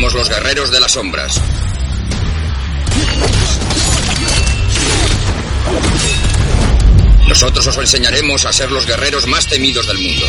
[0.00, 1.42] Somos los guerreros de las sombras.
[7.28, 10.24] Nosotros os enseñaremos a ser los guerreros más temidos del mundo.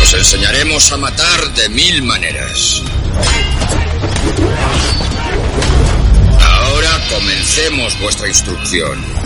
[0.00, 2.82] Os enseñaremos a matar de mil maneras.
[6.40, 9.19] Ahora comencemos vuestra instrucción.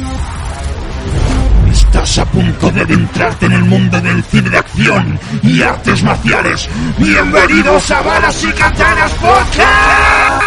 [1.95, 6.69] Estás a punto de adentrarte en el mundo del cine de acción y artes marciales.
[6.99, 10.45] Bienvenidos a Balas y Katanas Podcast.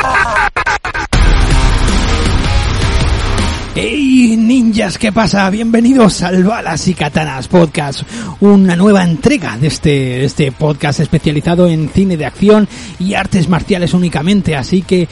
[3.75, 4.97] ¡Hey ninjas!
[4.97, 5.49] ¿Qué pasa?
[5.49, 8.01] Bienvenidos al Balas y Katanas Podcast,
[8.41, 12.67] una nueva entrega de este, de este podcast especializado en cine de acción
[12.99, 15.07] y artes marciales únicamente, así que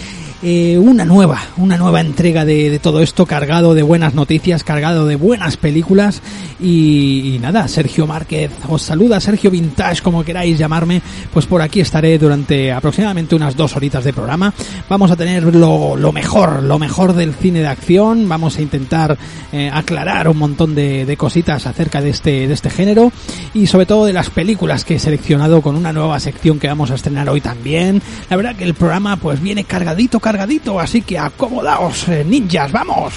[0.47, 5.07] eh, una nueva, una nueva entrega de, de, todo esto cargado de buenas noticias, cargado
[5.07, 6.21] de buenas películas
[6.59, 11.01] y, nada, Sergio Márquez os saluda, Sergio Vintage, como queráis llamarme,
[11.33, 14.53] pues por aquí estaré durante aproximadamente unas dos horitas de programa.
[14.87, 19.17] Vamos a tener lo, lo mejor, lo mejor del cine de acción, vamos a intentar
[19.51, 23.11] eh, aclarar un montón de, de cositas acerca de este, de este género
[23.55, 26.91] y sobre todo de las películas que he seleccionado con una nueva sección que vamos
[26.91, 27.99] a estrenar hoy también.
[28.29, 30.34] La verdad que el programa pues viene cargadito, cargadito,
[30.79, 33.13] así que acomodaos, eh, ninjas, vamos.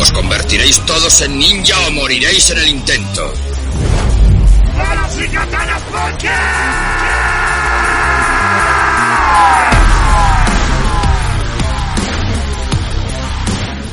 [0.00, 3.32] Os convertiréis todos en ninja o moriréis en el intento.
[4.76, 5.82] ¡Balas y Katanas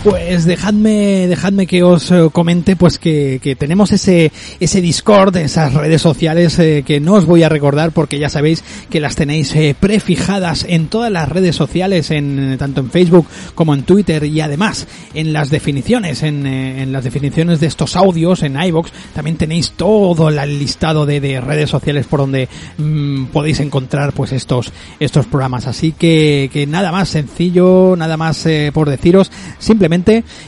[0.03, 5.73] Pues dejadme, dejadme que os eh, comente pues que, que, tenemos ese, ese Discord, esas
[5.73, 9.55] redes sociales eh, que no os voy a recordar porque ya sabéis que las tenéis
[9.55, 14.41] eh, prefijadas en todas las redes sociales, en, tanto en Facebook como en Twitter y
[14.41, 19.71] además en las definiciones, en, en las definiciones de estos audios, en iVoox, también tenéis
[19.71, 25.27] todo el listado de, de redes sociales por donde mmm, podéis encontrar pues estos, estos
[25.27, 25.65] programas.
[25.65, 29.92] Así que, que nada más sencillo, nada más eh, por deciros, simplemente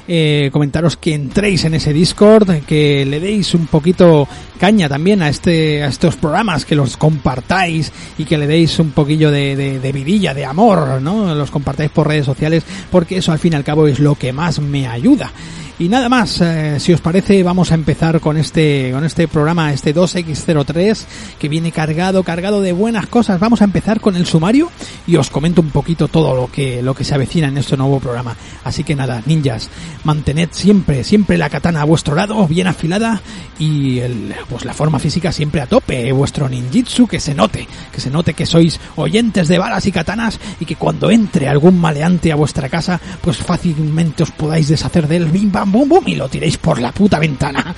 [0.07, 4.27] eh, comentaros que entréis en ese Discord, que le deis un poquito
[4.59, 8.91] caña también a este a estos programas, que los compartáis y que le deis un
[8.91, 11.33] poquillo de, de, de vidilla, de amor, ¿no?
[11.35, 14.33] Los compartáis por redes sociales, porque eso al fin y al cabo es lo que
[14.33, 15.31] más me ayuda.
[15.77, 19.73] Y nada más, eh, si os parece, vamos a empezar con este, con este programa,
[19.73, 21.03] este 2X03,
[21.37, 23.41] que viene cargado, cargado de buenas cosas.
[23.41, 24.71] Vamos a empezar con el sumario
[25.05, 27.99] y os comento un poquito todo lo que, lo que se avecina en este nuevo
[27.99, 28.37] programa.
[28.63, 29.69] Así que nada, ninjas,
[30.05, 33.21] mantened siempre, siempre la katana a vuestro lado, bien afilada,
[33.59, 37.99] y el, pues la forma física siempre a tope, vuestro ninjitsu, que se note, que
[37.99, 42.31] se note que sois oyentes de balas y katanas, y que cuando entre algún maleante
[42.31, 45.27] a vuestra casa, pues fácilmente os podáis deshacer de él,
[45.71, 47.73] bum bum y lo tiréis por la puta ventana.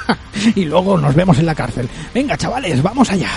[0.54, 1.88] y luego nos vemos en la cárcel.
[2.14, 3.30] Venga, chavales, vamos allá.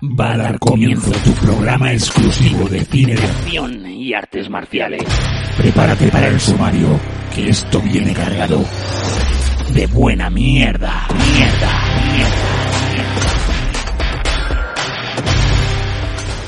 [0.00, 5.02] Va a dar comienzo tu programa exclusivo de cine de acción y artes marciales.
[5.58, 7.00] Prepárate para el sumario,
[7.34, 8.64] que esto viene cargado
[9.72, 12.67] de buena mierda, mierda, mierda.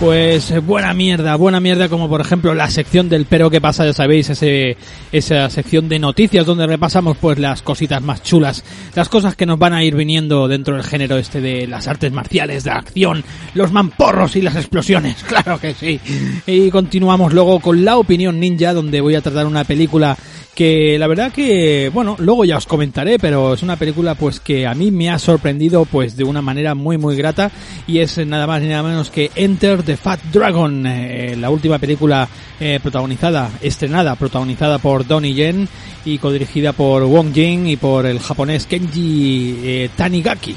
[0.01, 3.93] Pues buena mierda, buena mierda como por ejemplo la sección del pero que pasa, ya
[3.93, 4.79] sabéis, ese,
[5.13, 9.59] esa sección de noticias donde repasamos pues las cositas más chulas, las cosas que nos
[9.59, 13.23] van a ir viniendo dentro del género este de las artes marciales, de la acción,
[13.53, 16.01] los mamporros y las explosiones, claro que sí.
[16.47, 20.17] Y continuamos luego con la opinión ninja donde voy a tratar una película
[20.55, 24.67] que la verdad que, bueno, luego ya os comentaré, pero es una película pues que
[24.67, 27.51] a mí me ha sorprendido pues de una manera muy muy grata.
[27.87, 31.79] Y es nada más ni nada menos que Enter the Fat Dragon, eh, la última
[31.79, 32.29] película
[32.59, 35.69] eh, protagonizada, estrenada, protagonizada por Donnie Yen
[36.05, 40.57] y codirigida por Wong Jing y por el japonés Kenji eh, Tanigaki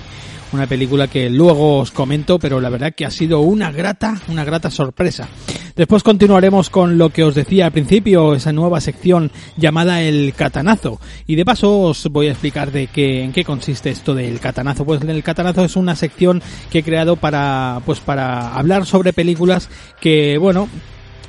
[0.53, 4.43] una película que luego os comento, pero la verdad que ha sido una grata, una
[4.43, 5.27] grata sorpresa.
[5.75, 10.99] Después continuaremos con lo que os decía al principio, esa nueva sección llamada el catanazo.
[11.25, 14.85] Y de paso os voy a explicar de qué, en qué consiste esto del catanazo.
[14.85, 19.69] Pues el catanazo es una sección que he creado para, pues para hablar sobre películas
[19.99, 20.69] que, bueno,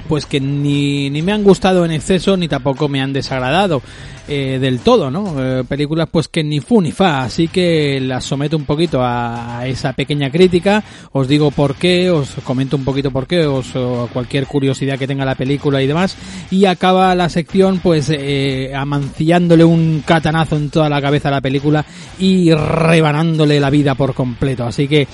[0.09, 3.83] pues que ni, ni me han gustado en exceso ni tampoco me han desagradado
[4.27, 5.35] eh, del todo, ¿no?
[5.39, 9.67] Eh, películas pues que ni fu ni fa, así que las someto un poquito a,
[9.67, 13.67] esa pequeña crítica, os digo por qué, os comento un poquito por qué, os
[14.15, 16.17] cualquier curiosidad que tenga la película y demás,
[16.51, 21.41] y acaba la sección pues eh, amanciándole un catanazo en toda la cabeza a la
[21.43, 21.85] película
[22.19, 25.06] y rebanándole la vida por completo, así que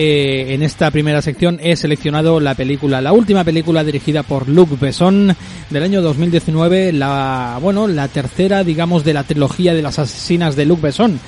[0.00, 4.78] eh, en esta primera sección he seleccionado la película, la última película dirigida por Luc
[4.78, 5.34] Besson
[5.70, 10.66] del año 2019, la, bueno, la tercera, digamos, de la trilogía de las asesinas de
[10.66, 11.18] Luc Besson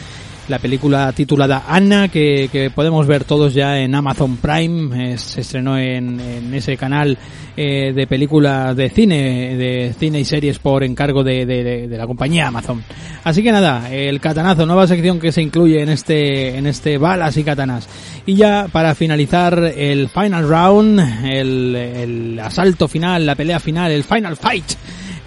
[0.50, 6.52] la película titulada Anna, que, podemos ver todos ya en Amazon Prime, se estrenó en,
[6.52, 7.17] ese canal
[7.56, 12.82] eh, de películas de cine, de cine y series por encargo de, la compañía Amazon.
[13.23, 17.37] Así que nada, el catanazo, nueva sección que se incluye en este, en este balas
[17.37, 17.88] y katanas.
[18.26, 24.37] Y ya para finalizar el final round, el asalto final, la pelea final, el final
[24.37, 24.73] fight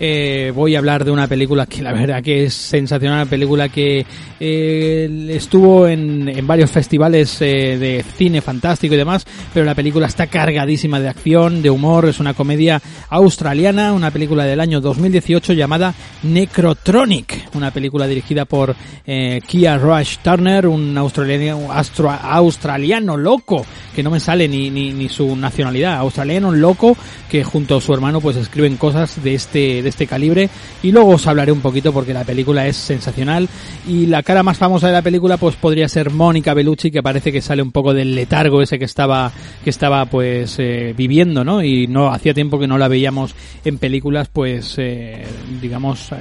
[0.05, 3.69] eh, voy a hablar de una película que la verdad que es sensacional, una película
[3.69, 4.05] que
[4.37, 10.27] eh, estuvo en, varios festivales eh, de cine fantástico y demás, pero la película está
[10.27, 15.93] cargadísima de acción, de humor, es una comedia australiana, una película del año 2018 llamada
[16.23, 23.65] Necrotronic, una película dirigida por eh, Kia Rush Turner, un australiano, astro, australiano loco,
[23.95, 26.95] que no me sale ni, ni, ni su nacionalidad, australiano loco
[27.29, 30.49] que junto a su hermano pues escriben cosas de este de este calibre.
[30.81, 33.49] Y luego os hablaré un poquito porque la película es sensacional.
[33.87, 37.31] Y la cara más famosa de la película pues podría ser Mónica Bellucci que parece
[37.31, 39.31] que sale un poco del letargo ese que estaba
[39.63, 43.35] que estaba pues eh, viviendo no y no hacía tiempo que no la veíamos
[43.65, 45.23] en películas pues eh,
[45.61, 46.15] digamos eh,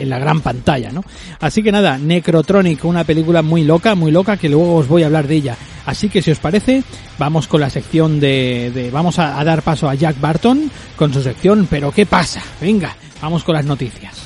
[0.00, 0.53] en la gran pantalla
[0.92, 1.04] no
[1.40, 5.06] así que nada Necrotronic una película muy loca muy loca que luego os voy a
[5.06, 5.56] hablar de ella.
[5.86, 6.82] Así que si os parece
[7.18, 11.12] vamos con la sección de, de vamos a, a dar paso a Jack Barton con
[11.12, 14.23] su sección pero qué pasa venga vamos con las noticias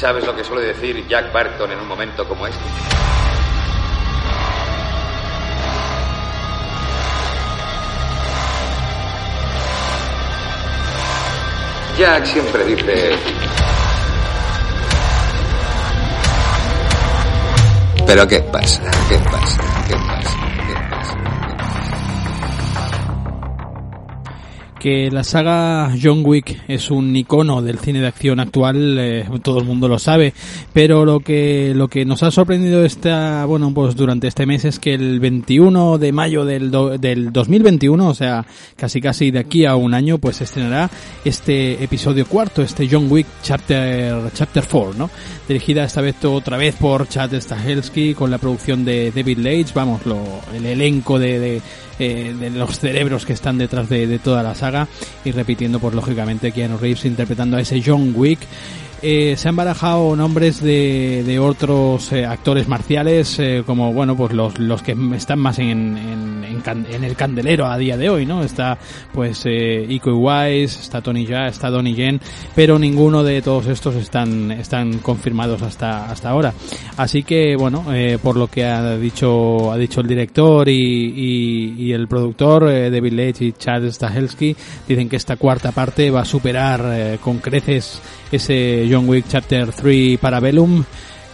[0.00, 2.58] ¿Sabes lo que suele decir Jack Barton en un momento como este?
[11.98, 13.10] Jack siempre dice...
[18.06, 18.90] Pero ¿qué pasa?
[19.06, 19.60] ¿Qué pasa?
[19.86, 20.38] ¿Qué pasa?
[24.80, 29.58] Que la saga John Wick es un icono del cine de acción actual, eh, todo
[29.58, 30.32] el mundo lo sabe,
[30.72, 34.78] pero lo que lo que nos ha sorprendido esta, bueno, pues durante este mes es
[34.78, 39.76] que el 21 de mayo del, del 2021, o sea, casi casi de aquí a
[39.76, 40.90] un año, pues estrenará
[41.26, 45.10] este episodio cuarto, este John Wick Chapter Chapter 4, ¿no?
[45.46, 50.06] Dirigida esta vez otra vez por Chad Stahelski con la producción de David Leitch, vamos,
[50.06, 50.22] lo,
[50.54, 51.60] el elenco de
[52.00, 54.88] eh, de los cerebros que están detrás de, toda la saga
[55.24, 58.40] y repitiendo pues lógicamente Keanu Reeves interpretando a ese John Wick
[59.02, 64.32] eh, se han barajado nombres de, de otros eh, actores marciales eh, como bueno pues
[64.32, 68.42] los, los que están más en, en, en, el candelero a día de hoy no
[68.42, 68.78] está
[69.12, 72.20] pues eh, Iko Wise está Tony Ja está Donnie Yen
[72.54, 76.52] pero ninguno de todos estos están están confirmados hasta hasta ahora.
[76.96, 81.74] Así que bueno eh, por lo que ha dicho ha dicho el director y, y,
[81.78, 84.54] y el productor David Leitch y Chad Stahelski
[84.86, 88.00] dicen que esta cuarta parte va a superar con creces
[88.36, 90.84] ese John Wick Chapter 3 Parabellum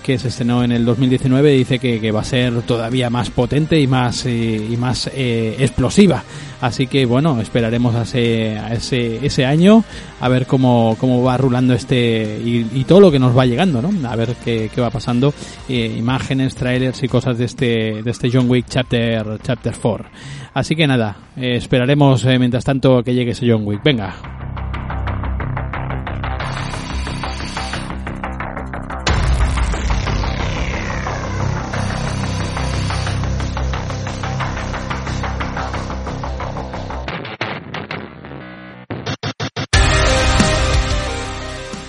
[0.07, 3.89] que se estrenó en el 2019 dice que, va a ser todavía más potente y
[3.89, 6.23] más eh, y más eh, explosiva.
[6.61, 9.83] Así que bueno esperaremos a ese, a ese, ese año
[10.21, 14.09] a ver cómo, cómo va rulando este y, todo lo que nos va llegando ¿no?
[14.09, 15.35] a ver qué, qué va pasando
[15.69, 20.07] eh, imágenes trailers y cosas de este de este John Wick Chapter Chapter 4
[20.55, 23.83] así que nada esperaremos mientras tanto que llegue ese John Wick.
[23.83, 24.15] Venga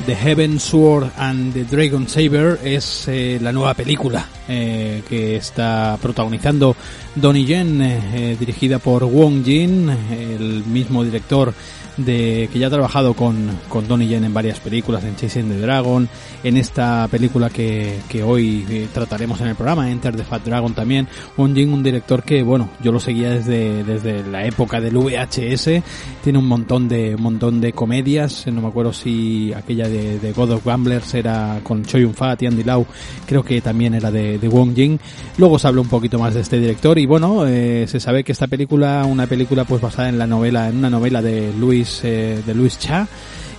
[0.08, 5.98] The Heaven Sword and the Dragon Saber es eh, la nueva película eh, que está
[6.02, 6.78] protagonizando
[7.14, 11.54] Donnie Yen, eh, dirigida por Wong Jin, el mismo director
[11.98, 15.60] de que ya ha trabajado con, con Donnie Yen en varias películas, en Chasing the
[15.60, 16.08] Dragon,
[16.44, 20.74] en esta película que, que hoy eh, trataremos en el programa, Enter the Fat Dragon
[20.74, 21.08] también.
[21.36, 25.84] Wong Jing, un director que, bueno, yo lo seguía desde, desde la época del VHS,
[26.24, 30.32] tiene un montón de, un montón de comedias, no me acuerdo si aquella de, de
[30.34, 32.86] God of Gamblers era con Choi Fat y Andy Lau,
[33.26, 34.98] creo que también era de, Wong Jing.
[35.38, 38.32] Luego se habla un poquito más de este director y bueno, eh, se sabe que
[38.32, 42.42] esta película, una película pues basada en la novela, en una novela de Luis, eh,
[42.46, 43.08] de Luis Cha,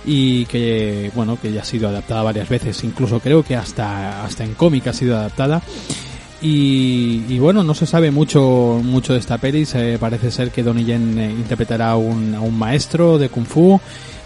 [0.05, 4.45] y que bueno que ya ha sido adaptada varias veces incluso creo que hasta hasta
[4.45, 5.61] en cómic ha sido adaptada
[6.41, 9.65] y, bueno, no se sabe mucho mucho de esta peli.
[9.65, 13.79] Se parece ser que Donnie Yen eh, interpretará un, a un maestro de kung fu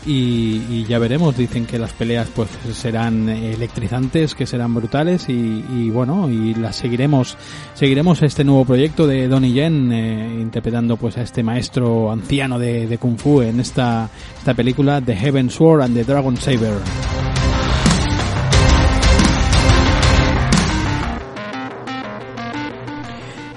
[0.05, 1.37] y, ya veremos.
[1.37, 6.75] Dicen que las peleas pues serán electrizantes, que serán brutales y, y bueno y las
[6.75, 7.37] seguiremos
[7.73, 12.87] seguiremos este nuevo proyecto de Donnie Yen eh, interpretando pues a este maestro anciano de,
[12.87, 17.32] de kung fu en esta esta película The Heaven Sword and the Dragon Saber.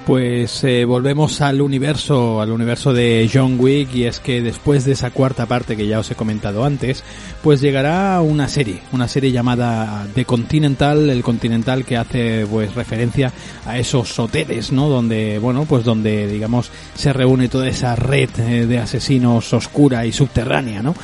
[0.06, 4.92] Pues eh, volvemos al universo, al universo de John Wick y es que después de
[4.92, 7.02] esa cuarta parte que ya os he comentado antes,
[7.42, 13.32] pues llegará una serie, una serie llamada The Continental, el Continental que hace pues referencia
[13.66, 14.88] a esos hoteles, ¿no?
[14.88, 20.12] Donde, bueno, pues donde digamos se reúne toda esa red eh, de asesinos oscura y
[20.12, 20.94] subterránea, ¿no?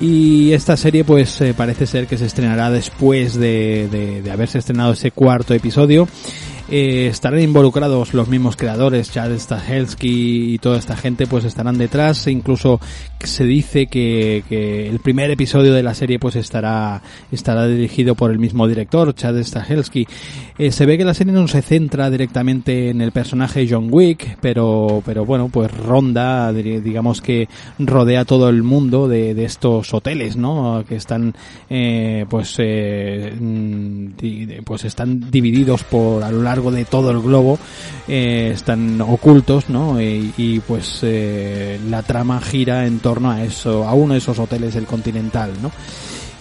[0.00, 4.58] y esta serie pues eh, parece ser que se estrenará después de, de, de haberse
[4.58, 6.08] estrenado ese cuarto episodio
[6.74, 12.26] eh, estarán involucrados los mismos creadores, Chad Stahelski y toda esta gente, pues estarán detrás.
[12.28, 12.80] Incluso
[13.20, 18.30] se dice que, que, el primer episodio de la serie pues estará estará dirigido por
[18.30, 20.08] el mismo director, Chad Stahelski.
[20.56, 24.38] Eh, se ve que la serie no se centra directamente en el personaje John Wick,
[24.40, 30.38] pero pero bueno, pues ronda, digamos que rodea todo el mundo de, de estos hoteles,
[30.38, 30.84] ¿no?
[30.88, 31.34] Que están
[31.68, 33.34] eh, pues eh,
[34.64, 37.58] pues están divididos por a lo largo de todo el globo
[38.08, 43.86] eh, están ocultos no y, y pues eh, la trama gira en torno a eso
[43.86, 45.72] a uno de esos hoteles del continental no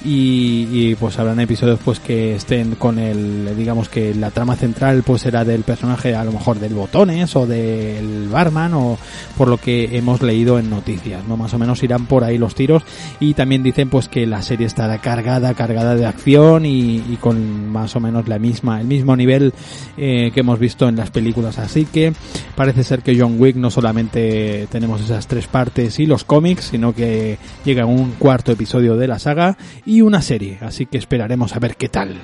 [0.04, 5.04] y, y, pues habrán episodios pues que estén con el digamos que la trama central
[5.04, 8.98] pues será del personaje a lo mejor del botones o del barman o
[9.38, 12.56] por lo que hemos leído en noticias no más o menos irán por ahí los
[12.56, 12.84] tiros
[13.20, 17.70] y también dicen pues que la serie estará cargada cargada de acción y, y con
[17.70, 19.54] más o menos la misma el mismo nivel
[19.98, 21.60] eh, que hemos visto en las películas.
[21.60, 22.14] Así que
[22.56, 26.94] parece ser que John Wick no solamente tenemos esas tres partes y los cómics sino
[26.94, 29.58] que llega un cuarto episodio de la saga
[30.00, 32.16] una serie, así que esperaremos a ver qué tal.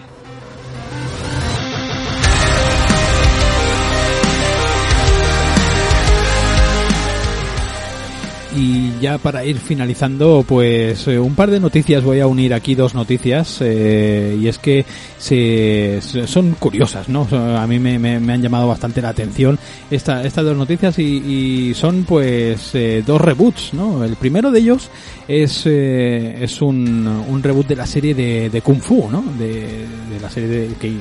[8.58, 12.74] Y ya para ir finalizando, pues eh, un par de noticias, voy a unir aquí
[12.74, 14.86] dos noticias, eh, y es que
[15.18, 17.28] se, son curiosas, ¿no?
[17.32, 19.60] A mí me, han llamado bastante la atención
[19.92, 24.04] esta, estas dos noticias y, y son pues eh, dos reboots, ¿no?
[24.04, 24.90] El primero de ellos
[25.28, 29.24] es, eh, es un, un reboot de la serie de, de Kung Fu, ¿no?
[29.38, 30.94] De, de la serie de, que,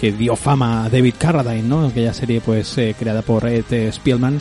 [0.00, 1.86] que dio fama a David Carradine, ¿no?
[1.86, 4.40] Aquella serie pues eh, creada por Ed Spielman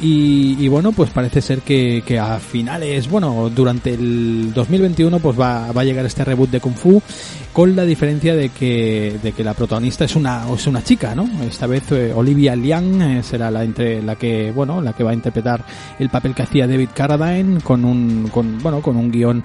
[0.00, 5.38] y, y, bueno, pues parece ser que, que, a finales, bueno, durante el 2021 pues
[5.38, 7.00] va, va a llegar este reboot de Kung Fu
[7.52, 11.28] con la diferencia de que, de que la protagonista es una, es una chica, ¿no?
[11.48, 15.12] Esta vez eh, Olivia Liang eh, será la entre, la que, bueno, la que va
[15.12, 15.64] a interpretar
[15.98, 19.44] el papel que hacía David Carradine con un, con, bueno, con un guion,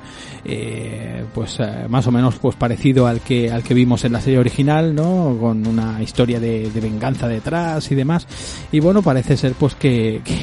[1.34, 4.96] pues más o menos pues parecido al que, al que vimos en la serie original,
[4.96, 5.38] ¿no?
[5.52, 8.28] Una historia de, venganza detrás y demás.
[8.72, 10.36] Y bueno, parece ser pues que, que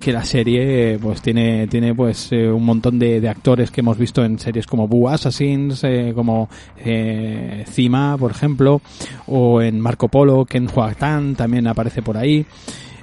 [0.00, 3.98] que la serie pues tiene tiene pues eh, un montón de, de, actores que hemos
[3.98, 8.80] visto en series como Boo Assassins eh, como eh, Cima por ejemplo
[9.26, 12.46] o en Marco Polo Ken Huatan también aparece por ahí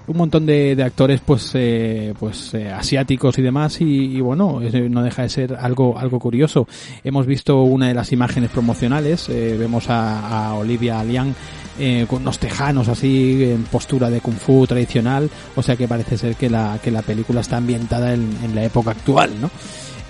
[0.08, 4.60] un montón de, de actores pues eh, pues eh, asiáticos y demás y, y, bueno
[4.90, 6.68] no deja de ser algo algo curioso.
[7.04, 11.34] Hemos visto una de las imágenes promocionales eh, vemos a, a Olivia Liang
[11.80, 16.18] eh, con unos tejanos así en postura de kung fu tradicional o sea que parece
[16.18, 19.52] ser que la que la película está ambientada en, en la época actual no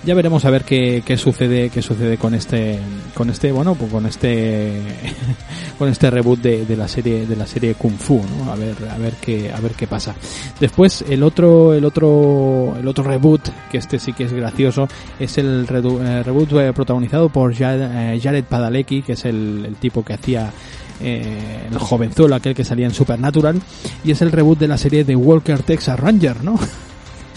[0.04, 2.78] ya veremos a ver qué, qué sucede qué sucede con este
[3.14, 4.80] con este bueno pues con este
[5.78, 8.52] con este reboot de, de, la serie de la serie kung fu ¿no?
[8.52, 10.14] a ver a ver qué a ver qué pasa
[10.60, 14.88] después el otro el otro el otro reboot que este sí que es gracioso
[15.18, 20.04] es el eh, reboot eh, protagonizado por Jared, Jared Padalecki que es el, el tipo
[20.04, 20.52] que hacía
[21.00, 23.60] eh, el jovenzuelo aquel que salía en Supernatural
[24.04, 26.58] y es el reboot de la serie de Walker Texas Ranger no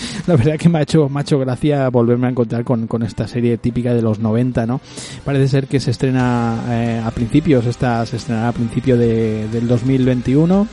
[0.27, 3.03] la verdad que me ha hecho, me ha hecho gracia volverme a encontrar con, con
[3.03, 4.81] esta serie típica de los 90, ¿no?
[5.23, 9.67] Parece ser que se estrena eh, a principios, esta se estrenará a principio de, del
[9.67, 10.67] 2021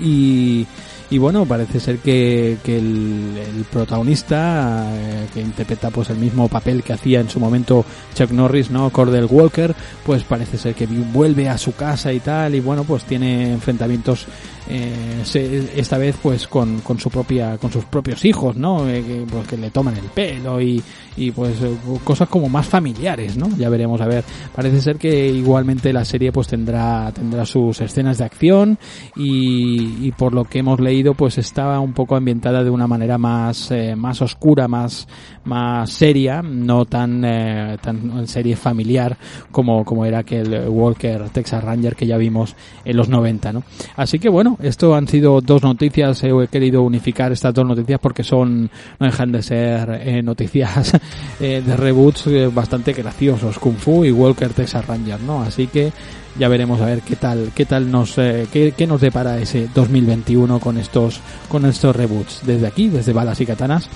[0.00, 0.66] y
[1.10, 6.48] y bueno parece ser que, que el, el protagonista eh, que interpreta pues el mismo
[6.48, 9.74] papel que hacía en su momento Chuck Norris no Cordell Walker
[10.06, 14.26] pues parece ser que vuelve a su casa y tal y bueno pues tiene enfrentamientos
[14.68, 19.48] eh, esta vez pues con, con su propia con sus propios hijos no eh, pues,
[19.48, 20.82] que le toman el pelo y,
[21.16, 24.24] y pues eh, cosas como más familiares no ya veremos a ver.
[24.54, 28.78] Parece ser que igualmente la serie pues tendrá tendrá sus escenas de acción
[29.16, 33.18] y, y por lo que hemos leído pues estaba un poco ambientada de una manera
[33.18, 35.08] más eh, más oscura más
[35.44, 39.16] más seria no tan eh, tan serie familiar
[39.50, 43.62] como como era aquel Walker Texas Ranger que ya vimos en los 90 no
[43.96, 46.22] así que bueno esto han sido dos noticias.
[46.24, 50.92] He querido unificar estas dos noticias porque son, no dejan de ser eh, noticias
[51.40, 53.58] eh, de reboots eh, bastante graciosos.
[53.58, 55.42] Kung Fu y Walker Texas Ranger, ¿no?
[55.42, 55.92] Así que
[56.38, 60.60] ya veremos a ver qué tal, qué tal nos, qué, qué nos depara ese 2021
[60.60, 62.42] con estos, con estos reboots.
[62.46, 63.88] Desde aquí, desde Balas y Katanas,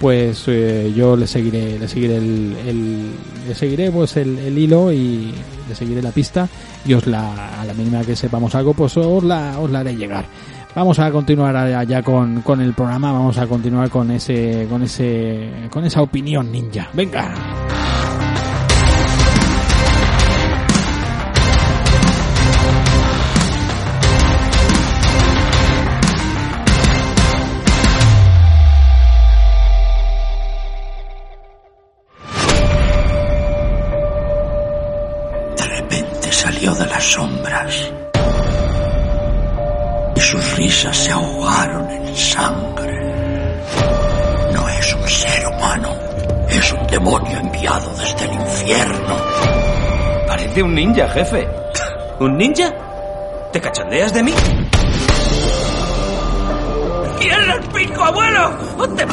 [0.00, 3.10] pues eh, yo le seguiré, le seguiré el, el
[3.46, 5.32] le seguiré pues el, el, hilo y
[5.68, 6.48] le seguiré la pista
[6.84, 9.96] y os la, a la mínima que sepamos algo, pues os la, os la haré
[9.96, 10.24] llegar.
[10.74, 15.50] Vamos a continuar ya con, con el programa, vamos a continuar con ese, con ese,
[15.70, 16.88] con esa opinión ninja.
[16.92, 17.34] Venga.
[36.98, 37.92] Las sombras
[40.16, 43.14] y sus risas se ahogaron en sangre.
[44.52, 45.94] No es un ser humano,
[46.48, 49.16] es un demonio enviado desde el infierno.
[50.26, 51.48] Parece un ninja, jefe.
[52.18, 52.74] ¿Un ninja?
[53.52, 54.34] ¿Te cachondeas de mí?
[57.20, 58.58] ¡Quiero el pico, abuelo!
[58.76, 59.06] ¡O te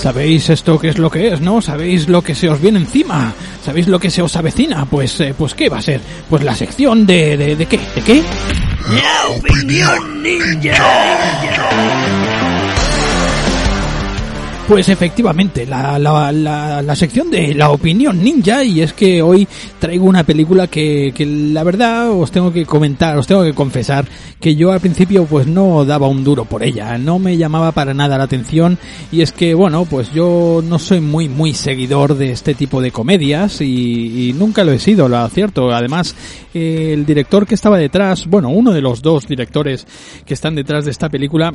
[0.00, 1.60] ¿Sabéis esto qué es lo que es, no?
[1.60, 3.34] ¿Sabéis lo que se os viene encima?
[3.64, 4.84] ¿Sabéis lo que se os avecina?
[4.84, 6.00] Pues, eh, pues ¿qué va a ser?
[6.30, 7.80] Pues la sección de, de, de qué?
[7.96, 8.22] ¿De qué?
[9.36, 10.76] Opinión ninja.
[14.68, 19.48] Pues efectivamente, la, la, la, la, sección de la opinión ninja y es que hoy
[19.78, 24.04] traigo una película que, que la verdad os tengo que comentar, os tengo que confesar
[24.38, 27.94] que yo al principio pues no daba un duro por ella, no me llamaba para
[27.94, 28.76] nada la atención
[29.10, 32.90] y es que bueno pues yo no soy muy muy seguidor de este tipo de
[32.90, 36.14] comedias y, nunca lo he sido, lo cierto, además
[36.52, 39.86] el director que estaba detrás, bueno uno de los dos directores
[40.26, 41.52] que están detrás de esta película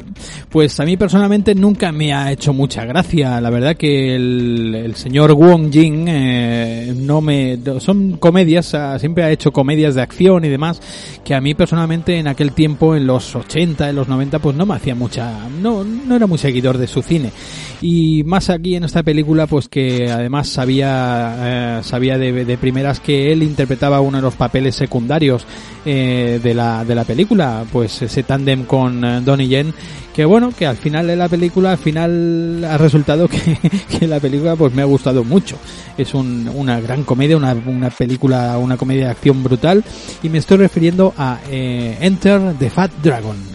[0.50, 5.34] pues a mí personalmente nunca me ha hecho mucha gracia la verdad que el, señor
[5.34, 10.82] Wong Jing eh, no me son comedias, siempre ha hecho comedias de acción y demás
[11.24, 14.66] que a mí personalmente en aquel tiempo en los 80, en los 90 pues no
[14.66, 17.32] me hacía mucha no no era muy seguidor de su cine.
[17.82, 23.00] Y más aquí en esta película pues que además sabía eh, sabía de, de, primeras
[23.00, 25.46] que él interpretaba uno de los papeles secundarios
[25.86, 29.74] eh, de la de la película pues ese tándem con eh, Donnie Yen
[30.14, 33.58] que bueno que al final de la película al final ha resultado que,
[33.90, 35.58] que la película pues me ha gustado mucho.
[35.98, 39.84] Es un, una gran comedia una, una película una comedia de acción brutal
[40.22, 43.53] y me estoy refiriendo a eh, Enter the Fat Dragon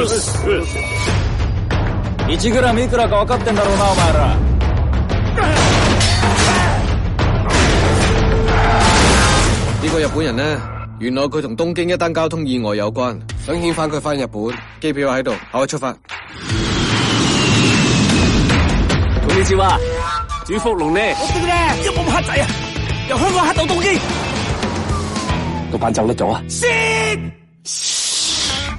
[2.50, 4.34] グラムいくらか分かってんだろうなお前ら
[9.82, 10.42] 呢個日本人呢，
[10.98, 14.50] 原來佢同東京一單交通意外有關，想遣返佢翻日本，
[14.80, 15.92] 機票喺度，可以出發。
[15.92, 15.98] こ
[19.34, 19.78] んにちは，
[20.46, 21.00] 主福龍呢？
[21.00, 22.48] 我哋咧有冇黑仔啊？
[23.10, 24.00] 由香港黑到東京，
[25.70, 26.42] 老闆走甩咗啊？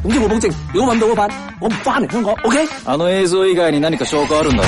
[0.03, 2.67] 總之我保證，如果揾到嗰班，我唔翻嚟香港，OK？
[2.85, 4.67] あの映像以外に何か証拠あるんだろ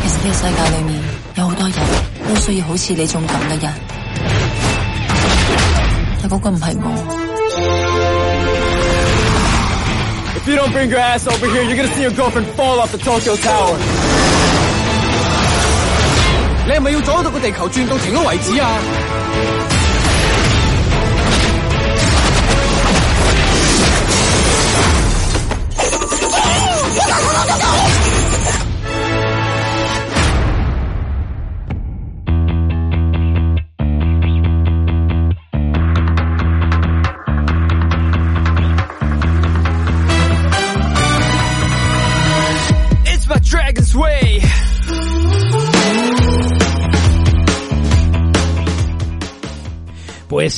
[0.03, 0.91] 其實呢個世界裏面
[1.37, 1.73] 有好多人
[2.29, 4.00] 都需要好似你種咁嘅人，但
[6.32, 6.88] 嗰个唔係我。
[10.38, 12.98] If you don't bring your ass over here, you're gonna see your girlfriend fall off the
[12.98, 13.76] Tokyo Tower.
[16.66, 18.70] 你係咪要阻到個地球转到停咗為止啊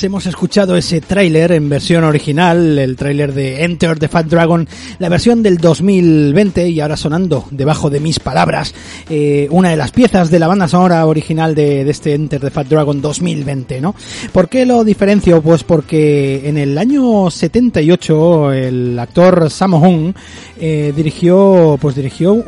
[0.03, 4.67] Hemos escuchado ese tráiler en versión original, el tráiler de Enter the Fat Dragon,
[4.99, 8.75] la versión del 2020 y ahora sonando debajo de mis palabras,
[9.09, 12.49] eh, una de las piezas de la banda sonora original de, de, este Enter the
[12.49, 13.95] Fat Dragon 2020, ¿no?
[14.33, 15.41] ¿Por qué lo diferencio?
[15.41, 20.13] Pues porque en el año 78 el actor Sammo Hung
[20.59, 22.43] eh, dirigió, pues dirigió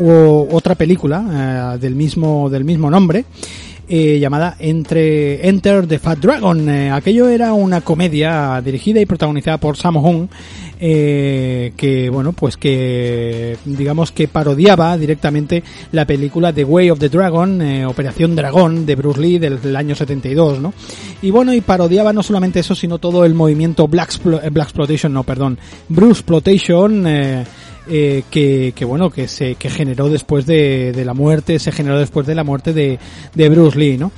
[0.51, 3.23] otra película eh, del mismo del mismo nombre
[3.87, 6.69] eh, llamada Entre Enter the Fat Dragon.
[6.69, 10.27] Eh, aquello era una comedia dirigida y protagonizada por Sammo Hung,
[10.79, 17.09] eh, que bueno, pues que digamos que parodiaba directamente la película The Way of the
[17.09, 20.73] Dragon, eh, Operación Dragón de Bruce Lee del, del, año 72, ¿no?
[21.21, 25.23] Y bueno, y parodiaba no solamente eso, sino todo el movimiento Black, Black Exploitation, no,
[25.23, 25.57] perdón,
[25.89, 27.05] Bruce Exploitation,
[27.87, 31.99] eh, que, que, bueno que se que generó después de, de, la muerte se generó
[31.99, 32.99] después de la muerte de,
[33.33, 34.11] de Bruce Lee no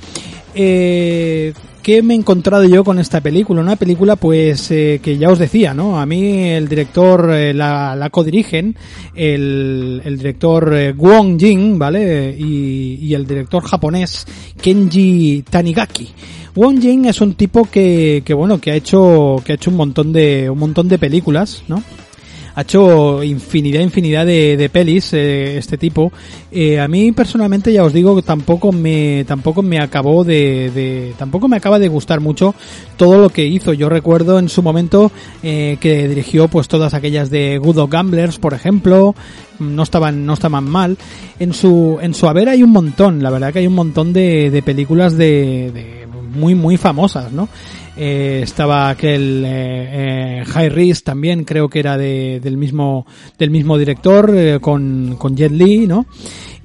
[0.54, 1.52] eh,
[1.88, 3.62] ¿Qué me he encontrado yo con esta película?
[3.62, 5.98] Una película, pues, eh, que ya os decía, ¿no?
[5.98, 8.76] A mí el director eh, la, la codirigen,
[9.14, 12.36] el, el director eh, Wong Jing, ¿vale?
[12.38, 14.26] Y, y, el director japonés
[14.60, 16.10] Kenji Tanigaki.
[16.54, 19.78] Wong Jing es un tipo que, que bueno, que ha hecho, que ha hecho un
[19.78, 21.82] montón de, un montón de películas, ¿no?
[22.58, 26.12] Ha hecho infinidad, infinidad de, de pelis eh, este tipo.
[26.50, 31.46] Eh, a mí personalmente ya os digo tampoco me, tampoco me acabó de, de, tampoco
[31.46, 32.56] me acaba de gustar mucho
[32.96, 33.74] todo lo que hizo.
[33.74, 35.12] Yo recuerdo en su momento
[35.44, 39.14] eh, que dirigió pues todas aquellas de Good of Gamblers, por ejemplo,
[39.60, 40.98] no estaban, no estaban mal.
[41.38, 44.50] En su, en su haber hay un montón, la verdad que hay un montón de,
[44.50, 47.48] de películas de, de muy, muy famosas, ¿no?
[48.00, 53.04] Eh, estaba aquel eh, eh, High Risk también creo que era de, del mismo
[53.36, 56.06] del mismo director eh, con, con Jet Li no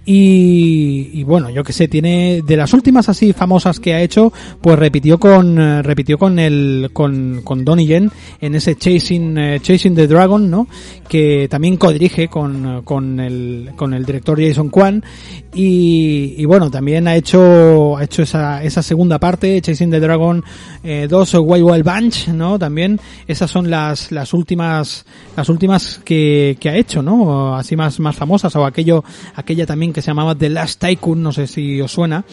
[0.06, 4.34] y, y, bueno, yo que sé, tiene de las últimas así famosas que ha hecho,
[4.60, 9.60] pues repitió con eh, repitió con el con con Donnie Yen en ese Chasing eh,
[9.62, 10.68] Chasing the Dragon, ¿no?
[11.08, 15.06] Que también codirige con con el con el director Jason Kwan
[15.54, 20.44] y, y bueno, también ha hecho ha hecho esa esa segunda parte Chasing the Dragon
[20.84, 22.58] eh, 2 Wild Wild Bunch, ¿no?
[22.58, 27.56] También esas son las las últimas las últimas que, que ha hecho, ¿no?
[27.56, 29.04] Así más más famosas o aquello
[29.36, 32.26] aquella también que se llamaba The Last Tycoon, no sé si os suena,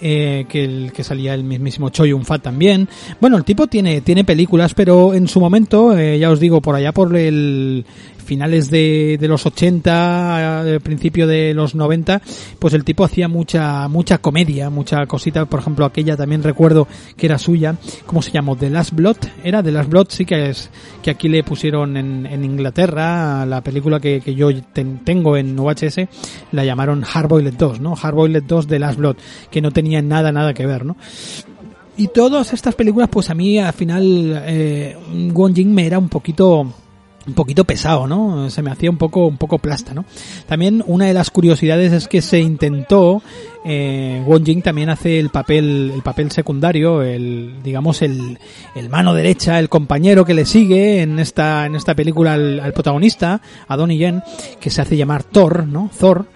[0.00, 2.88] eh, que, el, que salía el mismísimo Choi Un Fat también.
[3.20, 6.74] Bueno, el tipo tiene, tiene películas, pero en su momento, eh, ya os digo, por
[6.74, 7.86] allá por el
[8.26, 12.20] finales de, los 80, eh, principio de los 90,
[12.58, 16.86] pues el tipo hacía mucha, mucha comedia, mucha cosita, por ejemplo, aquella también recuerdo
[17.16, 18.56] que era suya, ¿cómo se llamó?
[18.56, 20.70] The Last Blood, era The Last Blood, sí que es,
[21.02, 26.08] que aquí le pusieron en, en Inglaterra, la película que, yo ten, tengo en VHS,
[26.52, 27.94] la llamaron Hardboiled 2, ¿no?
[27.94, 29.16] Hardboiled 2 The Last Blood,
[29.50, 30.96] que no tenía nada, nada que ver, ¿no?
[31.98, 34.96] Y todas estas películas, pues a mí al final, eh,
[35.32, 36.70] Wong Jing me era un poquito,
[37.26, 38.50] un poquito pesado, ¿no?
[38.50, 40.04] Se me hacía un poco, un poco plasta, ¿no?
[40.46, 43.22] También una de las curiosidades es que se intentó,
[43.64, 48.38] eh, Wong Jing también hace el papel, el papel secundario, el, digamos, el,
[48.74, 52.72] el mano derecha, el compañero que le sigue en esta, en esta película al, al
[52.72, 54.22] protagonista, a Donnie Yen,
[54.60, 55.90] que se hace llamar Thor, ¿no?
[55.98, 56.26] Thor.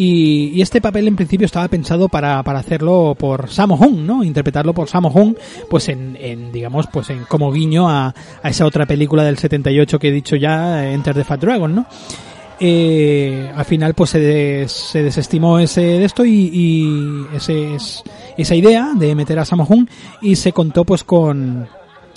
[0.00, 4.22] Y, y, este papel en principio estaba pensado para, para hacerlo por Sammo Hung, ¿no?
[4.22, 5.34] Interpretarlo por Sammo Hung,
[5.68, 9.98] pues en, en, digamos, pues en como guiño a, a esa otra película del 78
[9.98, 11.86] que he dicho ya, Enter the Fat Dragon, ¿no?
[12.60, 18.02] Eh, al final pues se, des, se desestimó ese de esto y, y ese es,
[18.36, 19.86] esa idea de meter a Sammo Hung
[20.22, 21.68] y se contó pues con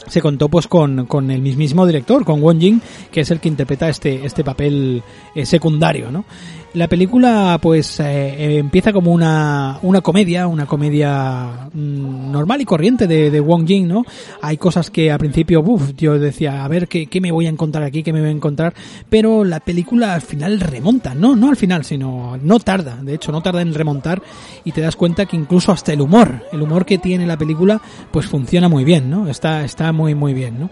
[0.07, 3.49] se contó pues con, con el mismísimo director, con Won Jing, que es el que
[3.49, 5.03] interpreta este, este papel
[5.35, 6.25] eh, secundario, ¿no?
[6.73, 12.65] La película pues eh, eh, empieza como una, una comedia, una comedia mm, normal y
[12.65, 14.05] corriente de, de Wong Jing, ¿no?
[14.41, 17.49] Hay cosas que al principio, uff, yo decía, a ver, ¿qué, ¿qué, me voy a
[17.49, 18.03] encontrar aquí?
[18.03, 18.73] ¿Qué me voy a encontrar?
[19.09, 23.33] Pero la película al final remonta, no, no al final, sino no tarda, de hecho
[23.33, 24.21] no tarda en remontar
[24.63, 27.81] y te das cuenta que incluso hasta el humor, el humor que tiene la película
[28.11, 29.27] pues funciona muy bien, ¿no?
[29.27, 30.69] Está, está muy muy bien, ¿no?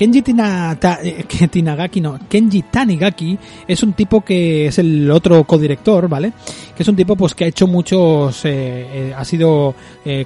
[0.00, 6.32] Kenji eh, Tinagaki, no, Kenji Tanigaki es un tipo que es el otro codirector, ¿vale?
[6.74, 9.74] Que es un tipo pues que ha hecho muchos, eh, eh, ha sido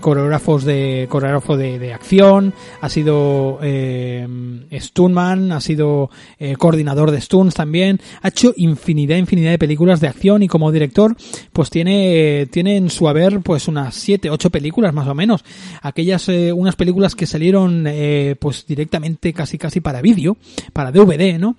[0.01, 3.59] coreógrafos de, coreógrafo de, de, acción, ha sido
[4.73, 6.11] stuntman, ha sido
[6.59, 11.17] coordinador de stunts también, ha hecho infinidad, infinidad de películas de acción y como director
[11.53, 15.45] pues tiene, tiene en su haber pues unas 7, 8 películas más o menos.
[15.83, 20.37] Aquellas, unas películas que salieron eh, pues directamente casi casi para vídeo,
[20.75, 21.57] para DVD, ¿no?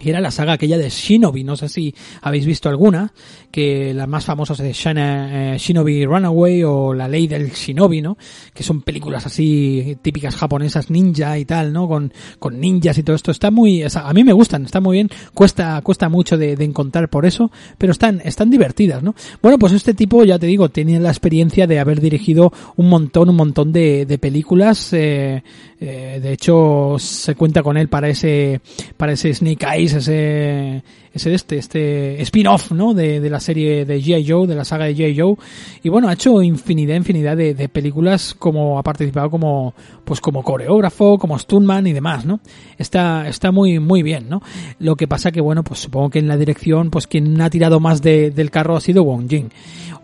[0.00, 3.12] Y era la saga aquella de Shinobi, no sé si habéis visto alguna,
[3.50, 8.16] que las más famosas de Shana, eh, Shinobi Runaway o La Ley del Shinobi, ¿no?
[8.54, 11.88] Que son películas así típicas japonesas ninja y tal, ¿no?
[11.88, 13.32] Con, con ninjas y todo esto.
[13.32, 17.08] Está muy, a mí me gustan, está muy bien, cuesta, cuesta mucho de, de, encontrar
[17.08, 19.14] por eso, pero están, están divertidas, ¿no?
[19.42, 23.30] Bueno, pues este tipo, ya te digo, tiene la experiencia de haber dirigido un montón,
[23.30, 25.42] un montón de, de películas, eh,
[25.80, 28.60] eh, de hecho, se cuenta con él para ese,
[28.96, 32.94] para ese Snake Eyes, ese, ese este, este spin-off, ¿no?
[32.94, 34.26] De, de, la serie de G.I.
[34.28, 35.18] Joe, de la saga de G.I.
[35.18, 35.34] Joe.
[35.82, 40.42] Y bueno, ha hecho infinidad, infinidad de, de, películas como, ha participado como, pues como
[40.42, 42.40] coreógrafo, como stuntman y demás, ¿no?
[42.76, 44.42] Está, está muy, muy bien, ¿no?
[44.78, 47.80] Lo que pasa que bueno, pues supongo que en la dirección, pues quien ha tirado
[47.80, 49.50] más de, del carro ha sido Wong Jing.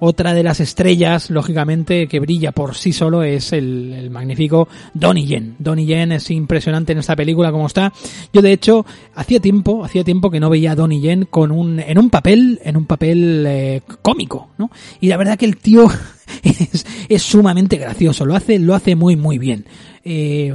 [0.00, 5.24] Otra de las estrellas, lógicamente, que brilla por sí solo es el, el magnífico Donnie
[5.24, 5.56] Yen.
[5.58, 7.92] Donnie Yen es impresionante en esta película como está.
[8.32, 10.93] Yo de hecho, hacía tiempo, hacía tiempo que no veía a Donnie
[11.30, 14.70] Con un, en un papel, en un papel eh, cómico, ¿no?
[15.00, 15.88] Y la verdad que el tío
[16.42, 19.66] es, es sumamente gracioso, lo hace, lo hace muy muy bien.
[20.06, 20.54] Eh,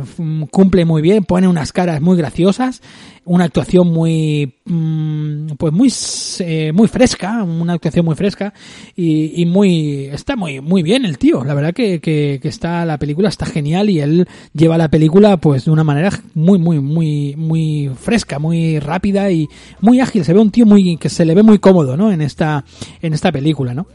[0.52, 2.84] cumple muy bien, pone unas caras muy graciosas,
[3.26, 5.92] una actuación muy, mmm, pues muy,
[6.40, 8.54] eh, muy fresca, una actuación muy fresca
[8.96, 11.44] y, y, muy, está muy, muy bien el tío.
[11.44, 15.38] La verdad que, que, que, está, la película está genial y él lleva la película
[15.38, 19.48] pues de una manera muy, muy, muy, muy fresca, muy rápida y
[19.82, 20.24] muy ágil.
[20.26, 22.12] Se ve un tío muy, que se le ve muy cómodo, ¿no?
[22.12, 22.66] En esta,
[23.02, 23.88] en esta película, ¿no?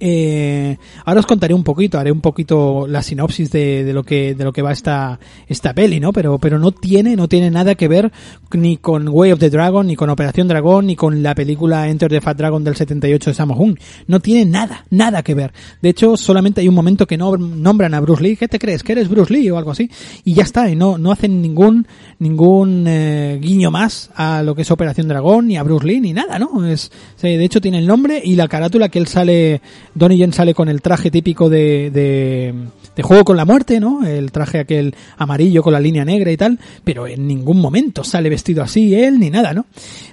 [0.00, 4.34] Eh, ahora os contaré un poquito, haré un poquito la sinopsis de, de, lo que
[4.34, 6.12] de lo que va esta esta peli, ¿no?
[6.12, 8.12] Pero pero no tiene no tiene nada que ver
[8.52, 12.10] ni con Way of the Dragon, ni con Operación Dragón, ni con la película Enter
[12.10, 13.76] the Fat Dragon del 78 de Sammo Hung.
[14.06, 15.52] No tiene nada, nada que ver.
[15.82, 18.36] De hecho, solamente hay un momento que no nombran a Bruce Lee.
[18.36, 18.82] ¿Qué te crees?
[18.82, 19.90] ¿Que eres Bruce Lee o algo así?
[20.24, 21.86] Y ya está, y no no hacen ningún
[22.18, 26.12] ningún eh, guiño más a lo que es Operación Dragón ni a Bruce Lee ni
[26.12, 26.66] nada, ¿no?
[26.66, 29.60] Es de hecho tiene el nombre y la carátula que él sale
[29.98, 32.54] Donnie Yen sale con el traje típico de, de,
[32.94, 34.06] de, Juego con la Muerte, ¿no?
[34.06, 38.28] El traje aquel amarillo con la línea negra y tal, pero en ningún momento sale
[38.28, 39.66] vestido así él ni nada, ¿no?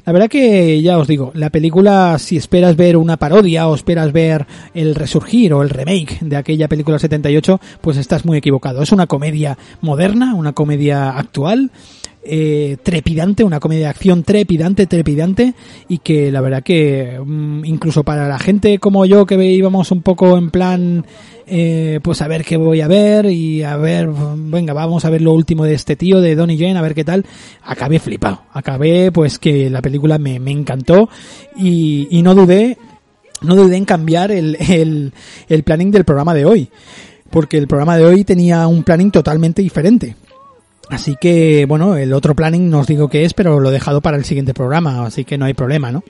[0.05, 4.11] La verdad que ya os digo, la película, si esperas ver una parodia o esperas
[4.11, 8.81] ver el resurgir o el remake de aquella película 78, pues estás muy equivocado.
[8.81, 11.71] Es una comedia moderna, una comedia actual,
[12.25, 15.53] eh, trepidante, una comedia de acción trepidante, trepidante
[15.87, 20.01] y que la verdad que mmm, incluso para la gente como yo que íbamos un
[20.01, 21.05] poco en plan
[21.47, 25.21] eh, pues a ver qué voy a ver y a ver, venga, vamos a ver
[25.21, 27.25] lo último de este tío, de Donnie Jane, a ver qué tal,
[27.63, 31.07] acabé flipado, acabé pues que la película me, me encantó
[31.55, 32.77] y, y no dudé,
[33.41, 35.13] no dudé en cambiar el, el,
[35.47, 36.69] el planning del programa de hoy
[37.29, 40.15] porque el programa de hoy tenía un planning totalmente diferente.
[40.89, 44.01] Así que, bueno, el otro planning no os digo qué es, pero lo he dejado
[44.01, 46.03] para el siguiente programa, así que no hay problema, ¿no?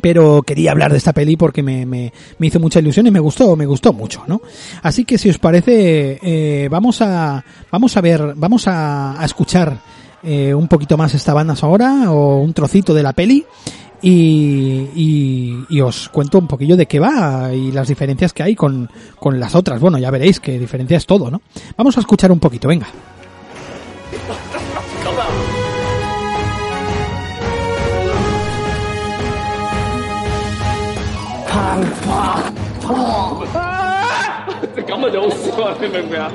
[0.00, 3.20] Pero quería hablar de esta peli porque me, me, me hizo mucha ilusión y me
[3.20, 4.40] gustó, me gustó mucho, ¿no?
[4.82, 9.78] Así que si os parece, eh, vamos a, vamos a ver, vamos a, a escuchar
[10.22, 13.44] eh, un poquito más esta banda ahora o un trocito de la peli
[14.02, 18.54] y, y, y, os cuento un poquillo de qué va y las diferencias que hay
[18.54, 19.80] con, con las otras.
[19.80, 21.40] Bueno, ya veréis que diferencia es todo, ¿no?
[21.76, 22.88] Vamos a escuchar un poquito, venga.
[31.58, 31.76] 啊！
[34.76, 36.30] 你 咁啊，就好笑啊，你明唔明啊？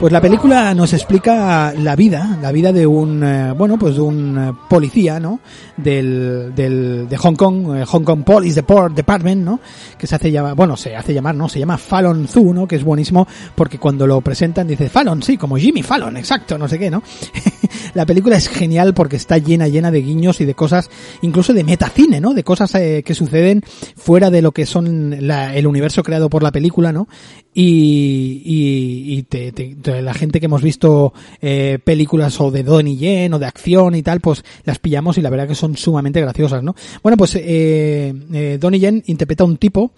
[0.00, 4.00] Pues la película nos explica la vida, la vida de un, eh, bueno, pues de
[4.00, 5.40] un eh, policía, ¿no?
[5.76, 8.62] Del, del, de Hong Kong, eh, Hong Kong Police
[8.94, 9.58] Department, ¿no?
[9.98, 11.48] Que se hace llamar, bueno, se hace llamar, ¿no?
[11.48, 12.68] Se llama Fallon Zoo, ¿no?
[12.68, 16.68] Que es buenísimo porque cuando lo presentan dice Fallon, sí, como Jimmy Fallon, exacto, no
[16.68, 17.02] sé qué, ¿no?
[17.94, 20.90] la película es genial porque está llena, llena de guiños y de cosas,
[21.22, 22.34] incluso de metacine, ¿no?
[22.34, 23.62] De cosas que suceden
[23.96, 27.08] fuera de lo que son la- el universo creado por la película, ¿no?
[27.54, 32.96] Y, y, y te- te- la gente que hemos visto eh, películas o de Donnie
[32.96, 36.20] Yen o de acción y tal, pues las pillamos y la verdad que son sumamente
[36.20, 36.76] graciosas, ¿no?
[37.02, 39.90] Bueno, pues eh, eh, Donnie Yen interpreta a un tipo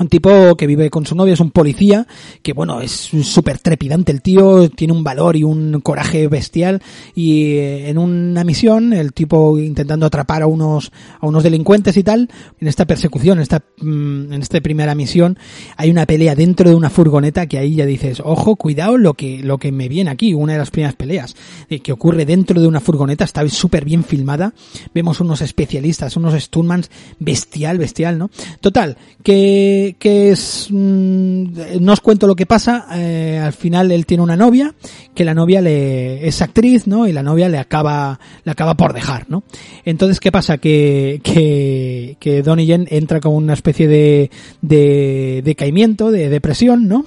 [0.00, 2.06] un tipo que vive con su novia, es un policía,
[2.42, 6.82] que bueno, es súper trepidante el tío, tiene un valor y un coraje bestial
[7.14, 12.02] y eh, en una misión, el tipo intentando atrapar a unos, a unos delincuentes y
[12.02, 15.38] tal, en esta persecución, en esta, mm, en esta primera misión,
[15.76, 19.42] hay una pelea dentro de una furgoneta que ahí ya dices, ojo, cuidado lo que,
[19.42, 21.36] lo que me viene aquí, una de las primeras peleas,
[21.68, 24.54] eh, que ocurre dentro de una furgoneta, está súper bien filmada,
[24.94, 28.30] vemos unos especialistas, unos stuntmans bestial, bestial, ¿no?
[28.60, 34.06] Total, que, que es, mm, no os cuento lo que pasa, eh, al final él
[34.06, 34.74] tiene una novia,
[35.14, 37.06] que la novia le, es actriz, ¿no?
[37.06, 39.42] Y la novia le acaba, le acaba por dejar, ¿no?
[39.84, 40.58] Entonces, ¿qué pasa?
[40.58, 44.30] Que, que, que Donnie Yen entra con una especie de,
[44.62, 47.04] de decaimiento, de depresión, ¿no?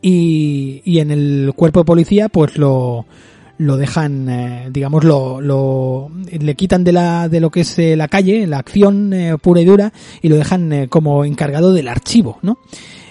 [0.00, 3.06] Y, y en el cuerpo de policía, pues lo,
[3.62, 7.96] lo dejan, eh, digamos, lo, lo, le quitan de la, de lo que es eh,
[7.96, 11.88] la calle, la acción eh, pura y dura, y lo dejan eh, como encargado del
[11.88, 12.58] archivo, ¿no?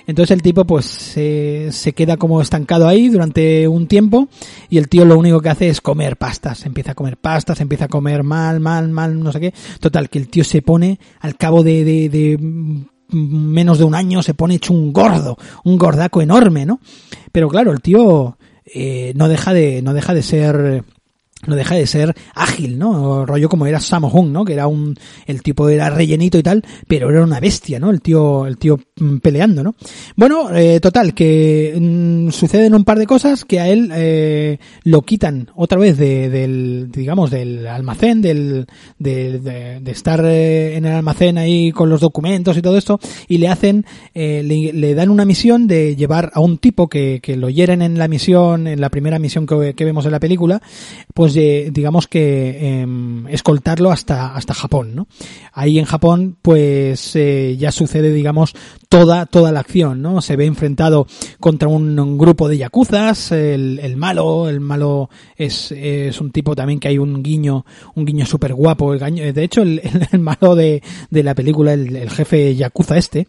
[0.07, 4.27] Entonces el tipo pues se queda como estancado ahí durante un tiempo
[4.69, 7.85] y el tío lo único que hace es comer pastas, empieza a comer pastas, empieza
[7.85, 9.53] a comer mal, mal, mal, no sé qué.
[9.79, 12.81] Total, que el tío se pone al cabo de, de, de mm,
[13.15, 16.79] menos de un año se pone hecho un gordo, un gordaco enorme, ¿no?
[17.31, 18.37] Pero claro, el tío
[18.73, 20.83] eh, no deja de no deja de ser
[21.47, 23.25] no deja de ser ágil, ¿no?
[23.25, 24.45] Rollo como era Sammo Hung, ¿no?
[24.45, 27.89] Que era un, el tipo era rellenito y tal, pero era una bestia, ¿no?
[27.89, 28.79] El tío, el tío
[29.21, 29.75] peleando, ¿no?
[30.15, 35.01] Bueno, eh, total, que mm, suceden un par de cosas que a él eh, lo
[35.01, 38.67] quitan otra vez de, del, digamos, del almacén, del,
[38.99, 42.99] de, de, de estar eh, en el almacén ahí con los documentos y todo esto,
[43.27, 47.19] y le hacen, eh, le, le dan una misión de llevar a un tipo que,
[47.21, 50.19] que lo hieren en la misión, en la primera misión que, que vemos en la
[50.19, 50.61] película,
[51.13, 52.87] pues digamos que eh,
[53.29, 55.07] escoltarlo hasta, hasta Japón, ¿no?
[55.53, 57.13] Ahí en Japón, pues
[57.57, 58.55] ya sucede, digamos,
[58.91, 60.19] toda, toda la acción, ¿no?
[60.19, 61.07] Se ve enfrentado
[61.39, 66.77] contra un, grupo de yakuzas, el, el malo, el malo es, es un tipo también
[66.77, 71.23] que hay un guiño, un guiño súper guapo, de hecho el, el, malo de, de
[71.23, 73.27] la película, el, el jefe yakuza este,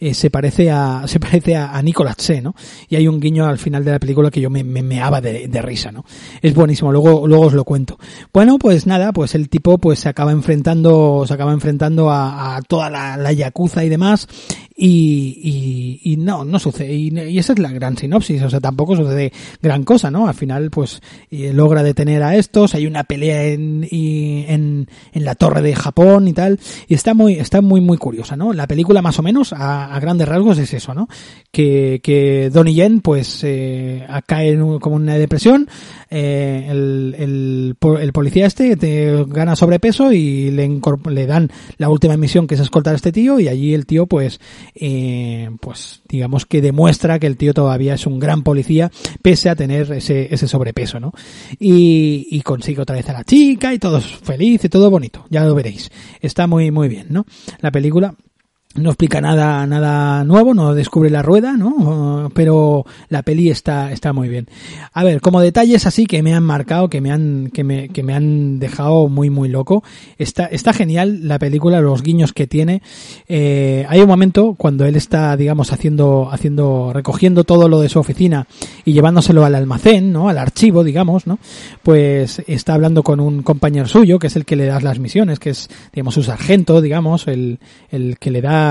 [0.00, 2.56] eh, se parece a, se parece a, Nicolas Tse, ¿no?
[2.88, 5.46] Y hay un guiño al final de la película que yo me, me meaba de,
[5.46, 6.04] de risa, ¿no?
[6.42, 7.98] Es buenísimo, luego, luego os lo cuento.
[8.32, 12.62] Bueno, pues nada, pues el tipo pues se acaba enfrentando, se acaba enfrentando a, a
[12.62, 14.26] toda la, la yakuza y demás,
[14.76, 18.96] y, y, y no, no sucede, y, esa es la gran sinopsis, o sea, tampoco
[18.96, 19.32] sucede
[19.62, 20.26] gran cosa, ¿no?
[20.26, 25.62] Al final, pues, logra detener a estos, hay una pelea en, en, en la torre
[25.62, 26.58] de Japón y tal,
[26.88, 28.52] y está muy, está muy, muy curiosa, ¿no?
[28.52, 31.08] La película, más o menos, a, a grandes rasgos es eso, ¿no?
[31.52, 35.68] Que, que Donnie Yen, pues, eh, cae en un- como una depresión,
[36.10, 42.16] eh, el, el, el policía este te gana sobrepeso y le, le dan la última
[42.16, 44.40] misión que es escoltar a este tío y allí el tío pues
[44.74, 48.90] eh, pues digamos que demuestra que el tío todavía es un gran policía
[49.22, 51.12] pese a tener ese, ese sobrepeso no
[51.58, 55.44] y, y consigue otra vez a la chica y todo feliz y todo bonito ya
[55.44, 55.90] lo veréis.
[56.20, 57.26] Está muy muy bien no
[57.60, 58.14] la película
[58.74, 62.30] no explica nada nada nuevo, no descubre la rueda, ¿no?
[62.34, 64.48] Pero la peli está está muy bien.
[64.92, 68.02] A ver, como detalles así que me han marcado, que me han que me que
[68.02, 69.84] me han dejado muy muy loco.
[70.18, 72.82] Está está genial la película, los guiños que tiene.
[73.28, 78.00] Eh, hay un momento cuando él está, digamos, haciendo haciendo recogiendo todo lo de su
[78.00, 78.46] oficina
[78.84, 80.28] y llevándoselo al almacén, ¿no?
[80.28, 81.38] Al archivo, digamos, ¿no?
[81.82, 85.38] Pues está hablando con un compañero suyo, que es el que le da las misiones,
[85.38, 87.60] que es digamos su sargento, digamos, el
[87.90, 88.63] el que le da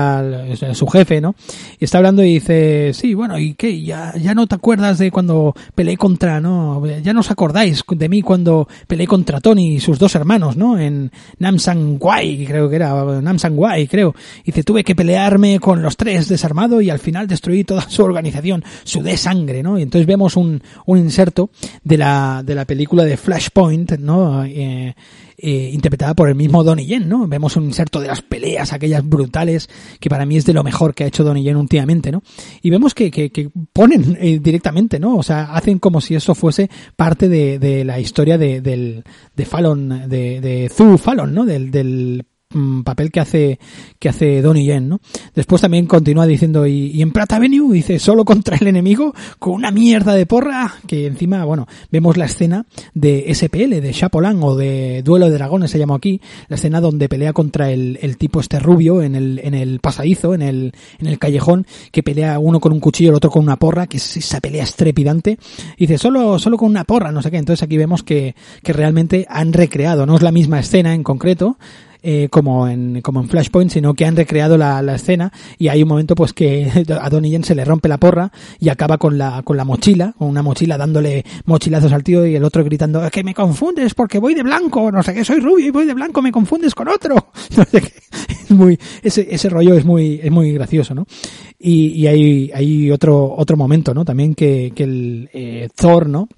[0.74, 1.34] su jefe, ¿no?
[1.78, 3.82] Y está hablando y dice, sí, bueno, ¿y qué?
[3.82, 6.84] ¿Ya, no te acuerdas de cuando peleé contra, no?
[7.02, 10.78] Ya no os acordáis de mí cuando peleé contra Tony y sus dos hermanos, ¿no?
[10.78, 14.14] En Namsan Wai, creo que era, Namsan Wai, creo.
[14.42, 18.02] Y dice, tuve que pelearme con los tres desarmado y al final destruí toda su
[18.02, 19.78] organización, sudé sangre, ¿no?
[19.78, 21.50] Y entonces vemos un, un inserto
[21.82, 24.44] de la, de la película de Flashpoint, ¿no?
[24.44, 24.94] Eh,
[25.38, 27.26] eh, interpretada por el mismo Donnie Yen, ¿no?
[27.26, 29.68] Vemos un inserto de las peleas, aquellas brutales,
[30.00, 32.22] que para mí es de lo mejor que ha hecho Donnie Yen últimamente, ¿no?
[32.62, 35.16] Y vemos que, que, que ponen eh, directamente, ¿no?
[35.16, 39.44] O sea, hacen como si eso fuese parte de, de la historia de, del, de
[39.44, 41.44] Fallon, de, de Zu Fallon, ¿no?
[41.44, 42.24] Del, del
[42.84, 43.58] papel que hace
[43.98, 45.00] que hace Donnie Yen, ¿no?
[45.34, 49.54] Después también continúa diciendo y, y en Prata Avenue dice solo contra el enemigo con
[49.54, 54.56] una mierda de porra que encima, bueno, vemos la escena de SPL, de Chapolan o
[54.56, 58.40] de Duelo de Dragones se llama aquí, la escena donde pelea contra el, el tipo
[58.40, 62.60] este rubio en el, en el pasadizo, en el, en el callejón, que pelea uno
[62.60, 65.38] con un cuchillo, el otro con una porra, que es esa pelea estrepidante.
[65.78, 67.38] Dice, solo, solo con una porra, no sé qué.
[67.38, 71.58] Entonces aquí vemos que, que realmente han recreado, no es la misma escena en concreto,
[72.04, 75.82] eh, como en como en Flashpoint, sino que han recreado la, la escena y hay
[75.82, 78.30] un momento pues que a Donnie Yen se le rompe la porra
[78.60, 82.36] y acaba con la con la mochila, con una mochila dándole mochilazos al tío y
[82.36, 85.40] el otro gritando "Es que me confundes porque voy de blanco, no sé qué, soy
[85.40, 87.14] rubio y voy de blanco, me confundes con otro.
[87.56, 87.92] No sé qué.
[89.02, 91.06] Ese ese rollo es muy es muy gracioso, ¿no?
[91.58, 94.04] Y, y hay hay otro otro momento, ¿no?
[94.04, 96.28] También que que el eh, Thor, ¿no?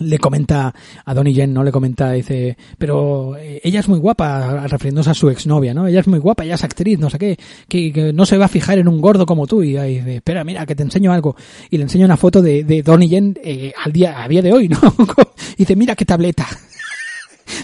[0.00, 0.74] Le comenta
[1.04, 1.62] a Donnie Yen, ¿no?
[1.62, 5.86] Le comenta, dice, pero eh, ella es muy guapa, refiriéndose a su exnovia, ¿no?
[5.86, 7.38] Ella es muy guapa, ella es actriz, no sé qué,
[7.68, 9.62] que, no se va a fijar en un gordo como tú.
[9.62, 11.36] Y dice, espera, mira, que te enseño algo.
[11.70, 14.52] Y le enseño una foto de, de Donnie Yen eh, al día, a día de
[14.52, 14.78] hoy, ¿no?
[15.54, 16.46] y dice, mira qué tableta.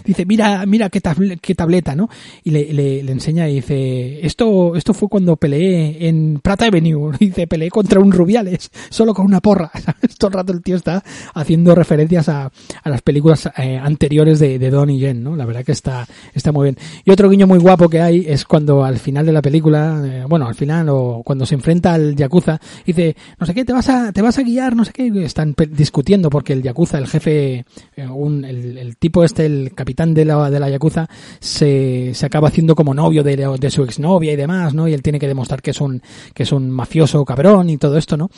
[0.05, 2.09] Dice, mira, mira qué, tabl qué tableta, ¿no?
[2.45, 7.13] Y le, le, enseña y dice, esto, esto fue cuando peleé en Prata Avenue.
[7.19, 9.71] Y dice, peleé contra un Rubiales, solo con una porra.
[10.19, 11.03] Todo el rato el tío está
[11.35, 12.51] haciendo referencias a,
[12.83, 15.37] a las películas eh, anteriores de, de Donnie Yen, ¿no?
[15.37, 16.77] La verdad que está, está muy bien.
[17.05, 20.25] Y otro guiño muy guapo que hay es cuando al final de la película, eh,
[20.29, 23.89] bueno, al final o cuando se enfrenta al Yakuza, dice, no sé qué, te vas
[23.89, 27.65] a, te vas a guiar, no sé qué, están discutiendo porque el Yakuza, el jefe,
[27.97, 31.09] eh, un, el, el tipo este, el capitán de la, de la Yakuza
[31.39, 34.89] se, se acaba haciendo como novio de, de, su exnovia y demás, ¿no?
[34.89, 36.03] Y él tiene que demostrar que es un,
[36.35, 38.31] que es un mafioso cabrón y todo esto, ¿no?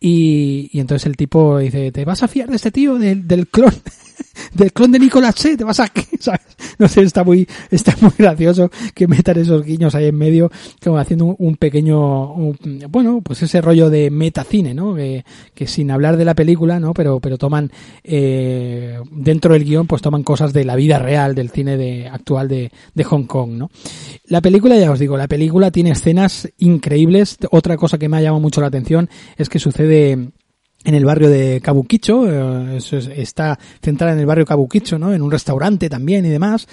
[0.00, 3.48] Y, y entonces el tipo dice, ¿te vas a fiar de este tío, del, del
[3.48, 3.74] clon?
[4.54, 5.90] del clon de Nicolas Che, te vas a
[6.20, 6.40] ¿sabes?
[6.78, 10.50] no sé, está muy, está muy gracioso que metan esos guiños ahí en medio,
[10.82, 12.34] como haciendo un, pequeño,
[12.88, 14.94] bueno, pues ese rollo de metacine, ¿no?
[14.94, 15.24] Que,
[15.54, 16.94] que, sin hablar de la película, ¿no?
[16.94, 17.70] Pero, pero toman,
[18.04, 22.48] eh, dentro del guion, pues toman cosas de la vida real, del cine de, actual
[22.48, 23.70] de, de Hong Kong, ¿no?
[24.26, 27.38] La película, ya os digo, la película tiene escenas increíbles.
[27.50, 31.28] Otra cosa que me ha llamado mucho la atención es que sucede en el barrio
[31.28, 32.78] de Kabukicho, eh,
[33.16, 35.12] está centrada en el barrio Kabukicho, ¿no?
[35.12, 36.68] En un restaurante también y demás.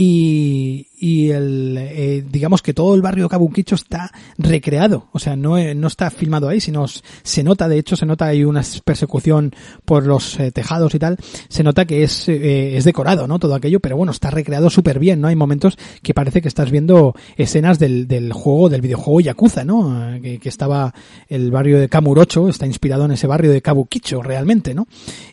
[0.00, 5.56] Y, y el, eh, digamos que todo el barrio Kabukicho está recreado, o sea, no,
[5.74, 9.52] no está filmado ahí, sino se nota, de hecho se nota hay una persecución
[9.84, 11.16] por los eh, tejados y tal,
[11.48, 13.40] se nota que es, eh, es decorado, ¿no?
[13.40, 15.26] Todo aquello, pero bueno, está recreado súper bien, ¿no?
[15.26, 20.16] Hay momentos que parece que estás viendo escenas del, del juego, del videojuego Yakuza, ¿no?
[20.22, 20.94] Que, que estaba
[21.28, 24.86] el barrio de Kamurocho, está inspirado en ese barrio de Kabukicho, realmente, ¿no?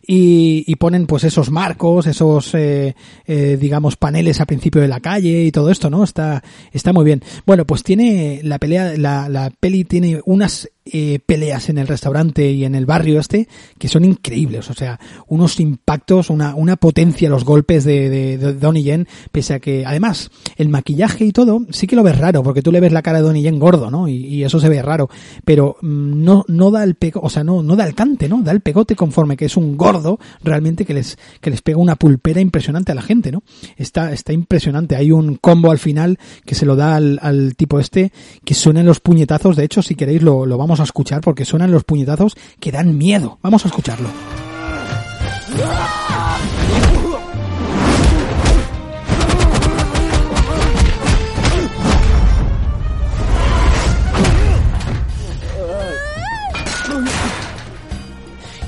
[0.07, 2.95] Y, y ponen pues esos marcos, esos, eh,
[3.25, 6.03] eh, digamos, paneles a principio de la calle y todo esto, ¿no?
[6.03, 7.21] Está, está muy bien.
[7.45, 12.51] Bueno, pues tiene la pelea, la, la peli tiene unas eh, peleas en el restaurante
[12.51, 13.47] y en el barrio este
[13.79, 18.53] que son increíbles, o sea, unos impactos, una, una potencia los golpes de, de, de
[18.53, 22.43] Donnie Yen, pese a que además el maquillaje y todo sí que lo ves raro,
[22.43, 24.07] porque tú le ves la cara de Donnie Yen gordo, ¿no?
[24.07, 25.09] Y, eso se ve raro,
[25.43, 28.43] pero mmm, no, no da el pego, o sea, no, no da el cante, ¿no?
[28.43, 31.95] Da el pegote conforme que es un gordo realmente que les, que les pega una
[31.95, 33.41] pulpera impresionante a la gente, ¿no?
[33.75, 37.79] Está, está impresionante, hay un combo al final que se lo da al, al tipo
[37.79, 38.11] este,
[38.43, 41.71] que suenan los puñetazos, de hecho, si queréis lo, lo vamos a escuchar porque suenan
[41.71, 43.39] los puñetazos que dan miedo.
[43.41, 44.09] Vamos a escucharlo.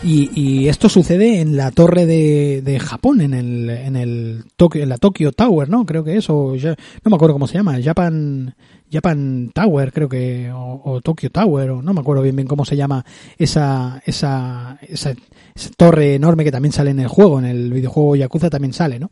[0.08, 4.82] Y, y, esto sucede en la torre de, de Japón, en el, en el Tokyo,
[4.82, 5.86] en la Tokyo Tower, ¿no?
[5.86, 8.56] Creo que es, o ya, no me acuerdo cómo se llama, Japan,
[8.90, 12.64] Japan Tower, creo que, o, o, Tokyo Tower, o no me acuerdo bien bien cómo
[12.64, 13.04] se llama
[13.38, 15.14] esa, esa, esa,
[15.54, 19.00] esa, torre enorme que también sale en el juego, en el videojuego Yakuza también sale,
[19.00, 19.10] ¿no?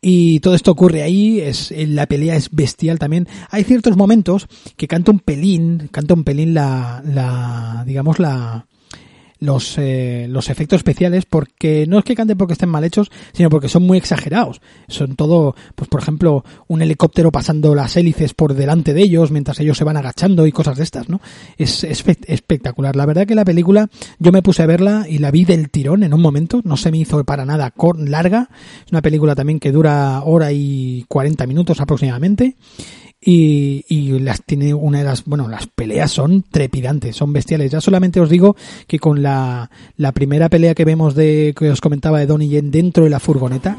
[0.00, 3.26] Y todo esto ocurre ahí, es, la pelea es bestial también.
[3.50, 8.66] Hay ciertos momentos que canta un pelín, canta un pelín la, la, digamos la,
[9.40, 13.50] los, eh, los efectos especiales porque no es que canten porque estén mal hechos, sino
[13.50, 14.60] porque son muy exagerados.
[14.88, 19.58] Son todo, pues por ejemplo, un helicóptero pasando las hélices por delante de ellos mientras
[19.60, 21.20] ellos se van agachando y cosas de estas, ¿no?
[21.58, 22.96] Es, es espe- espectacular.
[22.96, 23.88] La verdad que la película,
[24.18, 26.90] yo me puse a verla y la vi del tirón en un momento, no se
[26.90, 28.48] me hizo para nada larga.
[28.86, 32.56] Es una película también que dura hora y 40 minutos aproximadamente
[33.20, 37.70] y, y las tiene una de las bueno las peleas son trepidantes son bestiales.
[37.70, 38.56] Ya solamente os digo
[38.86, 42.70] que con la, la primera pelea que vemos de que os comentaba de Donnie Yen
[42.70, 43.76] dentro de la furgoneta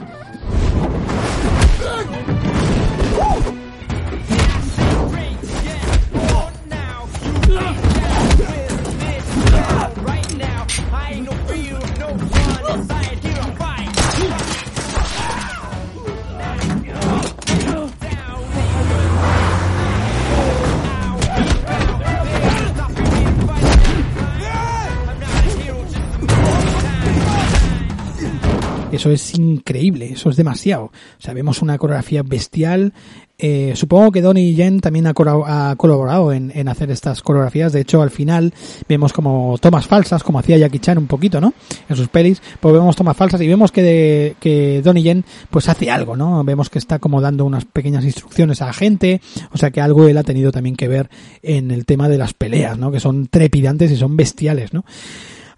[28.92, 30.86] Eso es increíble, eso es demasiado.
[30.86, 32.94] O sea, vemos una coreografía bestial.
[33.38, 37.74] Eh, supongo que Donnie Yen también ha, colaborado en, en hacer estas coreografías.
[37.74, 38.54] De hecho, al final
[38.88, 41.54] vemos como tomas falsas, como hacía Jackie Chan un poquito, ¿no?
[41.90, 42.42] En sus pelis.
[42.60, 46.44] Pues vemos tomas falsas y vemos que, de, que Donnie Yen pues hace algo, ¿no?
[46.44, 49.22] Vemos que está como dando unas pequeñas instrucciones a la gente.
[49.52, 51.10] O sea que algo él ha tenido también que ver
[51.42, 52.92] en el tema de las peleas, ¿no?
[52.92, 54.84] Que son trepidantes y son bestiales, ¿no?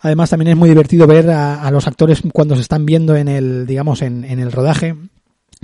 [0.04, 3.66] Además también es muy divertido ver a, los actores cuando se están viendo en el,
[3.66, 4.96] digamos, en el rodaje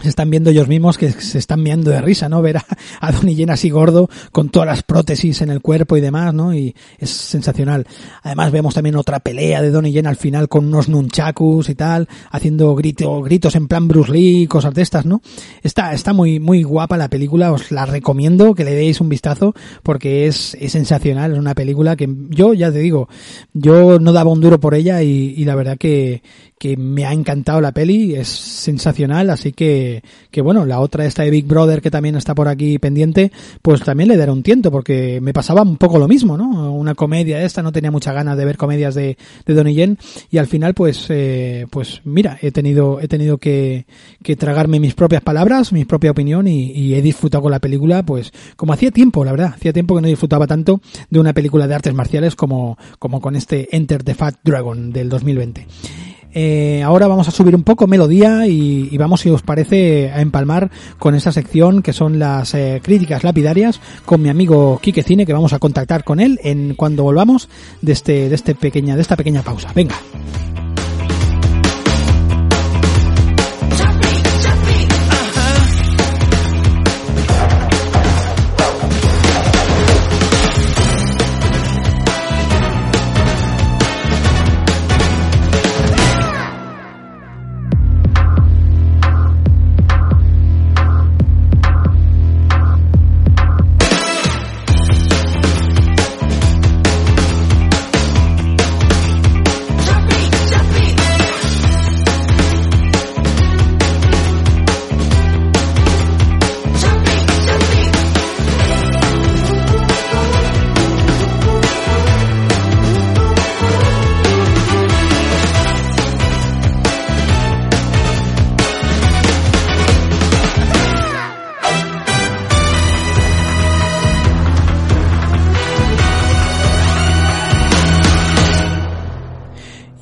[0.01, 2.41] se están viendo ellos mismos que se están meando de risa, ¿no?
[2.41, 2.65] Ver a,
[2.99, 6.53] a Donnie Yen así gordo, con todas las prótesis en el cuerpo y demás, ¿no?
[6.53, 7.85] Y es sensacional.
[8.23, 12.07] Además vemos también otra pelea de Donnie Yen al final con unos nunchakus y tal,
[12.31, 15.21] haciendo grito, gritos en plan Bruce Lee, cosas de estas, ¿no?
[15.63, 19.53] Está, está muy, muy guapa la película, os la recomiendo que le deis un vistazo
[19.83, 23.09] porque es, es sensacional, es una película que yo ya te digo,
[23.53, 26.21] yo no daba un duro por ella y, y la verdad que,
[26.59, 31.23] que me ha encantado la peli, es sensacional, así que, que bueno, la otra esta
[31.23, 33.31] de Big Brother que también está por aquí pendiente,
[33.61, 36.73] pues también le daré un tiento, porque me pasaba un poco lo mismo, ¿no?
[36.73, 39.97] Una comedia esta, no tenía muchas ganas de ver comedias de, de Donnie Yen,
[40.29, 43.85] y al final pues, eh, pues mira, he tenido, he tenido que,
[44.21, 48.03] que tragarme mis propias palabras, mi propia opinión, y, y he disfrutado con la película,
[48.03, 51.67] pues, como hacía tiempo, la verdad, hacía tiempo que no disfrutaba tanto de una película
[51.67, 55.65] de artes marciales como, como con este Enter the Fat Dragon del 2020.
[56.33, 60.69] Eh, ahora vamos a subir un poco melodía y, vamos, si os parece, a empalmar
[60.97, 65.33] con esta sección que son las eh, críticas lapidarias con mi amigo Quique Cine, que
[65.33, 67.49] vamos a contactar con él en cuando volvamos
[67.81, 69.71] de este, de este pequeña, de esta pequeña pausa.
[69.73, 69.95] Venga.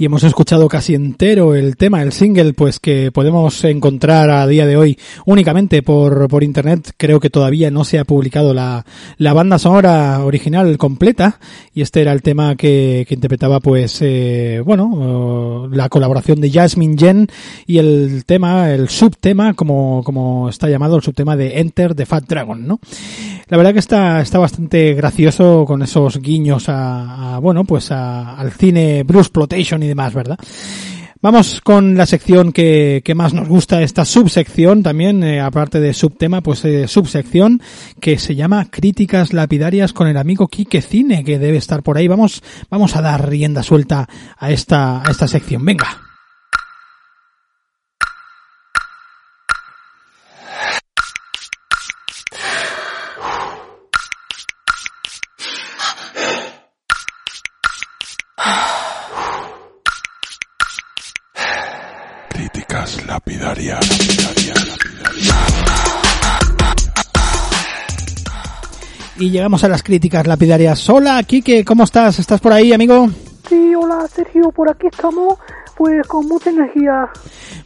[0.08, 4.78] Hemos escuchado casi entero el tema, el single, pues que podemos encontrar a día de
[4.78, 6.94] hoy únicamente por, por internet.
[6.96, 8.86] Creo que todavía no se ha publicado la,
[9.18, 11.40] la banda sonora original completa
[11.74, 16.96] y este era el tema que, que interpretaba pues, eh, bueno, la colaboración de Jasmine
[16.98, 17.28] Jen
[17.66, 22.24] y el tema, el subtema, como, como está llamado, el subtema de Enter the Fat
[22.28, 22.80] Dragon, ¿no?
[23.50, 28.36] La verdad que está, está bastante gracioso con esos guiños a, a bueno, pues a,
[28.36, 30.38] al cine Bruce Plotation y demás, ¿verdad?
[31.20, 35.94] Vamos con la sección que, que más nos gusta, esta subsección también, eh, aparte de
[35.94, 37.62] subtema, pues eh, subsección
[38.00, 42.08] que se llama Críticas Lapidarias con el amigo Quique Cine, que debe estar por ahí.
[42.08, 45.66] Vamos, vamos a dar rienda suelta a esta, a esta sección.
[45.66, 46.07] Venga.
[69.28, 70.90] Y llegamos a las críticas lapidarias.
[70.90, 72.18] Hola, Quique, ¿cómo estás?
[72.18, 73.10] ¿Estás por ahí, amigo?
[73.50, 75.38] Sí, hola Sergio, por aquí estamos
[75.76, 77.10] pues con mucha energía.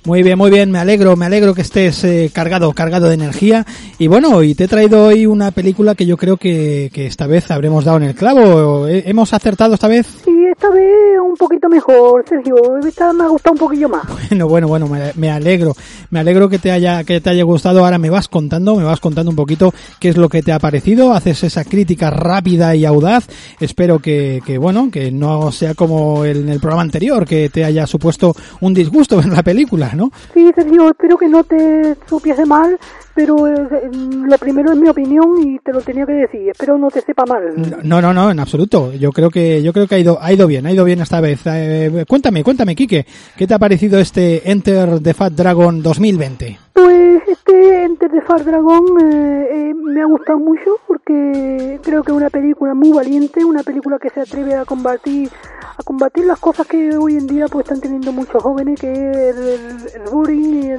[0.04, 3.64] Muy bien, muy bien, me alegro, me alegro que estés eh, cargado, cargado de energía.
[4.00, 7.28] Y bueno, y te he traído hoy una película que yo creo que, que esta
[7.28, 8.88] vez habremos dado en el clavo.
[8.88, 10.08] ¿Eh, ¿Hemos acertado esta vez?
[10.26, 10.31] Sí,
[10.62, 12.56] esta vez un poquito mejor, Sergio.
[12.86, 14.04] Esta me ha gustado un poquillo más.
[14.30, 15.74] Bueno, bueno, bueno, me, me alegro.
[16.12, 17.84] Me alegro que te haya, que te haya gustado.
[17.84, 20.60] Ahora me vas contando, me vas contando un poquito qué es lo que te ha
[20.60, 21.14] parecido.
[21.14, 23.28] Haces esa crítica rápida y audaz.
[23.60, 27.66] Espero que, que bueno, que no sea como el- en el programa anterior, que te
[27.66, 30.12] haya supuesto un disgusto en la película, ¿no?
[30.36, 32.78] Sí, Sergio, espero que no te supiese mal,
[33.16, 36.50] pero eh, lo primero es mi opinión y te lo tenía que decir.
[36.50, 37.42] Espero no te sepa mal.
[37.84, 38.92] No, no, no, en absoluto.
[38.94, 41.42] Yo creo que, yo creo que ha ido, ha ido ha ido bien esta vez.
[41.46, 43.06] Eh, cuéntame, cuéntame, Quique,
[43.38, 46.60] ¿qué te ha parecido este Enter the Fat Dragon 2020?
[46.74, 52.12] Pues este Enter the Far Dragon eh, eh, me ha gustado mucho porque creo que
[52.12, 55.30] es una película muy valiente, una película que se atreve a combatir
[55.78, 59.36] a combatir las cosas que hoy en día pues están teniendo muchos jóvenes, que es
[59.36, 60.78] el, el, bullying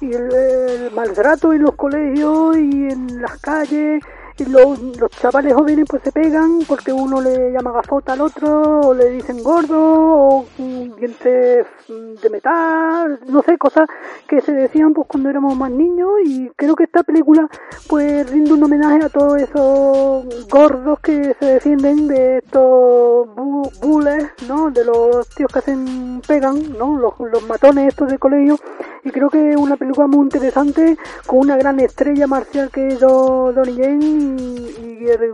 [0.00, 4.02] y el maltrato en los colegios y en las calles
[4.38, 8.80] y los, los chavales jóvenes pues se pegan porque uno le llama gafota al otro
[8.80, 13.88] o le dicen gordo o dientes de metal no sé cosas
[14.26, 16.10] que se decían pues cuando éramos más niños.
[16.24, 17.48] Y creo que esta película
[17.88, 24.28] pues rinde un homenaje a todos esos gordos que se defienden de estos bu bullies
[24.48, 28.56] no de los tíos que hacen pegan no los, los matones estos de colegio.
[29.04, 33.00] Y creo que es una película muy interesante con una gran estrella marcial que es
[33.00, 35.32] Do- Donnie Yen y, el,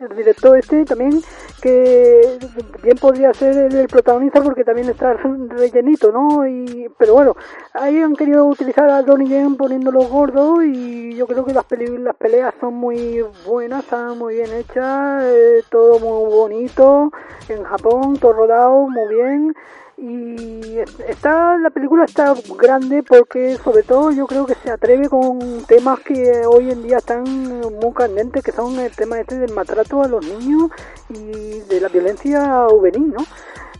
[0.00, 1.22] el director este también
[1.62, 2.38] que
[2.82, 7.34] bien podría ser el, protagonista porque también está rellenito no y pero bueno
[7.72, 11.98] ahí han querido utilizar a Donnie Yen poniéndolo gordo y yo creo que las peli-
[11.98, 17.10] las peleas son muy buenas están muy bien hechas eh, todo muy bonito
[17.48, 19.54] en Japón todo rodado muy bien
[19.98, 20.78] y
[21.08, 26.00] está la película está grande porque sobre todo yo creo que se atreve con temas
[26.00, 30.08] que hoy en día están muy candentes que son el tema este del maltrato a
[30.08, 30.70] los niños
[31.08, 33.24] y de la violencia juvenil no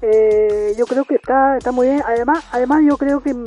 [0.02, 3.44] eh, yo creo que está está muy bien además además yo creo que m-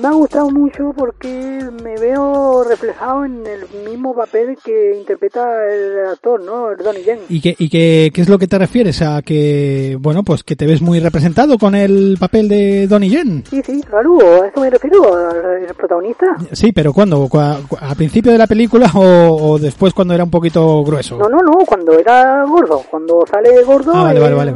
[0.00, 6.06] me ha gustado mucho porque me veo reflejado en el mismo papel que interpreta el
[6.12, 9.00] actor no el Donnie Yen ¿Y qué, y qué, qué es lo que te refieres?
[9.02, 13.44] A que, bueno, pues que te ves muy representado con el papel de Donnie Yen.
[13.48, 17.26] sí sí claro a eso me refiero al protagonista Sí, pero ¿cuándo?
[17.28, 21.16] ¿Cua- cua- ¿Al principio de la película o, o después cuando era un poquito grueso?
[21.18, 23.92] No, no, no, cuando era gordo, cuando sale gordo.
[23.94, 24.52] Ah, vale, vale, vale.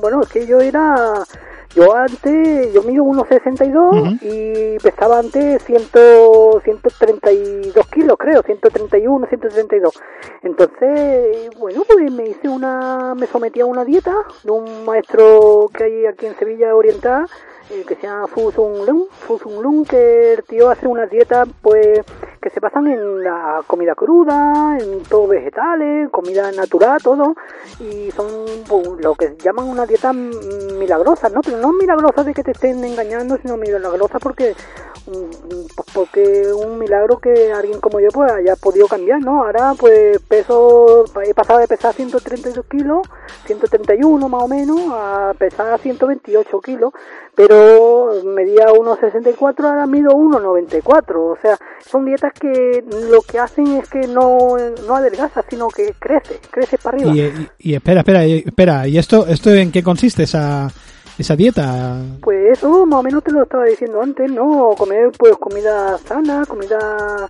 [0.00, 1.24] Bueno, es que yo era.
[1.72, 5.82] Yo antes, yo mido 1,62 y pesaba antes 100,
[6.64, 9.94] 132 kilos, creo, 131, 132.
[10.42, 15.84] Entonces, bueno, pues me hice una, me sometí a una dieta de un maestro que
[15.84, 17.26] hay aquí en Sevilla Oriental,
[17.70, 21.08] eh, que se llama Fu Sung Lung, Fu Sung Lung, que el tío hace unas
[21.08, 22.00] dietas, pues,
[22.40, 27.34] que se basan en la comida cruda, en todo vegetales, comida natural, todo,
[27.78, 28.26] y son
[28.68, 31.40] pues, lo que llaman una dieta milagrosa, ¿no?
[31.42, 34.54] Pero no milagrosa de que te estén engañando, sino milagrosa porque
[35.04, 39.44] pues porque un milagro que alguien como yo pues haya podido cambiar, ¿no?
[39.44, 43.06] Ahora pues peso, he pasado de pesar 132 kilos,
[43.46, 46.92] 131 más o menos, a pesar 128 kilos,
[47.34, 53.88] pero medía 1,64, ahora mido 1,94, o sea, son dietas que lo que hacen es
[53.88, 54.56] que no,
[54.86, 57.12] no adelgaza, sino que crece, crece para arriba.
[57.14, 60.70] Y, y- y espera, espera, y- espera, ¿y esto, esto en qué consiste esa,
[61.18, 61.96] esa dieta?
[62.22, 64.70] Pues eso más o menos te lo estaba diciendo antes, ¿no?
[64.76, 67.28] Comer pues comida sana, comida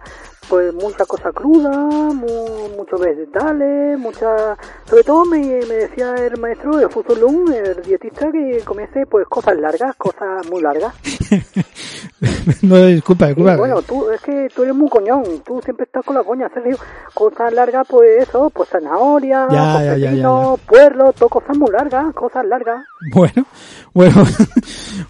[0.51, 4.57] pues mucha cosa cruda, mu- muchos vegetales, mucha...
[4.84, 9.57] Sobre todo me, me decía el maestro de Fusolung, el dietista, que comiese pues cosas
[9.59, 10.92] largas, cosas muy largas.
[12.62, 13.57] no, disculpa, Y disculpa.
[13.57, 16.76] bueno, tú, es que tú eres muy coñón, tú siempre estás con la coña, Sergio.
[17.14, 22.44] Cosas largas, pues eso, pues zanahoria, Ya, pues ya, puerro, todo cosas muy largas, cosas
[22.46, 22.84] largas.
[23.14, 23.46] Bueno,
[23.94, 24.24] bueno,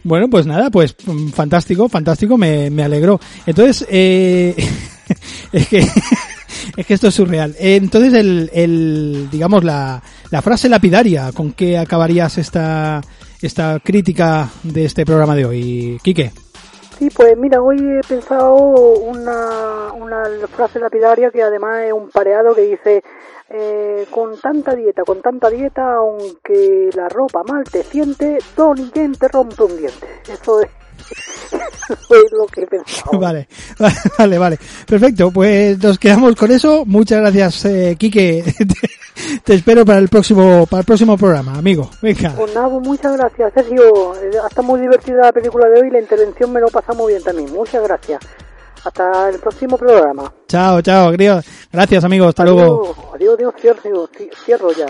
[0.05, 0.95] bueno, pues nada, pues
[1.35, 3.19] fantástico, fantástico, me, me alegró.
[3.47, 4.55] Entonces, eh,
[5.53, 5.79] es que,
[6.77, 7.55] es que esto es surreal.
[7.59, 13.01] Eh, Entonces, el, el, digamos, la, la frase lapidaria con que acabarías esta,
[13.43, 16.33] esta crítica de este programa de hoy, Quique.
[16.99, 22.55] Sí, pues mira, hoy he pensado una, una frase lapidaria que además es un pareado
[22.55, 23.03] que dice,
[23.49, 28.39] eh, con tanta dieta, con tanta dieta, aunque la ropa mal te siente,
[28.95, 30.07] Yen te rompe un diente.
[30.31, 30.69] Eso es,
[31.91, 33.19] es lo que he pensado.
[33.19, 33.49] Vale,
[34.19, 34.59] vale, vale.
[34.87, 36.85] Perfecto, pues nos quedamos con eso.
[36.87, 38.45] Muchas gracias, eh, Quique.
[39.45, 41.91] Te espero para el próximo para el próximo programa, amigo.
[42.01, 42.33] Venga.
[42.37, 44.15] Pues nada, muchas gracias, Sergio.
[44.17, 47.23] Eh, Está muy divertida la película de hoy la intervención me lo pasa muy bien
[47.23, 47.53] también.
[47.53, 48.21] Muchas gracias.
[48.83, 50.33] Hasta el próximo programa.
[50.49, 51.13] Chao, chao.
[51.71, 52.29] Gracias, amigo.
[52.29, 52.95] Hasta luego.
[53.15, 54.87] Adiós, adiós, cierro, ci- cierro ya.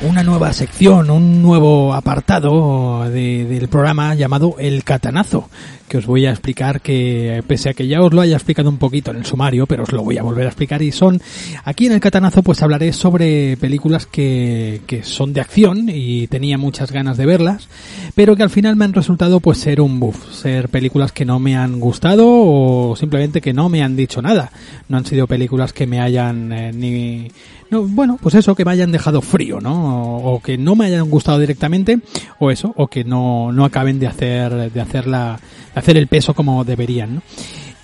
[0.00, 5.48] Una nueva sección, un nuevo apartado de- del programa llamado El Catanazo,
[5.88, 8.78] que os voy a explicar que, pese a que ya os lo haya explicado un
[8.78, 11.20] poquito en el sumario, pero os lo voy a volver a explicar y son,
[11.64, 16.58] aquí en El Catanazo pues hablaré sobre películas que, que son de acción y tenía
[16.58, 17.68] muchas ganas de verlas,
[18.14, 21.40] pero que al final me han resultado pues ser un buff, ser películas que no
[21.40, 24.52] me han gustado o simplemente que no me han dicho nada.
[24.88, 27.28] No han sido películas que me hayan eh, ni
[27.70, 30.16] no, bueno, pues eso, que me hayan dejado frío, ¿no?
[30.16, 31.98] O, o que no me hayan gustado directamente,
[32.38, 35.38] o eso, o que no, no acaben de hacer, de hacer la,
[35.78, 37.22] hacer el peso como deberían, ¿no?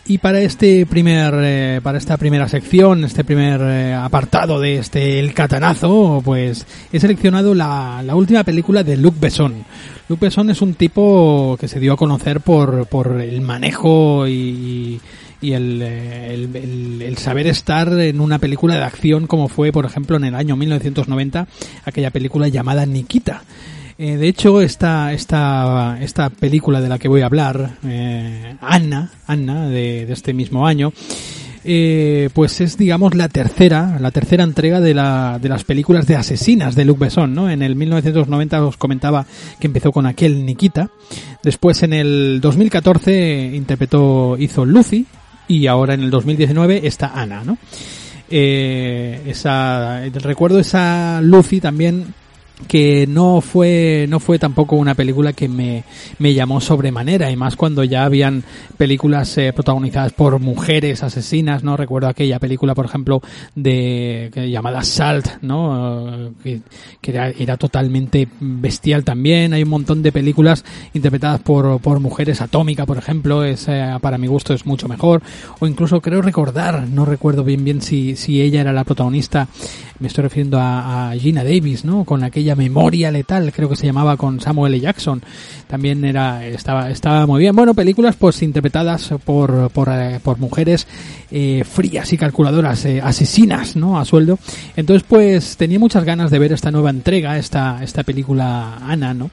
[0.07, 5.19] Y para este primer, eh, para esta primera sección, este primer eh, apartado de este
[5.19, 9.65] El Catanazo, pues he seleccionado la, la última película de Luc Besson.
[10.11, 15.01] Luc Besson es un tipo que se dio a conocer por, por el manejo y,
[15.41, 20.19] y eh, el- el saber estar en una película de acción como fue, por ejemplo,
[20.19, 21.47] en el año 1990,
[21.87, 23.43] aquella película llamada Nikita.
[23.97, 29.11] Eh, de hecho, esta, esta, esta película de la que voy a hablar, eh, Anna,
[29.27, 30.93] Anna, de, de este mismo año,
[31.67, 36.15] eh, pues es, digamos, la tercera, la tercera entrega de, la, de las películas de
[36.15, 37.49] asesinas de Luc Besson, ¿no?
[37.49, 39.25] En el 1990 os comentaba
[39.59, 40.91] que empezó con aquel Nikita.
[41.43, 45.07] Después, en el 2014, interpretó, hizo Lucy.
[45.49, 47.57] Y ahora, en el 2019, está Ana, ¿no?
[48.31, 52.15] Eh, esa, recuerdo esa Lucy también
[52.69, 55.85] que no fue no fue tampoco una película que me,
[56.19, 58.45] me llamó sobremanera y más cuando ya habían
[58.77, 63.21] películas eh, protagonizadas por mujeres asesinas no recuerdo aquella película por ejemplo
[63.57, 66.61] de llamada Salt no que,
[67.01, 69.53] que era, era totalmente bestial también.
[69.53, 72.41] Hay un montón de películas interpretadas por, por mujeres.
[72.41, 75.23] Atómica por ejemplo es eh, para mi gusto es mucho mejor.
[75.61, 79.49] O incluso creo recordar no recuerdo bien bien si, si ella era la protagonista
[79.99, 82.05] me estoy refiriendo a, a Gina Davis, ¿no?
[82.05, 84.81] Con aquella memoria letal, creo que se llamaba con Samuel L.
[84.81, 85.23] Jackson.
[85.67, 87.57] También era, estaba, estaba muy bien.
[87.57, 90.87] Bueno, películas pues interpretadas por, por, eh, por mujeres
[91.31, 93.99] eh, frías y calculadoras, eh, asesinas, ¿no?
[93.99, 94.39] A sueldo.
[94.77, 99.31] Entonces pues tenía muchas ganas de ver esta nueva entrega, esta, esta película Ana, ¿no?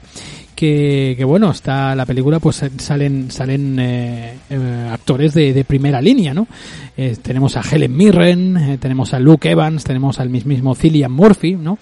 [0.62, 6.00] que, que bueno, está la película, pues salen salen eh, eh, actores de, de primera
[6.00, 6.46] línea, ¿no?
[6.96, 11.54] Eh, tenemos a Helen Mirren, eh, tenemos a Luke Evans, tenemos al mismísimo Cillian Murphy,
[11.54, 11.78] ¿no?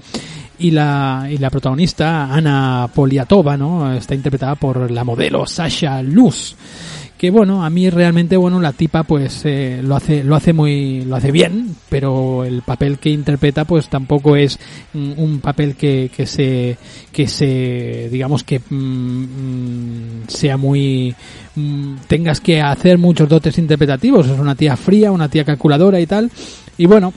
[0.60, 3.92] Y la, y la protagonista, Ana Poliatova, ¿no?
[3.92, 6.54] Está interpretada por la modelo Sasha Luz
[7.20, 11.04] que bueno a mí realmente bueno la tipa pues eh, lo hace lo hace muy
[11.04, 14.58] lo hace bien pero el papel que interpreta pues tampoco es
[14.94, 16.78] mm, un papel que, que se
[17.12, 21.14] que se digamos que mm, mm, sea muy
[21.56, 26.06] mm, tengas que hacer muchos dotes interpretativos es una tía fría una tía calculadora y
[26.06, 26.30] tal
[26.78, 27.12] y bueno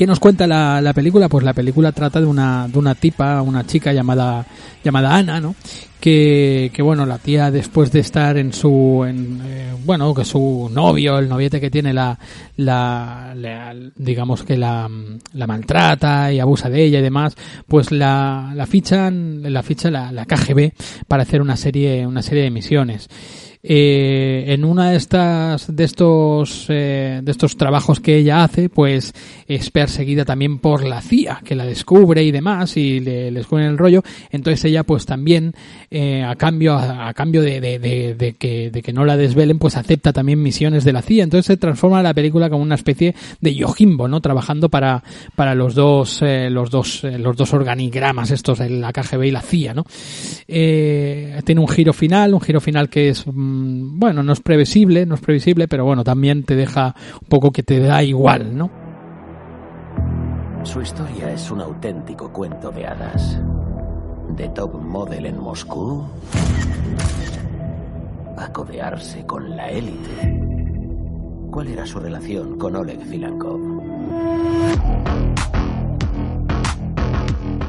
[0.00, 1.28] ¿Qué nos cuenta la, la película?
[1.28, 4.46] Pues la película trata de una, de una tipa, una chica llamada,
[4.82, 5.54] llamada Ana, ¿no?
[6.00, 10.70] Que, que bueno, la tía después de estar en su, en, eh, bueno, que su
[10.72, 12.18] novio, el noviete que tiene la,
[12.56, 14.88] la, la- digamos que la,
[15.34, 17.36] la maltrata y abusa de ella y demás,
[17.68, 20.72] pues la, la fichan, la ficha la, la KGB
[21.08, 23.10] para hacer una serie, una serie de misiones
[23.62, 29.12] eh, en una de estas de estos eh, de estos trabajos que ella hace pues
[29.46, 33.66] es perseguida también por la CIA que la descubre y demás y le, le descubren
[33.66, 34.02] el rollo.
[34.30, 35.52] Entonces ella pues también
[35.90, 39.58] eh, a cambio a, cambio de, de, de, de que de que no la desvelen
[39.58, 41.24] pues acepta también misiones de la CIA.
[41.24, 45.04] Entonces se transforma la película como una especie de Yojimbo no trabajando para
[45.36, 49.74] para los dos eh, los dos los dos organigramas estos la KGB y la CIA
[49.74, 49.84] no
[50.46, 53.49] tiene un giro final un giro final que es mm,
[53.98, 57.62] bueno no es previsible no es previsible pero bueno también te deja un poco que
[57.62, 58.70] te da igual no
[60.62, 63.40] Su historia es un auténtico cuento de hadas.
[64.36, 66.04] De top model en Moscú
[68.36, 70.50] a codearse con la élite
[71.50, 73.60] ¿Cuál era su relación con Oleg Zilankov?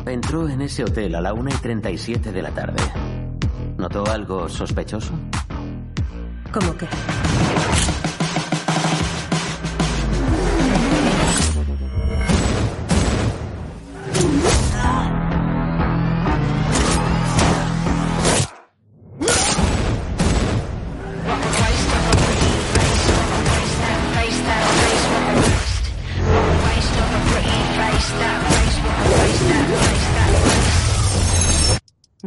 [0.06, 2.82] Entró en ese hotel a la 1 y 37 de la tarde.
[3.78, 5.14] ¿Notó algo sospechoso?
[6.52, 6.86] ¿Cómo que?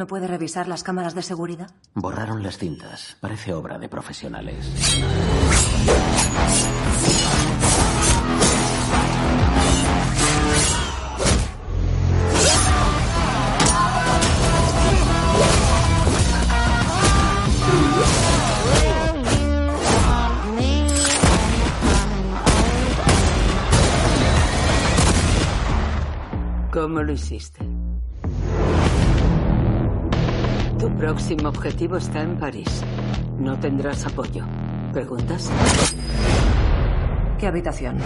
[0.04, 1.70] ¿No puede revisar las cámaras de seguridad?
[1.94, 3.16] Borraron las cintas.
[3.22, 4.70] Parece obra de profesionales.
[26.70, 27.83] ¿Cómo lo hiciste?
[30.78, 32.82] Tu próximo objetivo está en París.
[33.38, 34.44] No tendrás apoyo.
[34.92, 35.50] ¿Preguntas?
[37.38, 37.98] ¿Qué habitación?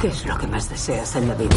[0.00, 1.56] ¿Qué es lo que más deseas en la vida?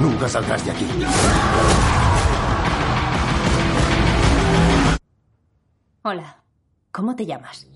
[0.00, 0.86] Nunca saldrás de aquí.
[6.02, 6.36] Hola.
[6.94, 7.66] ¿Cómo te llamas?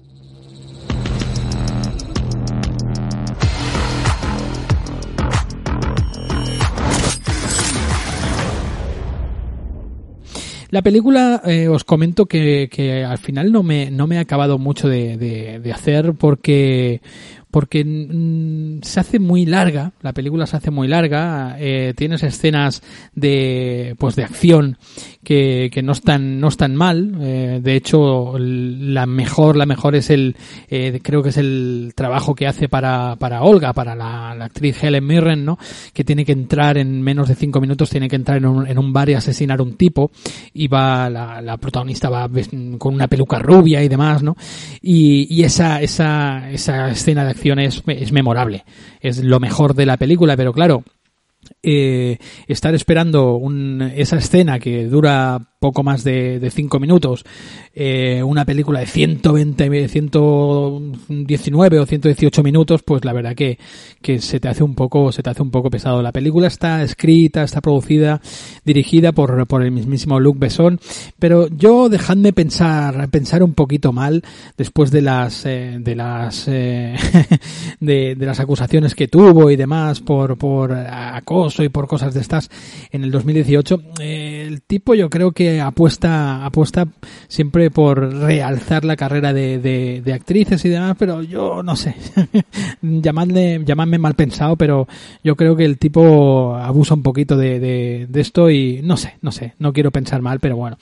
[10.71, 14.59] La película, eh, os comento que, que, al final no me, no me ha acabado
[14.59, 17.01] mucho de, de, de hacer porque,
[17.51, 22.83] porque se hace muy larga, la película se hace muy larga, eh, tienes escenas
[23.15, 24.77] de pues de acción
[25.25, 30.11] que, que no están no están mal, eh, de hecho la mejor la mejor es
[30.11, 30.37] el
[30.69, 35.07] eh, creo que es el trabajo que hace para, para Olga, para la, actriz Helen
[35.07, 35.59] Mirren, ¿no?
[35.93, 38.79] Que tiene que entrar en menos de cinco minutos tiene que entrar en un, en
[38.79, 40.11] un bar y asesinar un tipo
[40.53, 42.29] y va la, la protagonista va
[42.79, 44.37] con una peluca rubia y demás, ¿no?
[44.83, 48.65] Y, y esa esa esa escena de es, es memorable.
[49.01, 50.85] Es lo mejor de la película, pero claro,
[51.63, 57.25] eh, estar esperando un, esa escena que dura poco más de, de cinco minutos,
[57.75, 63.59] eh, una película de 120, 119 o 118 minutos, pues la verdad que,
[64.01, 66.01] que se te hace un poco, se te hace un poco pesado.
[66.01, 68.21] La película está escrita, está producida,
[68.65, 70.79] dirigida por, por el mismísimo Luc Besson,
[71.19, 74.23] pero yo dejadme pensar, pensar un poquito mal
[74.57, 76.95] después de las, eh, de las, eh,
[77.81, 82.21] de, de las acusaciones que tuvo y demás por, por acoso y por cosas de
[82.21, 82.49] estas
[82.93, 83.83] en el 2018.
[84.01, 86.87] el tipo yo creo que apuesta, apuesta
[87.29, 91.95] siempre por realzar la carrera de, de, de actrices y demás, pero yo no sé,
[92.83, 94.87] llamadle, llamadme mal pensado, pero
[95.25, 99.17] yo creo que el tipo abusa un poquito de, de, de esto y no sé,
[99.23, 100.77] no sé, no quiero pensar mal, pero bueno.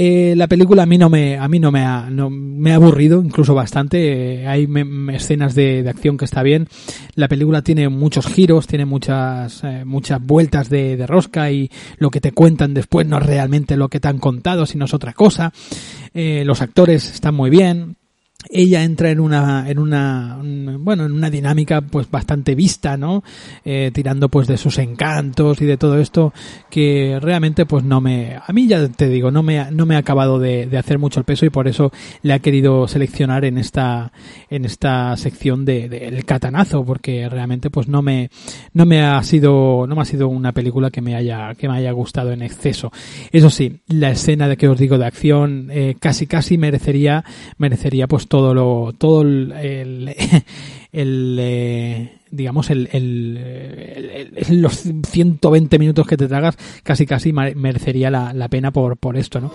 [0.00, 2.76] Eh, la película a mí no me a mí no me ha no, me ha
[2.76, 4.42] aburrido incluso bastante.
[4.42, 4.68] Eh, hay
[5.12, 6.68] escenas de, de, acción que está bien.
[7.16, 12.12] La película tiene muchos giros tiene muchas eh, muchas vueltas de, de, rosca y lo
[12.12, 15.14] que te cuentan después no es realmente lo que te han contado sino es otra
[15.14, 15.52] cosa.
[16.14, 17.96] Eh, los actores están muy bien
[18.50, 20.38] ella entra en una en una
[20.78, 23.22] bueno en una dinámica pues bastante vista no
[23.64, 26.32] eh, tirando pues de sus encantos y de todo esto
[26.70, 29.98] que realmente pues no me a mí ya te digo no me no me ha
[29.98, 31.92] acabado de, de hacer mucho el peso y por eso
[32.22, 34.12] le ha querido seleccionar en esta
[34.50, 38.30] en esta sección de, de catanazo porque realmente pues no me
[38.72, 41.76] no me ha sido no me ha sido una película que me haya que me
[41.76, 42.92] haya gustado en exceso.
[43.32, 47.24] Eso sí la escena de que os digo de acción eh, casi casi merecería
[47.56, 50.14] merecería pues todo lo todo el, el,
[50.92, 53.36] el eh, digamos el, el,
[54.36, 59.16] el, los 120 minutos que te tragas casi casi merecería la, la pena por por
[59.16, 59.52] esto no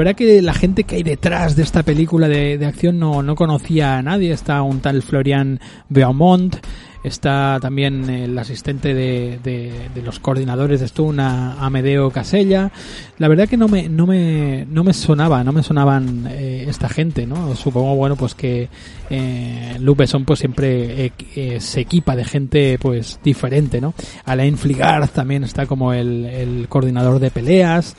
[0.00, 3.34] verdad que la gente que hay detrás de esta película de, de acción no, no
[3.34, 4.32] conocía a nadie.
[4.32, 6.56] Está un tal Florian Beaumont,
[7.04, 12.70] está también el asistente de, de, de los coordinadores de Stun, a Amedeo Casella.
[13.18, 16.88] La verdad que no me, no me, no me sonaba, no me sonaban eh, esta
[16.88, 17.54] gente, ¿no?
[17.54, 18.68] Supongo, bueno, pues que
[19.10, 23.92] eh, Luc Besson pues siempre eh, eh, se equipa de gente pues diferente, ¿no?
[24.24, 27.96] Alain Fligard también está como el, el coordinador de peleas.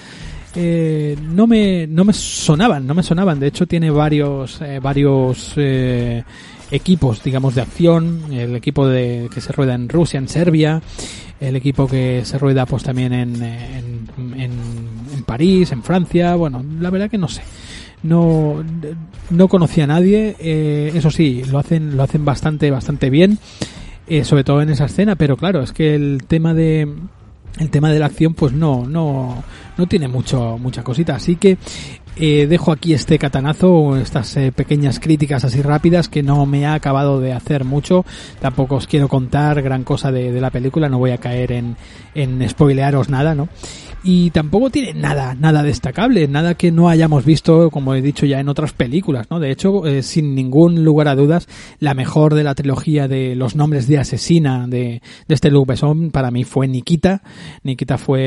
[0.53, 3.39] Eh, no me no me sonaban no me sonaban.
[3.39, 6.23] De hecho tiene varios eh, varios eh,
[6.69, 8.23] equipos digamos de acción.
[8.31, 10.81] El equipo de que se rueda en Rusia en Serbia.
[11.39, 14.51] El equipo que se rueda pues también en, en, en,
[15.15, 16.35] en París en Francia.
[16.35, 17.43] Bueno la verdad que no sé.
[18.03, 18.63] No
[19.29, 20.35] no conocía a nadie.
[20.39, 23.39] Eh, eso sí lo hacen lo hacen bastante bastante bien.
[24.07, 25.15] Eh, sobre todo en esa escena.
[25.15, 26.89] Pero claro es que el tema de
[27.59, 29.43] el tema de la acción pues no no
[29.77, 31.15] no tiene mucho mucha cosita.
[31.15, 31.57] Así que
[32.17, 36.73] eh, dejo aquí este catanazo estas eh, pequeñas críticas así rápidas que no me ha
[36.73, 38.05] acabado de hacer mucho.
[38.39, 41.77] Tampoco os quiero contar gran cosa de, de la película no voy a caer en
[42.15, 43.47] en spoilearos nada no
[44.03, 48.39] y tampoco tiene nada, nada destacable, nada que no hayamos visto, como he dicho ya
[48.39, 49.39] en otras películas, ¿no?
[49.39, 51.47] De hecho, eh, sin ningún lugar a dudas,
[51.79, 56.09] la mejor de la trilogía de los nombres de asesina de, de este Luc Besson
[56.09, 57.21] para mí fue Nikita.
[57.63, 58.21] Nikita fue,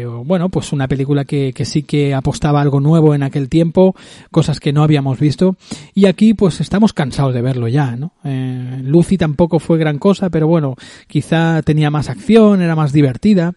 [0.00, 3.94] eh, bueno, pues una película que, que sí que apostaba algo nuevo en aquel tiempo,
[4.30, 5.56] cosas que no habíamos visto,
[5.94, 8.12] y aquí pues estamos cansados de verlo ya, ¿no?
[8.24, 13.52] Eh, Lucy tampoco fue gran cosa, pero bueno, quizá tenía más acción, era más divertida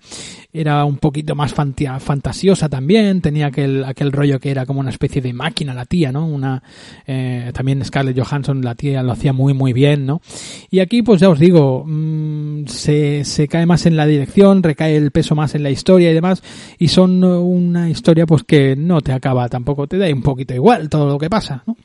[0.53, 5.21] era un poquito más fantasiosa también, tenía aquel, aquel rollo que era como una especie
[5.21, 6.25] de máquina la tía, ¿no?
[6.25, 6.63] Una,
[7.05, 10.21] eh, también Scarlett Johansson, la tía lo hacía muy muy bien, ¿no?
[10.69, 14.95] Y aquí pues ya os digo, mmm, se, se cae más en la dirección, recae
[14.95, 16.43] el peso más en la historia y demás,
[16.79, 20.89] y son una historia pues que no te acaba tampoco, te da un poquito igual
[20.89, 21.77] todo lo que pasa, ¿no?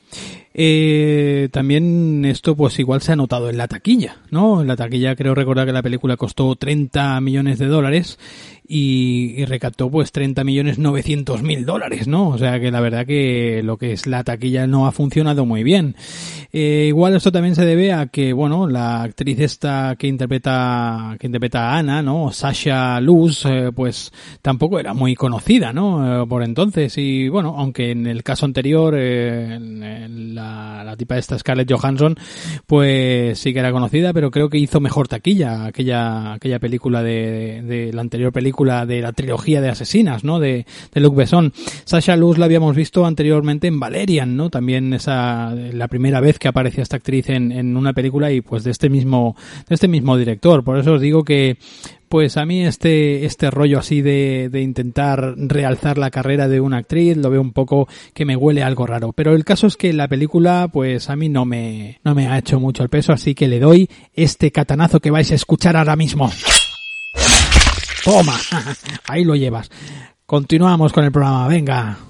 [0.53, 4.61] Eh, también esto pues igual se ha notado en la taquilla, ¿no?
[4.61, 8.17] En la taquilla creo recordar que la película costó 30 millones de dólares
[8.67, 12.29] y, y recaptó pues 30 millones 900 mil dólares, ¿no?
[12.29, 15.63] O sea que la verdad que lo que es la taquilla no ha funcionado muy
[15.63, 15.95] bien.
[16.51, 21.27] Eh, igual esto también se debe a que, bueno, la actriz esta que interpreta, que
[21.27, 22.31] interpreta a Ana, ¿no?
[22.31, 26.23] Sasha Luz, eh, pues tampoco era muy conocida, ¿no?
[26.23, 30.97] Eh, por entonces y bueno, aunque en el caso anterior, eh, en, en la, la
[30.97, 32.17] tipa esta Scarlett Johansson,
[32.65, 37.61] pues sí que era conocida, pero creo que hizo mejor taquilla aquella, aquella película de,
[37.61, 40.39] de, la anterior película de la trilogía de asesinas, ¿no?
[40.39, 41.53] De, de Luc Besson.
[41.85, 44.49] Sasha Luz la habíamos visto anteriormente en Valerian, ¿no?
[44.49, 48.63] También esa, la primera vez que aparecía esta actriz en, en una película y pues
[48.63, 49.35] de este mismo,
[49.67, 50.63] de este mismo director.
[50.63, 51.57] Por eso os digo que
[52.09, 56.77] pues a mí este, este rollo así de, de intentar realzar la carrera de una
[56.77, 59.13] actriz lo veo un poco que me huele algo raro.
[59.13, 62.37] Pero el caso es que la película pues a mí no me, no me ha
[62.39, 65.95] hecho mucho el peso, así que le doy este catanazo que vais a escuchar ahora
[65.95, 66.31] mismo.
[68.03, 68.35] Toma,
[69.07, 69.69] ahí lo llevas.
[70.25, 72.08] Continuamos con el programa, venga.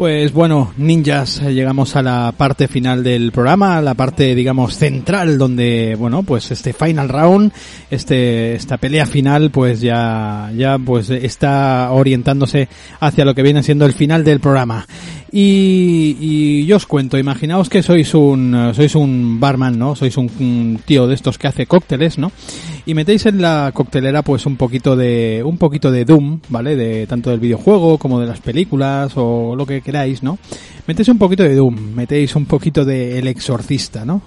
[0.00, 5.36] Pues bueno, ninjas, eh, llegamos a la parte final del programa, la parte, digamos, central,
[5.36, 7.52] donde, bueno, pues este final round,
[7.90, 13.84] este, esta pelea final, pues ya, ya, pues está orientándose hacia lo que viene siendo
[13.84, 14.86] el final del programa.
[15.30, 19.94] Y, y yo os cuento, imaginaos que sois un, sois un barman, ¿no?
[19.96, 22.32] Sois un, un tío de estos que hace cócteles, ¿no?
[22.86, 26.76] Y metéis en la coctelera pues un poquito de un poquito de Doom, ¿vale?
[26.76, 30.38] De tanto del videojuego como de las películas o lo que queráis, ¿no?
[30.86, 34.22] Metéis un poquito de Doom, metéis un poquito de El Exorcista, ¿no?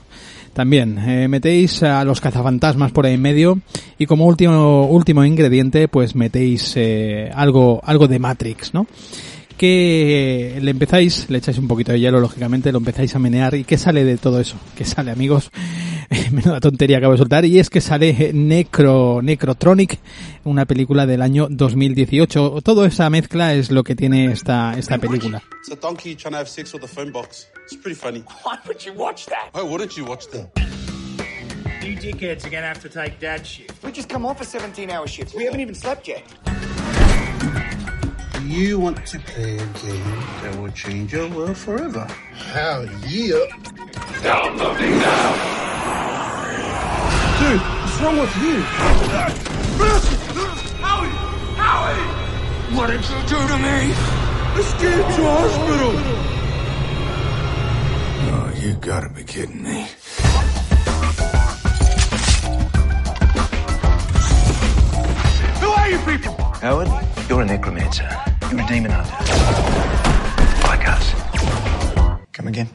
[0.54, 3.60] También eh, metéis a los cazafantasmas por ahí en medio
[3.98, 8.86] y como último último ingrediente pues metéis eh, algo algo de Matrix, ¿no?
[9.58, 13.56] que le empezáis, le echáis un poquito de hielo, lógicamente, lo empezáis a menear.
[13.56, 14.58] ¿Y qué sale de todo eso?
[14.76, 15.52] ¿Qué sale, amigos?
[16.32, 17.46] Menuda tontería acabo de soltar.
[17.46, 20.00] Y es que sale Necro, Necrotronic,
[20.44, 22.62] una película del año 2018.
[22.64, 25.42] Toda esa mezcla es lo que tiene esta, esta película.
[25.60, 27.48] It's a donkey trying to have sex with a phone box.
[27.66, 28.24] It's pretty funny.
[28.44, 29.50] Why would you watch that?
[29.54, 30.50] Why wouldn't you watch that?
[31.84, 33.84] You dickheads are gonna have to take dad's shift.
[33.84, 35.36] We just come off a 17 hour shift.
[35.36, 36.24] We haven't even slept yet.
[38.54, 40.04] You want to play a game
[40.44, 42.06] that will change your world forever.
[42.36, 43.48] Hell yeah.
[44.22, 45.34] Downloading now.
[47.40, 48.62] Dude, what's wrong with you?
[50.84, 51.10] Howie!
[51.58, 52.78] Howie!
[52.78, 53.92] What did you do to me?
[54.62, 55.94] Escape to hospital!
[58.30, 59.88] Oh, you gotta be kidding me.
[65.60, 66.36] Who are you people?
[66.62, 66.90] Howard,
[67.28, 68.33] you're a necromancer.
[68.54, 69.18] You're a demon hunter.
[70.68, 71.16] Like us.
[72.34, 72.70] Come again?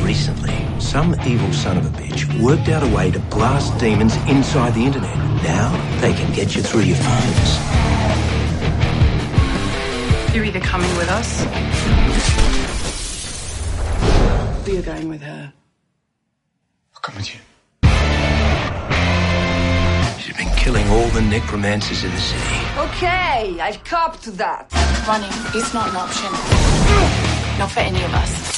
[0.00, 4.74] Recently, some evil son of a bitch worked out a way to blast demons inside
[4.74, 5.16] the internet.
[5.44, 5.70] Now
[6.00, 7.58] they can get you through your phones.
[10.34, 11.46] You're either coming with us
[14.66, 15.52] or you're going with her.
[16.96, 17.40] I'll come with you.
[20.62, 22.40] Killing all the necromancers in the city.
[22.78, 24.70] Okay, I've copped to that.
[25.08, 26.30] Running is not an option.
[27.58, 28.51] Not for any of us.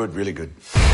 [0.00, 0.89] Good, really good.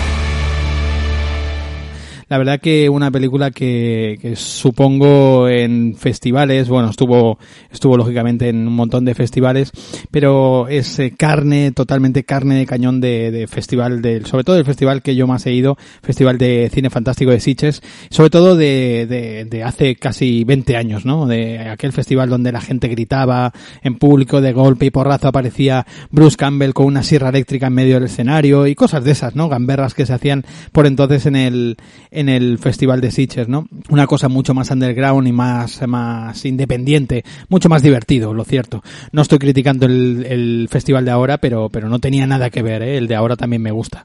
[2.29, 7.39] La verdad que una película que, que supongo en festivales, bueno, estuvo,
[7.71, 9.71] estuvo lógicamente en un montón de festivales,
[10.11, 14.65] pero es eh, carne, totalmente carne de cañón de, de festival, del, sobre todo del
[14.65, 19.07] festival que yo más he ido, Festival de Cine Fantástico de Sitges, sobre todo de,
[19.09, 21.27] de, de hace casi 20 años, ¿no?
[21.27, 23.53] De aquel festival donde la gente gritaba
[23.85, 27.95] en público, de golpe y porrazo aparecía Bruce Campbell con una sierra eléctrica en medio
[27.95, 29.49] del escenario y cosas de esas, ¿no?
[29.49, 31.77] Gamberras que se hacían por entonces en el,
[32.17, 33.69] en el Festival de Sitges, ¿no?
[33.91, 38.83] Una cosa mucho más underground y más, más independiente, mucho más divertido, lo cierto.
[39.13, 42.81] No estoy criticando el, el festival de ahora, pero, pero no tenía nada que ver,
[42.81, 42.97] ¿eh?
[42.97, 44.03] El de ahora también me gusta.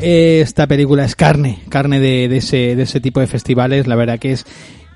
[0.00, 4.18] Esta película es carne, carne de, de, ese, de ese tipo de festivales, la verdad
[4.18, 4.46] que es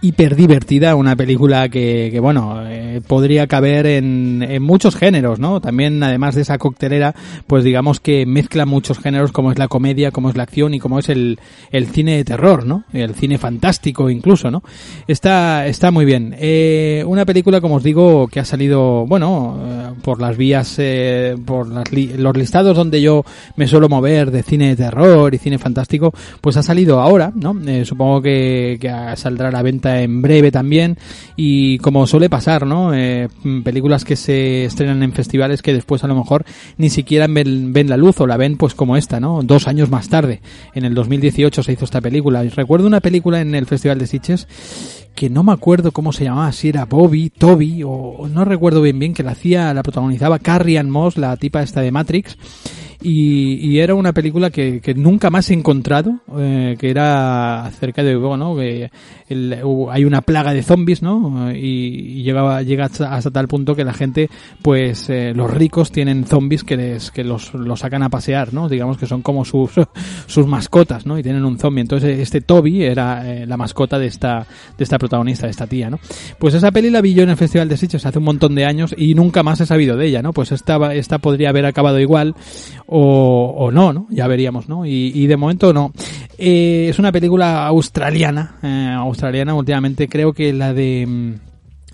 [0.02, 5.60] hiper divertida, una película que, que bueno, eh, podría caber en, en, muchos géneros, ¿no?
[5.60, 7.14] También, además de esa coctelera,
[7.46, 10.80] pues digamos que mezcla muchos géneros como es la comedia, como es la acción y
[10.80, 11.38] como es el,
[11.70, 12.82] el cine de terror, ¿no?
[12.92, 14.64] El cine fantástico incluso, ¿no?
[15.06, 16.34] Está, está muy bien.
[16.36, 20.80] Eh, una película, como os digo, que ha salido, bueno, eh, por las vías,
[21.44, 23.24] por li los listados donde yo
[23.54, 27.54] me suelo mover de cine de terror y cine fantástico, pues ha salido ahora, ¿no?
[27.84, 30.96] Supongo que, que saldrá a la venta en breve también
[31.36, 32.94] y como suele pasar, ¿no?
[32.94, 33.28] Eh,
[33.64, 36.44] películas que se estrenan en festivales que después a lo mejor
[36.78, 39.42] ni siquiera ven, ven, la luz o la ven pues como esta, ¿no?
[39.42, 40.40] Dos años más tarde,
[40.74, 42.42] en el 2018 se hizo esta película.
[42.42, 44.46] Recuerdo una película en el Festival de Sitges
[45.14, 48.98] que no me acuerdo cómo se llamaba, si era Bobby, Toby o no recuerdo bien
[48.98, 52.36] bien que la hacía, la protagonizaba Carrie Moss, la tipa esta de Matrix
[53.04, 58.14] y, era una película que, que nunca más he encontrado, eh, que era acerca de,
[58.16, 58.90] bueno, que
[59.28, 59.58] el,
[59.90, 61.52] hay una plaga de zombies, ¿no?
[61.52, 64.30] Y, llegaba, llega hasta, hasta, tal punto que la gente,
[64.62, 68.68] pues, eh, los ricos tienen zombies que les, que los, los sacan a pasear, ¿no?
[68.68, 69.72] Digamos que son como sus,
[70.26, 71.18] sus mascotas, ¿no?
[71.18, 71.80] Y tienen un zombie.
[71.80, 74.46] Entonces, este Toby era eh, la mascota de esta,
[74.78, 75.98] de esta protagonista, de esta tía, ¿no?
[76.38, 78.64] Pues esa peli la vi yo en el Festival de Sitges hace un montón de
[78.64, 80.32] años y nunca más he sabido de ella, ¿no?
[80.32, 82.34] Pues esta, esta podría haber acabado igual
[82.86, 84.06] o, o no, ¿no?
[84.10, 84.86] Ya veríamos, ¿no?
[84.86, 85.92] Y, y de momento no.
[86.38, 91.36] Eh, es una película australiana, eh, australiana últimamente creo que la de...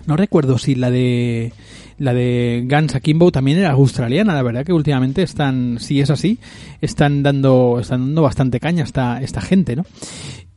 [0.05, 1.53] No recuerdo si la de
[1.99, 6.39] la de Guns Akimbo también era australiana, la verdad que últimamente están, si es así,
[6.81, 9.85] están dando, están dando bastante caña esta, esta gente, ¿no?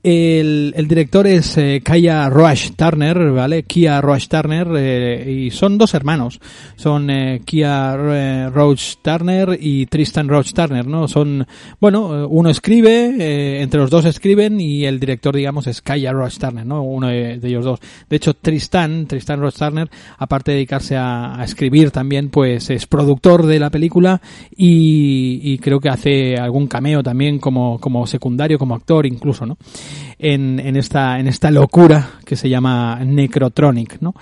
[0.04, 3.62] El, el, director es eh, Kaya Roach Turner, ¿vale?
[3.62, 6.40] Kia Roach Turner, eh, y son dos hermanos.
[6.74, 11.06] Son eh, Kia eh, Roach Turner y Tristan Roach Turner, ¿no?
[11.06, 11.46] Son,
[11.80, 16.66] bueno, uno escribe, entre los dos escriben y el director, digamos, es Kaya Roach Turner,
[16.66, 16.82] ¿no?
[16.82, 17.78] Uno de, ellos dos.
[18.10, 19.88] De hecho, Tristan, Tristan Roach Turner,
[20.18, 24.20] aparte de dedicarse a, escribir también, pues es productor de la película
[24.56, 29.56] y creo que hace algún cameo también como, como secundario, como actor incluso, ¿no?
[30.18, 34.14] En, en, esta, en esta locura que se llama Necrotronic, ¿no?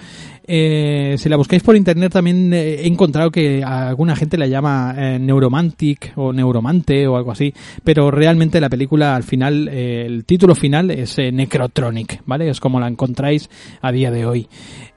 [0.53, 4.93] Eh, si la buscáis por internet también eh, he encontrado que alguna gente la llama
[4.99, 7.55] eh, Neuromantic o Neuromante o algo así,
[7.85, 12.51] pero realmente la película al final, eh, el título final es Necrotronic, ¿vale?
[12.51, 13.49] Es como la encontráis
[13.81, 14.49] a día de hoy.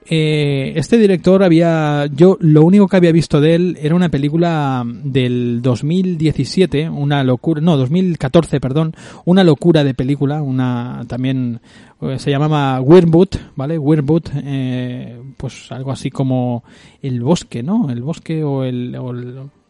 [0.05, 5.61] Este director había, yo lo único que había visto de él era una película del
[5.61, 11.61] 2017, una locura, no, 2014, perdón, una locura de película, una también
[12.17, 13.77] se llamaba Weirdwood, ¿vale?
[13.77, 16.63] Weirdwood, eh, pues algo así como
[17.01, 17.89] el bosque, ¿no?
[17.89, 18.97] El bosque o el,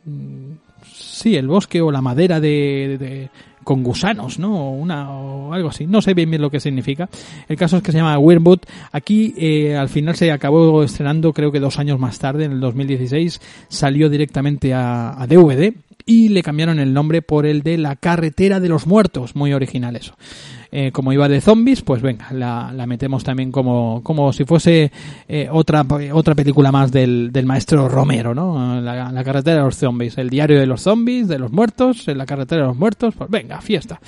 [0.06, 0.52] mm,
[0.92, 3.30] sí, el bosque o la madera de,
[3.64, 4.70] con gusanos, ¿no?
[4.70, 5.86] O una o algo así.
[5.88, 7.10] No sé bien lo que significa.
[7.48, 8.60] El caso es que se llama Weirdwood.
[8.92, 12.60] Aquí eh, al final se acabó estrenando, creo que dos años más tarde, en el
[12.60, 15.74] 2016, salió directamente a DVD
[16.06, 19.36] y le cambiaron el nombre por el de La carretera de los muertos.
[19.36, 20.16] Muy original eso.
[20.76, 24.92] Eh, como iba de zombies, pues venga, la, la metemos también como, como si fuese
[25.28, 28.82] eh, otra, otra película más del, del maestro Romero, ¿no?
[28.82, 32.26] La, la carretera de los zombies, el diario de los zombies, de los muertos, la
[32.26, 34.02] carretera de los muertos, pues venga, fiesta.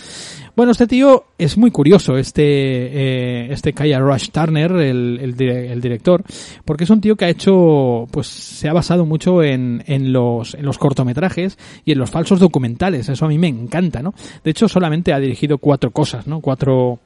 [0.56, 5.82] Bueno, este tío es muy curioso, este, eh, este Kaya Rush Turner, el, el, el
[5.82, 6.23] director,
[6.64, 10.53] porque es un tío que ha hecho, pues se ha basado mucho en, en, los,
[10.53, 14.14] en los cortometrajes y en los falsos documentales, eso a mí me encanta, ¿no?
[14.45, 16.40] De hecho, solamente ha dirigido cuatro cosas, ¿no?
[16.40, 16.99] Cuatro,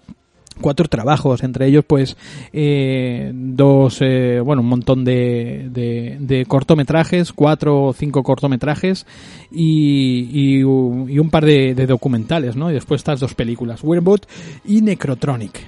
[0.59, 2.17] cuatro trabajos, entre ellos pues
[2.53, 9.05] eh, dos, eh, bueno, un montón de, de, cortometrajes, cuatro o cinco cortometrajes
[9.51, 12.69] y, y, un par de, documentales, ¿no?
[12.69, 14.21] Y después estas dos películas, Weirdwood
[14.65, 15.65] y Necrotronic,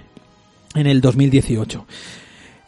[0.76, 1.85] en el 2018.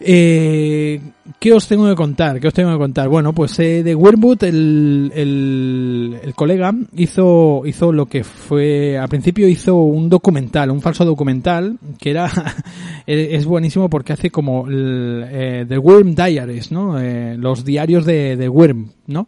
[0.05, 0.99] Eh,
[1.39, 2.39] ¿Qué os tengo que contar?
[2.41, 3.07] ¿Qué os tengo que contar?
[3.07, 9.07] Bueno, pues eh, de Weirdwood el, el, el colega hizo, hizo lo que fue, al
[9.07, 12.29] principio hizo un documental, un falso documental, que era,
[13.07, 16.99] es buenísimo porque hace como el, eh, The Worm Diaries, ¿no?
[16.99, 19.27] Eh, los diarios de, de Worm, ¿no?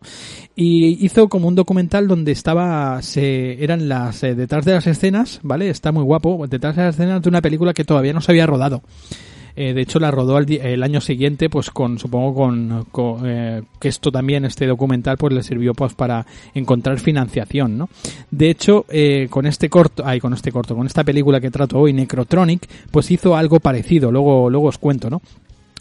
[0.53, 5.39] Y hizo como un documental donde estaba, se, eran las, eh, detrás de las escenas,
[5.43, 5.69] ¿vale?
[5.69, 8.47] Está muy guapo, detrás de las escenas de una película que todavía no se había
[8.47, 8.83] rodado.
[9.55, 13.87] Eh, de hecho, la rodó el año siguiente, pues con, supongo con, con, eh, que
[13.87, 17.89] esto también, este documental, pues le sirvió pues para encontrar financiación, ¿no?
[18.31, 21.79] De hecho, eh, con este corto, ay, con este corto, con esta película que trato
[21.79, 25.21] hoy, Necrotronic, pues hizo algo parecido, luego, luego os cuento, ¿no?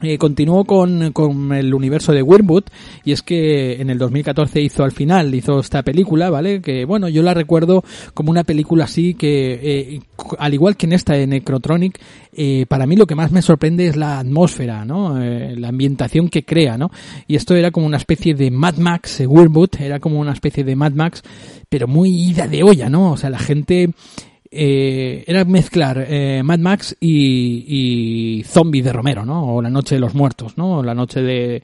[0.03, 2.65] Eh, continuó con, con el universo de Wormwood
[3.05, 6.61] y es que en el 2014 hizo al final, hizo esta película, ¿vale?
[6.61, 10.01] Que bueno, yo la recuerdo como una película así que, eh,
[10.39, 12.01] al igual que en esta de Necrotronic,
[12.37, 15.23] eh, para mí lo que más me sorprende es la atmósfera, ¿no?
[15.23, 16.91] Eh, la ambientación que crea, ¿no?
[17.29, 20.65] Y esto era como una especie de Mad Max, eh, Wormwood, era como una especie
[20.65, 21.23] de Mad Max,
[21.69, 23.13] pero muy ida de olla, ¿no?
[23.13, 23.91] O sea, la gente
[24.55, 29.55] eh, era mezclar eh, Mad Max y, y Zombie de Romero, ¿no?
[29.57, 30.83] O La Noche de los Muertos, ¿no?
[30.83, 31.63] La Noche de,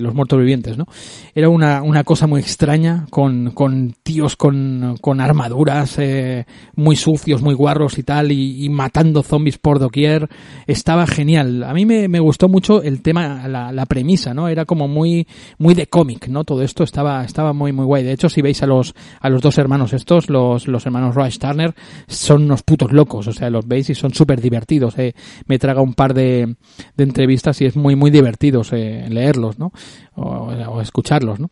[0.00, 0.86] los Muertos Vivientes, ¿no?
[1.34, 7.42] Era una, una cosa muy extraña con, con tíos con, con armaduras eh, muy sucios,
[7.42, 10.28] muy guarros y tal, y, matando zombies por doquier.
[10.66, 11.62] Estaba genial.
[11.62, 14.48] A mí me, me gustó mucho el tema, la, la premisa, ¿no?
[14.48, 15.26] Era como muy,
[15.58, 16.44] muy de cómic, ¿no?
[16.44, 18.02] Todo esto estaba, estaba muy, muy guay.
[18.02, 21.38] De hecho, si veis a los, a los dos hermanos estos, los, los hermanos Rush
[21.38, 21.74] Turner,
[22.16, 24.98] son unos putos locos, o sea, los veis y son súper divertidos.
[24.98, 25.14] Eh.
[25.46, 26.56] Me traga un par de,
[26.96, 29.72] de entrevistas y es muy, muy divertidos eh, leerlos, ¿no?
[30.14, 31.48] O, o escucharlos, ¿no?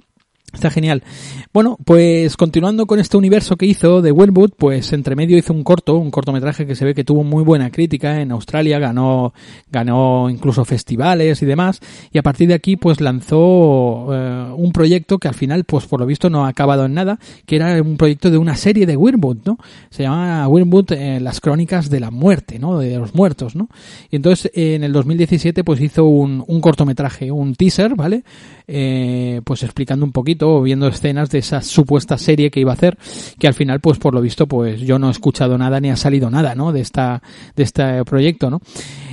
[0.55, 1.03] Está genial.
[1.53, 5.65] Bueno, pues continuando con este universo que hizo de Wellwood, pues entre medio hizo un
[5.65, 9.35] corto, un cortometraje que se ve que tuvo muy buena crítica en Australia, ganó,
[9.71, 11.81] ganó incluso festivales y demás,
[12.13, 16.01] y a partir de aquí pues lanzó eh, un proyecto que al final pues por
[16.01, 18.97] lo visto no ha acabado en nada, que era un proyecto de una serie de
[18.97, 19.59] Wyrmwood, ¿no?
[19.91, 22.79] Se llama Wyrmwood eh, las crónicas de la muerte, ¿no?
[22.79, 23.69] De los muertos, ¿no?
[24.11, 28.23] Y entonces en el 2017 pues hizo un, un cortometraje, un teaser, ¿vale?
[28.67, 32.99] Eh, pues explicando un poquito viendo escenas de esa supuesta serie que iba a hacer,
[33.39, 35.97] que al final, pues por lo visto, pues yo no he escuchado nada ni ha
[35.97, 36.73] salido nada, ¿no?
[36.73, 37.23] De esta,
[37.57, 38.61] de este proyecto, ¿no?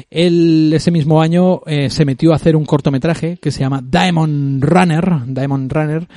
[0.09, 4.63] Él ese mismo año eh, se metió a hacer un cortometraje que se llama Diamond
[4.63, 6.07] Runner, Diamond Runner,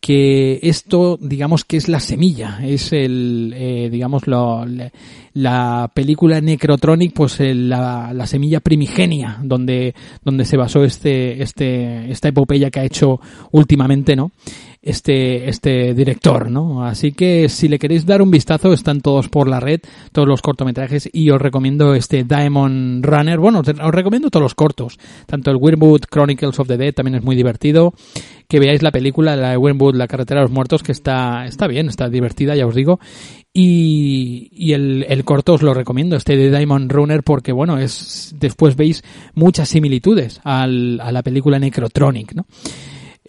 [0.00, 4.92] que esto, digamos que es la semilla, es el, eh, digamos, lo, la,
[5.34, 9.94] la película Necrotronic, pues el, la, la, semilla primigenia, donde,
[10.24, 13.20] donde se basó este, este, esta epopeya que ha hecho
[13.50, 14.30] últimamente, ¿no?
[14.80, 16.84] Este, este director, ¿no?
[16.84, 19.80] Así que si le queréis dar un vistazo, están todos por la red,
[20.12, 23.38] todos los cortometrajes, y os recomiendo este Diamond Runner.
[23.38, 27.24] Bueno, os, recomiendo todos los cortos, tanto el Weirwood Chronicles of the Dead también es
[27.24, 27.92] muy divertido,
[28.48, 31.88] que veáis la película, la de La carretera de los muertos, que está, está bien,
[31.88, 33.00] está divertida, ya os digo,
[33.52, 38.34] y, y el, el, corto os lo recomiendo, este de Diamond Runner, porque bueno, es
[38.38, 39.02] después veis
[39.34, 42.46] muchas similitudes al, a la película Necrotronic, ¿no?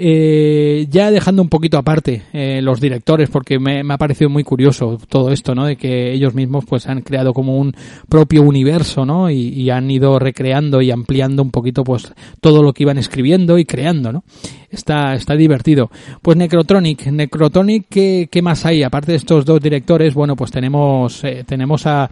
[0.02, 4.46] Eh, ya dejando un poquito aparte eh, los directores, porque me, me, ha parecido muy
[4.46, 5.66] curioso todo esto, ¿no?
[5.66, 7.76] De que ellos mismos pues han creado como un
[8.08, 9.30] propio universo, ¿no?
[9.30, 13.60] Y, y, han ido recreando y ampliando un poquito pues todo lo que iban escribiendo
[13.60, 14.24] y creando, ¿no?
[14.70, 15.92] Está, está divertido.
[16.22, 18.84] Pues Necrotronic, Necrotronic, ¿qué, qué más hay?
[18.84, 22.10] Aparte de estos dos directores, bueno, pues tenemos, eh, tenemos a,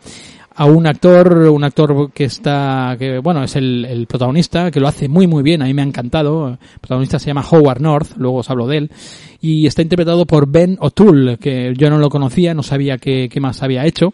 [0.59, 4.87] a un actor, un actor que está, que bueno, es el, el, protagonista, que lo
[4.87, 6.49] hace muy muy bien, a mí me ha encantado.
[6.49, 8.91] El protagonista se llama Howard North, luego os hablo de él,
[9.39, 13.39] y está interpretado por Ben O'Toole, que yo no lo conocía, no sabía qué, qué
[13.39, 14.13] más había hecho.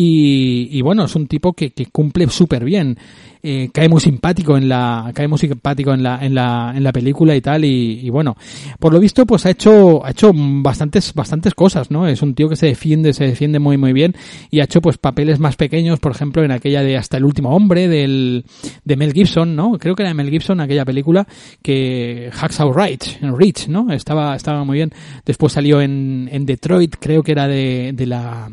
[0.00, 2.96] Y, bueno, es un tipo que, que cumple súper bien.
[3.42, 6.92] Eh, cae muy simpático en la, cae muy simpático en la, en la, en la
[6.92, 8.36] película y tal, y, y, bueno,
[8.78, 12.06] por lo visto, pues ha hecho, ha hecho bastantes, bastantes cosas, ¿no?
[12.06, 14.14] Es un tío que se defiende, se defiende muy, muy bien,
[14.50, 17.50] y ha hecho pues papeles más pequeños, por ejemplo, en aquella de Hasta el último
[17.50, 18.44] hombre, del,
[18.84, 19.78] de Mel Gibson, ¿no?
[19.78, 21.26] Creo que era de Mel Gibson, aquella película,
[21.60, 23.92] que Hacksaw Ridge, Rich, ¿no?
[23.92, 24.92] Estaba, estaba muy bien.
[25.24, 28.50] Después salió en, en Detroit, creo que era de, de la,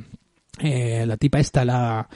[0.60, 2.08] eh, la tipa esta, la,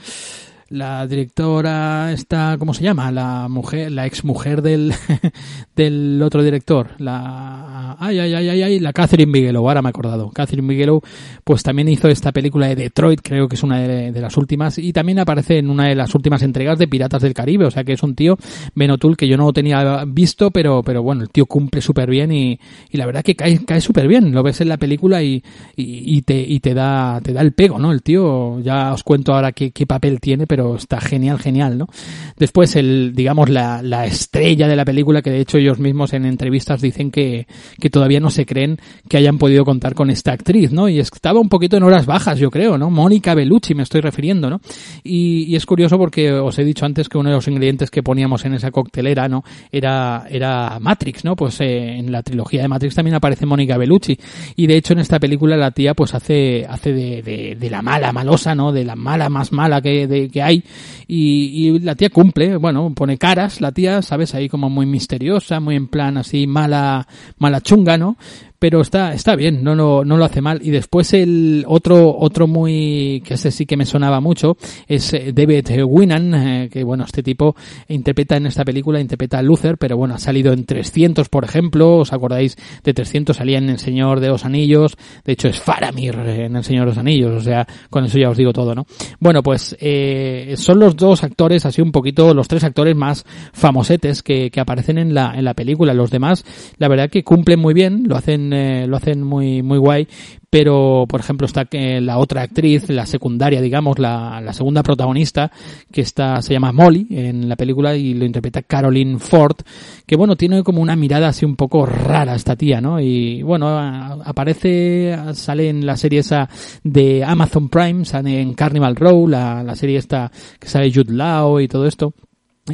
[0.70, 3.12] la directora esta, ¿cómo se llama?
[3.12, 4.94] La mujer, la ex mujer del,
[5.76, 10.30] del otro director, la, ay, ay, ay, ay, la Catherine Bigelow, ahora me he acordado.
[10.30, 11.02] Catherine Bigelow,
[11.44, 14.94] pues también hizo esta película de Detroit, creo que es una de, las últimas, y
[14.94, 17.94] también aparece en una de las últimas entregas de Piratas del Caribe, o sea que
[17.94, 18.38] es un tío,
[18.76, 22.60] Benotul, que yo no tenía visto, pero, pero bueno, el tío cumple súper bien y,
[22.92, 25.44] y la verdad que cae, cae súper bien, lo ves en la película y,
[25.76, 27.92] y, y, te, y te da, te da el pego, ¿no?
[27.92, 31.78] El tío, ya os cuento ahora qué, qué papel tiene, pero pero está genial, genial,
[31.78, 31.88] ¿no?
[32.36, 36.26] Después el, digamos, la, la estrella de la película, que de hecho ellos mismos en
[36.26, 37.48] entrevistas dicen que,
[37.80, 38.78] que todavía no se creen
[39.08, 40.90] que hayan podido contar con esta actriz, ¿no?
[40.90, 42.90] Y estaba un poquito en horas bajas, yo creo, ¿no?
[42.90, 44.60] Mónica Bellucci me estoy refiriendo, ¿no?
[45.02, 48.44] Y, es curioso porque os he dicho antes que uno de los ingredientes que poníamos
[48.44, 49.46] en esa coctelera, ¿no?
[49.72, 51.38] Era, era Matrix, ¿no?
[51.38, 54.20] Pues eh, en la trilogía de Matrix también aparece Mónica Bellucci.
[54.58, 57.82] Y de hecho en esta película la tía pues hace, hace de, de, de la
[57.82, 58.74] mala, malosa, ¿no?
[58.74, 60.64] De la mala más mala que, de, que hay y,
[61.08, 65.76] y, la tía cumple, bueno, pone caras, la tía, sabes, ahí como muy misteriosa, muy
[65.76, 67.08] en plan así mala,
[67.38, 68.18] mala chunga, ¿no?
[68.60, 70.60] Pero está está bien, no lo, no lo hace mal.
[70.62, 74.58] Y después el otro otro muy que ese sí que me sonaba mucho
[74.88, 77.56] es eh, David Winan, eh, que bueno, este tipo
[77.88, 81.98] interpreta en esta película interpreta a Luther, pero bueno, ha salido en 300, por ejemplo,
[81.98, 83.36] ¿os acordáis de 300?
[83.36, 86.92] Salía en El Señor de los Anillos, de hecho es Faramir en El Señor de
[86.92, 88.86] los Anillos, o sea, con eso ya os digo todo, ¿no?
[89.20, 94.24] Bueno, pues eh, son los dos actores, así un poquito, los tres actores más famosetes
[94.24, 95.94] que, que aparecen en la, en la película.
[95.94, 96.44] Los demás,
[96.78, 100.08] la verdad que cumplen muy bien, lo hacen eh, lo hacen muy muy guay
[100.50, 105.52] pero por ejemplo está la otra actriz la secundaria digamos la, la segunda protagonista
[105.92, 109.58] que está se llama Molly en la película y lo interpreta Caroline Ford
[110.06, 113.68] que bueno tiene como una mirada así un poco rara esta tía no y bueno
[113.78, 116.50] aparece sale en la serie esa
[116.84, 121.60] de Amazon Prime sale en Carnival Row la, la serie esta que sale Jude Law
[121.60, 122.14] y todo esto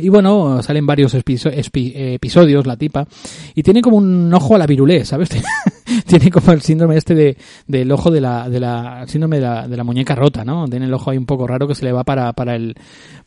[0.01, 3.07] y bueno, salen varios episodios la tipa
[3.53, 5.29] y tiene como un ojo a la virulé, ¿sabes?
[6.07, 9.67] tiene como el síndrome este de, del ojo de la, de la, síndrome de la,
[9.67, 10.65] de la muñeca rota, ¿no?
[10.67, 12.75] Tiene el ojo ahí un poco raro que se le va para, para el,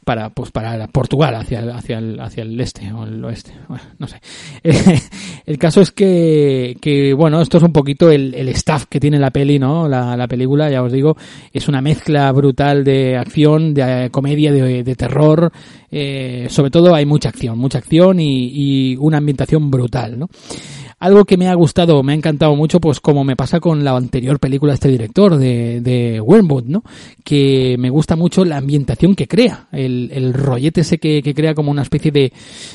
[0.04, 3.84] para, pues para Portugal, hacia el, hacia el, hacia el este o el oeste, bueno,
[3.98, 4.20] no sé.
[5.44, 9.18] el caso es que, que, bueno, esto es un poquito el, el staff que tiene
[9.18, 9.88] la peli, ¿no?
[9.88, 11.16] La, la película, ya os digo,
[11.52, 15.52] es una mezcla brutal de acción, de comedia, de, de terror,
[15.90, 18.50] eh, sobre todo hay mucha acción, mucha acción y,
[18.92, 20.28] y una ambientación brutal, ¿no?
[21.00, 23.96] Algo que me ha gustado, me ha encantado mucho, pues como me pasa con la
[23.96, 26.82] anterior película de este director, de, de Wormwood, ¿no?
[27.22, 31.54] Que me gusta mucho la ambientación que crea, el, el rollete ese que, que crea
[31.54, 32.32] como una especie de,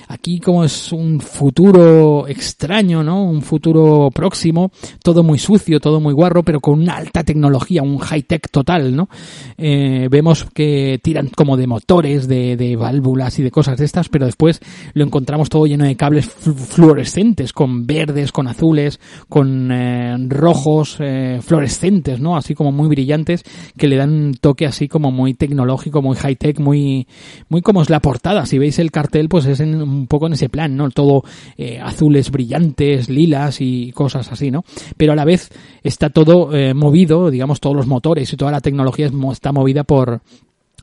[0.07, 3.25] aquí como es un futuro extraño, ¿no?
[3.25, 4.71] Un futuro próximo,
[5.03, 9.09] todo muy sucio, todo muy guarro, pero con una alta tecnología, un high-tech total, ¿no?
[9.57, 14.07] Eh, vemos que tiran como de motores, de, de válvulas y de cosas de estas,
[14.07, 14.61] pero después
[14.93, 18.99] lo encontramos todo lleno de cables fluorescentes, con verde con azules,
[19.29, 22.37] con eh, rojos, eh, fluorescentes, ¿no?
[22.37, 23.43] Así como muy brillantes,
[23.77, 27.07] que le dan un toque así como muy tecnológico, muy high tech, muy,
[27.49, 28.45] muy como es la portada.
[28.45, 30.89] Si veis el cartel, pues es un poco en ese plan, ¿no?
[30.89, 31.23] Todo
[31.57, 34.63] eh, azules brillantes, lilas y cosas así, ¿no?
[34.97, 35.49] Pero a la vez
[35.83, 40.21] está todo eh, movido, digamos, todos los motores y toda la tecnología está movida por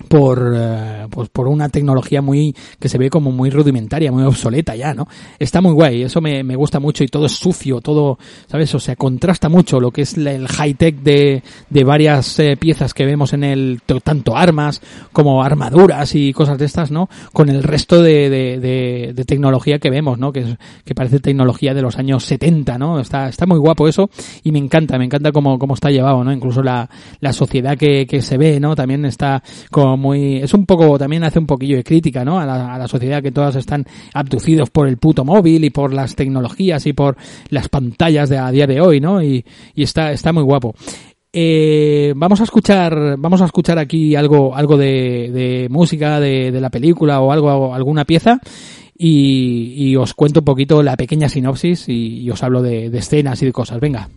[0.08, 4.74] por eh, pues por una tecnología muy que se ve como muy rudimentaria muy obsoleta
[4.74, 5.06] ya no
[5.38, 8.80] está muy guay eso me, me gusta mucho y todo es sucio todo sabes o
[8.80, 13.04] sea contrasta mucho lo que es el high tech de, de varias eh, piezas que
[13.04, 14.80] vemos en el to- tanto armas
[15.12, 20.18] como armaduras y cosas de estas no con el resto de, de, tecnología que vemos
[20.18, 23.86] no que es- que parece tecnología de los años 70 no está está muy guapo
[23.86, 24.08] eso
[24.42, 26.88] y me encanta me encanta cómo, cómo está llevado no incluso la,
[27.20, 29.42] la sociedad que, que se ve no también está
[29.96, 32.88] muy es un poco también hace un poquillo de crítica no a la, a la
[32.88, 33.84] sociedad que todas están
[34.14, 37.16] abducidos por el puto móvil y por las tecnologías y por
[37.48, 39.44] las pantallas de a día de hoy no y,
[39.76, 40.74] está está muy guapo.
[41.32, 46.70] Eh, vamos a escuchar vamos a escuchar aquí algo algo de, de música de, la
[46.70, 48.40] película o algo alguna pieza
[48.98, 53.40] y, os cuento un poquito la pequeña sinopsis y, y os hablo de, de escenas
[53.42, 53.80] y de cosas.
[53.80, 54.08] Venga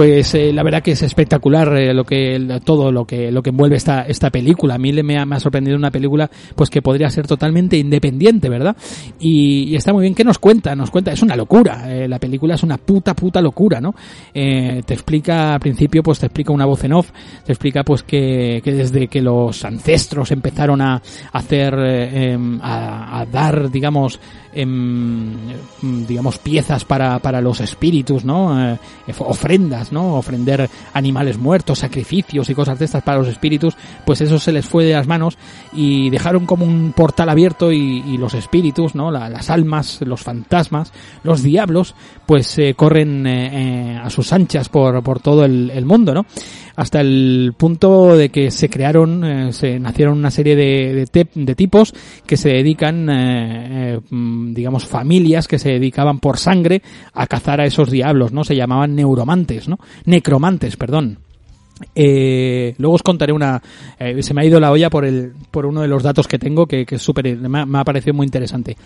[0.00, 3.50] pues eh, la verdad que es espectacular eh, lo que todo lo que lo que
[3.50, 4.76] envuelve esta esta película.
[4.76, 8.48] A mí me ha, me ha sorprendido una película pues que podría ser totalmente independiente
[8.48, 8.74] verdad
[9.18, 10.14] y, y está muy bien.
[10.14, 13.42] Que nos cuenta nos cuenta es una locura eh, la película es una puta puta
[13.42, 13.94] locura no
[14.32, 17.10] Eh, te explica al principio pues te explica una voz en off
[17.44, 21.02] te explica pues que, que desde que los ancestros empezaron a
[21.34, 24.18] hacer em, a, a dar digamos
[24.54, 25.36] em,
[26.08, 28.78] digamos piezas para, para los espíritus no Eh,
[29.92, 34.52] no ofrender animales muertos sacrificios y cosas de estas para los espíritus pues eso se
[34.52, 35.38] les fue de las manos
[35.72, 40.92] y dejaron como un portal abierto y, los espíritus no La- las almas los fantasmas
[41.22, 41.94] los diablos
[42.26, 46.26] pues eh, corren eh, eh, a sus anchas por, por todo el, el mundo no
[46.80, 51.28] hasta el punto de que se crearon, eh, se nacieron una serie de, de, te-
[51.34, 51.92] de tipos
[52.26, 56.80] que se dedican, eh, eh, mm, digamos, familias que se dedicaban por sangre
[57.12, 58.44] a cazar a esos diablos, ¿no?
[58.44, 59.78] Se llamaban neuromantes, ¿no?
[60.06, 61.18] Necromantes, perdón.
[61.94, 63.62] Eh, luego os contaré una.
[63.98, 66.38] eh, se me ha ido la olla por el por uno de los datos que
[66.38, 68.76] tengo que, que es súper me, ha- me ha parecido muy interesante.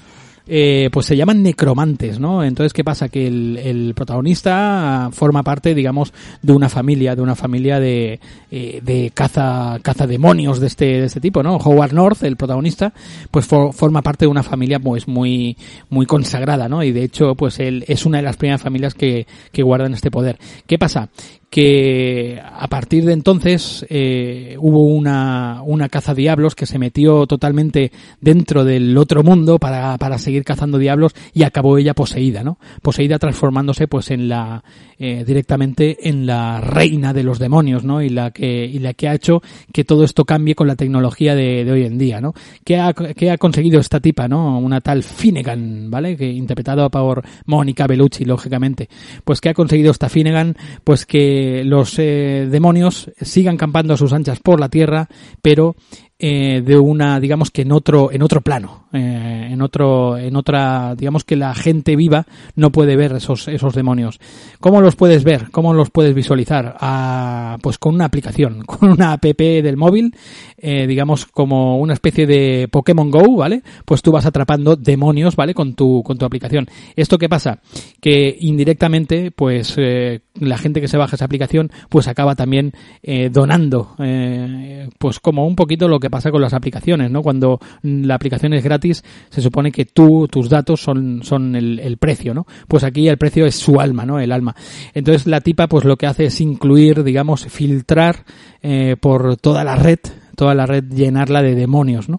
[0.47, 2.45] Eh, pues se llaman necromantes, ¿no?
[2.45, 3.09] Entonces, ¿qué pasa?
[3.09, 6.13] Que el, el protagonista forma parte, digamos,
[6.43, 11.05] de una familia, de una familia de, eh, de caza, caza demonios de este, de
[11.07, 11.57] este tipo, ¿no?
[11.57, 12.93] Howard North, el protagonista,
[13.31, 15.57] pues for- forma parte de una familia, pues, muy,
[15.89, 16.83] muy consagrada, ¿no?
[16.83, 20.11] Y de hecho, pues él es una de las primeras familias que, que guardan este
[20.11, 20.39] poder.
[20.67, 21.09] ¿Qué pasa?
[21.55, 27.93] Que a partir de entonces eh, hubo una, una caza diablos que se metió totalmente
[28.21, 32.59] dentro del otro mundo para, para seguir cazando diablos y acabó ella poseída, ¿no?
[32.83, 34.65] Poseída transformándose pues en la
[34.99, 38.03] eh, directamente en la reina de los demonios, ¿no?
[38.03, 39.43] Y la que y la que ha hecho
[39.73, 42.35] que todo esto cambie con la tecnología de, de hoy en día, ¿no?
[42.65, 44.59] ¿Qué ha, qué ha conseguido esta tipa, ¿no?
[44.59, 46.17] Una tal Finnegan, ¿vale?
[46.17, 48.89] Que interpretada por Mónica Bellucci, lógicamente.
[49.25, 50.57] Pues ¿qué ha conseguido esta Finnegan?
[50.83, 55.09] Pues que los eh, demonios sigan campando a sus anchas por la tierra,
[55.43, 55.77] pero
[56.27, 60.95] eh, de una, digamos que en otro, en otro plano, eh, en otro, en otra,
[60.97, 62.25] digamos que la gente viva
[62.57, 64.19] no puede ver esos, esos demonios.
[64.59, 65.51] ¿Cómo los puedes ver?
[65.51, 66.79] ¿Cómo los puedes visualizar?
[66.81, 70.17] Ah, pues con una aplicación, con una app del móvil,
[70.57, 73.63] eh, digamos como una especie de Pokémon Go, ¿vale?
[73.85, 75.53] Pues tú vas atrapando demonios, ¿vale?
[75.53, 76.67] Con tu, con tu aplicación.
[76.97, 77.61] ¿Esto qué pasa?
[78.01, 83.31] Que indirectamente, pues, eh, la gente que se baja esa aplicación, pues acaba también eh,
[83.31, 87.23] donando, eh, pues como un poquito lo que pasa con las aplicaciones, ¿no?
[87.23, 91.99] Cuando la aplicación es gratis, se supone que tú, tus datos son, son el, el
[91.99, 92.47] precio, ¿no?
[92.67, 94.19] Pues aquí el precio es su alma, ¿no?
[94.19, 94.57] El alma.
[94.93, 98.25] Entonces la tipa, pues lo que hace es incluir, digamos, filtrar
[98.63, 99.99] eh, por toda la red,
[100.37, 102.19] toda la red llenarla de demonios, ¿no?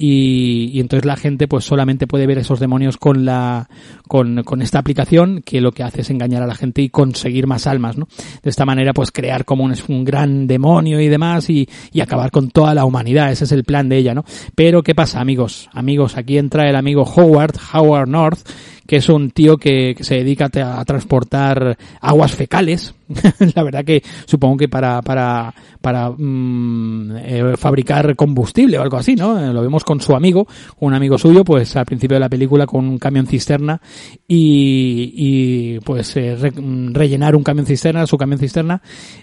[0.00, 3.68] Y, entonces la gente pues solamente puede ver esos demonios con la
[4.06, 7.48] con, con, esta aplicación que lo que hace es engañar a la gente y conseguir
[7.48, 8.06] más almas, ¿no?
[8.42, 12.30] De esta manera pues crear como un, un gran demonio y demás y, y, acabar
[12.30, 14.24] con toda la humanidad, ese es el plan de ella, ¿no?
[14.54, 15.68] Pero ¿qué pasa amigos?
[15.72, 18.48] Amigos, aquí entra el amigo Howard, Howard North,
[18.88, 22.94] que es un tío que, se dedica a, transportar aguas fecales.
[23.54, 29.14] la verdad que supongo que para, para, para mmm, eh, fabricar combustible o algo así,
[29.14, 29.52] ¿no?
[29.52, 30.48] Lo vemos con su amigo,
[30.80, 33.78] un amigo suyo, pues al principio de la película con un camión cisterna
[34.26, 36.50] y, y pues eh, re,
[36.92, 38.80] rellenar un camión cisterna, su camión cisterna,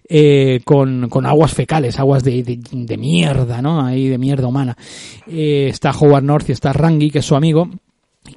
[0.08, 3.84] eh, con, con aguas fecales, aguas de, de, de mierda, ¿no?
[3.84, 4.78] Ahí de mierda humana.
[5.28, 7.68] Eh, está Howard North y está Rangi, que es su amigo,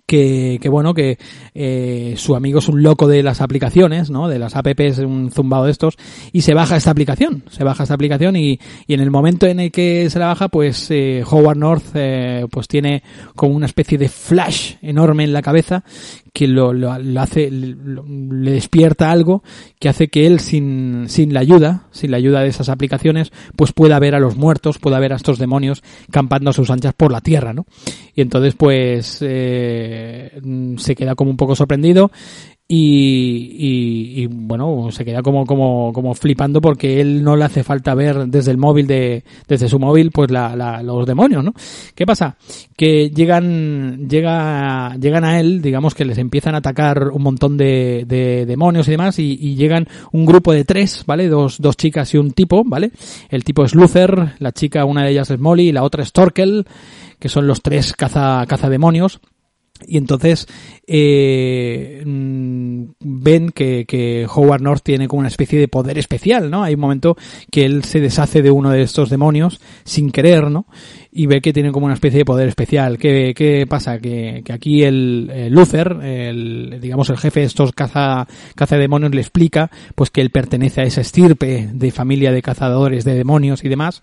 [0.06, 1.18] que, que, bueno, que
[1.54, 4.28] eh, su amigo es un loco de las aplicaciones, ¿no?
[4.28, 5.96] De las apps, un zumbado de estos,
[6.32, 9.60] y se baja esta aplicación, se baja esta aplicación y, y en el momento en
[9.60, 13.02] el que se la baja, pues eh, Howard North eh, pues tiene
[13.34, 15.84] como una especie de flash enorme en la cabeza
[16.38, 16.70] que lo,
[17.20, 19.42] hace, le despierta algo
[19.80, 23.72] que hace que él sin, sin la ayuda, sin la ayuda de esas aplicaciones, pues
[23.72, 25.82] pueda ver a los muertos, pueda ver a estos demonios
[26.12, 27.66] campando a sus anchas por la tierra, ¿no?
[28.14, 30.40] Y entonces pues eh,
[30.76, 32.12] se queda como un poco sorprendido
[32.70, 37.64] y, y, y, bueno, se queda como, como, como flipando porque él no le hace
[37.64, 41.54] falta ver desde el móvil de, desde su móvil, pues la, la, los demonios, ¿no?
[41.94, 42.36] ¿Qué pasa?
[42.76, 48.04] Que llegan, llega, llegan a él, digamos que les empiezan a atacar un montón de,
[48.06, 51.28] de demonios y demás, y, y, llegan un grupo de tres, ¿vale?
[51.28, 52.90] Dos, dos chicas y un tipo, ¿vale?
[53.30, 56.12] El tipo es Luther, la chica, una de ellas es Molly, y la otra es
[56.12, 56.66] Torkel,
[57.18, 59.20] que son los tres caza, cazademonios.
[59.86, 60.46] Y entonces
[60.86, 66.62] eh, ven que, que, Howard North tiene como una especie de poder especial, ¿no?
[66.62, 67.16] Hay un momento
[67.50, 70.66] que él se deshace de uno de estos demonios sin querer, ¿no?
[71.10, 72.98] Y ve que tiene como una especie de poder especial.
[72.98, 73.98] ¿Qué, qué pasa?
[73.98, 79.14] Que, que aquí el, el Luther, el, digamos el jefe de estos caza, caza demonios
[79.14, 83.64] le explica pues que él pertenece a esa estirpe de familia de cazadores de demonios
[83.64, 84.02] y demás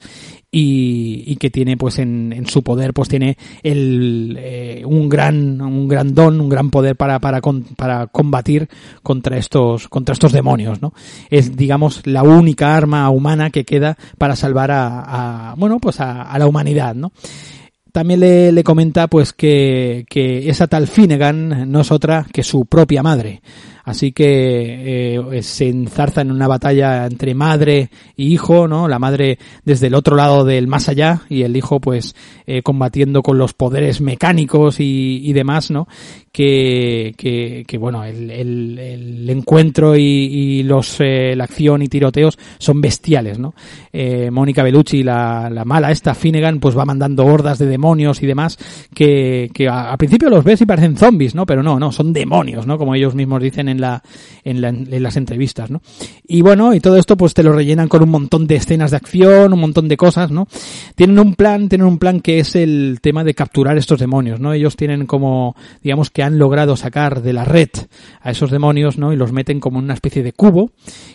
[0.57, 5.59] y, y que tiene pues en, en, su poder pues tiene el, eh, un gran
[5.59, 7.41] un gran don, un gran poder para, para,
[7.75, 8.69] para combatir
[9.03, 10.93] contra estos, contra estos demonios, ¿no?
[11.29, 16.21] Es, digamos, la única arma humana que queda para salvar a, a bueno, pues a,
[16.21, 17.11] a, la humanidad, ¿no?
[17.91, 22.65] También le, le comenta, pues, que, que esa tal Finnegan no es otra que su
[22.65, 23.41] propia madre.
[23.85, 28.87] Así que eh, se enzarza en una batalla entre madre y hijo, ¿no?
[28.87, 32.15] La madre desde el otro lado del más allá y el hijo pues
[32.47, 35.87] eh, combatiendo con los poderes mecánicos y, y demás, ¿no?
[36.31, 42.37] Que, que, que bueno, el, el, encuentro y, y los, eh, la acción y tiroteos
[42.57, 43.53] son bestiales, ¿no?
[43.93, 48.25] Eh, Mónica Bellucci, la, la mala esta, Finnegan, pues va mandando hordas de demonios y
[48.25, 48.57] demás
[48.93, 51.45] que, que a, a principio los ves y parecen zombies, ¿no?
[51.45, 52.77] Pero no, no, son demonios, ¿no?
[52.77, 55.81] Como ellos mismos dicen en, en las entrevistas, ¿no?
[56.27, 58.97] Y bueno, y todo esto pues te lo rellenan con un montón de escenas de
[58.97, 60.47] acción, un montón de cosas, ¿no?
[60.95, 64.53] Tienen un plan, tienen un plan que es el tema de capturar estos demonios, ¿no?
[64.53, 67.69] Ellos tienen como, digamos que han logrado sacar de la red
[68.21, 69.13] a esos demonios, ¿no?
[69.13, 70.71] Y los meten como en una especie de cubo,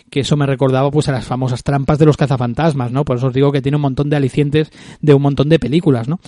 [0.09, 3.05] que eso me recordaba pues a las famosas trampas de los cazafantasmas, ¿no?
[3.05, 4.71] Por eso os digo que tiene un montón de alicientes
[5.01, 6.19] de un montón de películas, ¿no?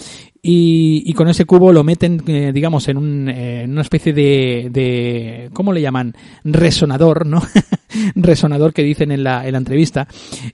[0.46, 4.12] Y, y con ese cubo lo meten, eh, digamos, en, un, eh, en una especie
[4.12, 6.14] de, de, ¿cómo le llaman?
[6.44, 7.42] Resonador, ¿no?
[8.16, 10.06] Resonador que dicen en la, en la entrevista.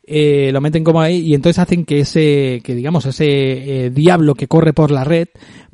[0.05, 4.35] Eh, lo meten como ahí y entonces hacen que ese, que digamos, ese eh, diablo
[4.35, 5.29] que corre por la red,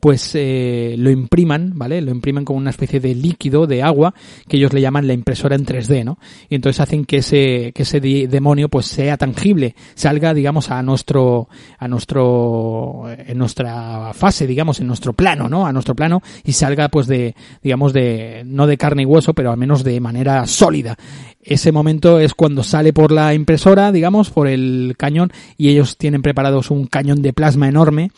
[0.05, 1.99] pues eh, lo impriman, ¿vale?
[1.99, 4.13] Lo imprimen como una especie de líquido, de agua,
[4.47, 6.19] que ellos le llaman la impresora en 3D, ¿no?
[6.47, 11.49] Y entonces hacen que ese, que ese demonio pues sea tangible, salga, digamos, a nuestro,
[11.79, 15.65] a nuestro, en nuestra fase, digamos, en nuestro plano, ¿no?
[15.65, 17.33] A nuestro plano y salga pues de,
[17.63, 20.97] digamos, de, no de carne y hueso, pero al menos de manera sólida.
[21.41, 26.21] ese momento es cuando sale por la impresora, digamos, por el cañón y ellos tienen
[26.21, 28.11] preparados un cañón de plasma enorme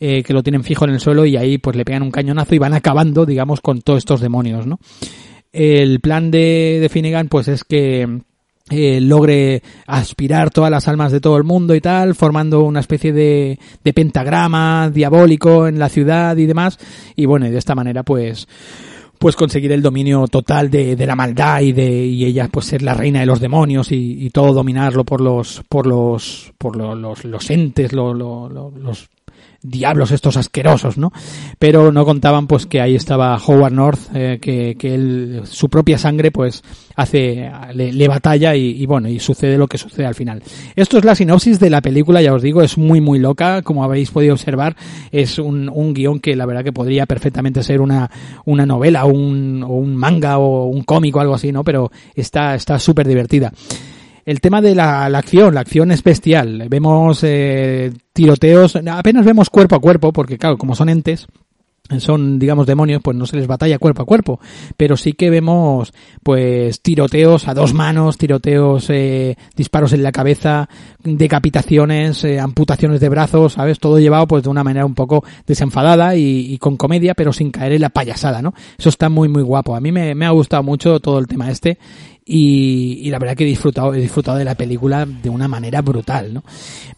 [0.00, 2.54] eh, que lo tienen fijo en el suelo y ahí pues le pegan un cañonazo
[2.54, 4.78] y van acabando, digamos, con todos estos demonios, ¿no?
[5.52, 8.20] El plan de, de Finnegan pues es que
[8.68, 13.12] eh, logre aspirar todas las almas de todo el mundo y tal, formando una especie
[13.12, 16.78] de, de pentagrama diabólico en la ciudad y demás.
[17.14, 18.46] Y bueno, y de esta manera pues
[19.18, 22.82] pues conseguir el dominio total de, de la maldad y de y ella pues ser
[22.82, 26.94] la reina de los demonios y, y todo dominarlo por los por los por lo-
[26.94, 29.08] los, los entes lo- lo- lo- los
[29.68, 31.12] diablos estos asquerosos, ¿no?
[31.58, 35.98] Pero no contaban pues que ahí estaba Howard North, eh, que, que él, su propia
[35.98, 36.62] sangre pues
[36.94, 40.42] hace, le, batalla y, bueno, y sucede lo que sucede al final.
[40.74, 43.84] Esto es la sinopsis de la película, ya os digo, es muy muy loca, como
[43.84, 44.76] habéis podido observar,
[45.12, 48.10] es un, un guion que la verdad que podría perfectamente ser una,
[48.44, 51.64] una novela un, o un manga o un cómic o algo así, ¿no?
[51.64, 53.52] Pero está, está súper divertida.
[54.26, 56.66] El tema de la, la acción, la acción es bestial.
[56.68, 61.28] Vemos eh, tiroteos, apenas vemos cuerpo a cuerpo, porque claro, como son entes,
[62.00, 64.40] son digamos demonios pues no se les batalla cuerpo a cuerpo.
[64.76, 65.94] Pero sí que vemos
[66.24, 70.68] pues tiroteos a dos manos tiroteos eh, disparos en la cabeza
[71.04, 76.16] decapitaciones eh, amputaciones de brazos sabes todo llevado pues de una manera un poco desenfadada
[76.16, 79.42] y, y con comedia pero sin caer en la payasada no eso está muy muy
[79.42, 79.76] guapo.
[79.76, 81.78] A mí me, me ha gustado mucho todo el tema este
[82.28, 85.80] y, y la verdad que he disfrutado, he disfrutado de la película de una manera
[85.80, 86.42] brutal, ¿no?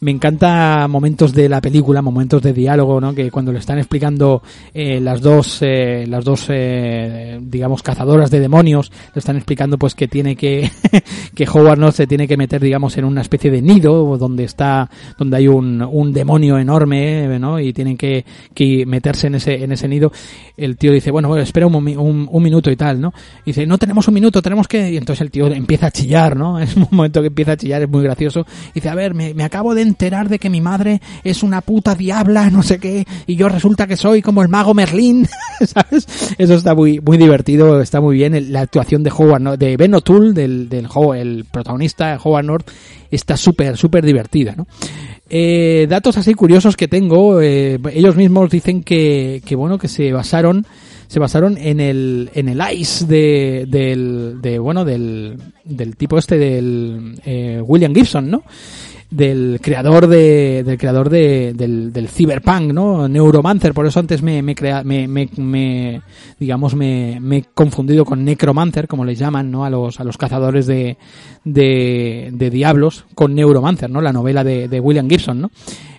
[0.01, 3.15] Me encanta momentos de la película, momentos de diálogo, ¿no?
[3.15, 4.43] Que cuando le están explicando
[4.73, 9.95] eh, las dos, eh, las dos, eh, digamos, cazadoras de demonios, le están explicando pues
[9.95, 10.71] que tiene que,
[11.35, 14.89] que Howard no se tiene que meter, digamos, en una especie de nido donde está,
[15.19, 17.61] donde hay un, un demonio enorme, ¿no?
[17.61, 18.25] Y tienen que,
[18.55, 20.11] que meterse en ese, en ese nido.
[20.57, 23.13] El tío dice, bueno, espera un, un, un minuto y tal, ¿no?
[23.45, 26.37] Y dice, no tenemos un minuto, tenemos que, y entonces el tío empieza a chillar,
[26.37, 26.59] ¿no?
[26.69, 28.47] Es un momento que empieza a chillar, es muy gracioso.
[28.71, 31.61] Y dice, a ver, me, me acabo de enterar de que mi madre es una
[31.61, 35.29] puta diabla, no sé qué, y yo resulta que soy como el mago Merlín,
[35.61, 36.07] ¿sabes?
[36.39, 38.53] Eso está muy, muy divertido, está muy bien.
[38.53, 39.57] La actuación de Howard, ¿no?
[39.57, 42.71] de Ben O'Toole, del, del el protagonista, Howard North,
[43.11, 44.67] está súper, súper divertida, ¿no?
[45.31, 50.11] Eh, datos así curiosos que tengo, eh, ellos mismos dicen que, que bueno, que se
[50.13, 50.67] basaron,
[51.09, 56.39] se basaron en el, en el Ice de, del, de, bueno, del, del tipo este
[56.39, 58.45] del, eh, William Gibson, ¿no?
[59.11, 64.43] del creador de del creador de, del, del cyberpunk no neuromancer por eso antes me
[64.43, 66.03] me, crea, me, me, me
[66.39, 70.19] digamos me, me he confundido con necromancer como les llaman no a los a los
[70.19, 70.99] cazadores de
[71.45, 75.51] de, de diablos con neuromancer no la novela de, de William Gibson no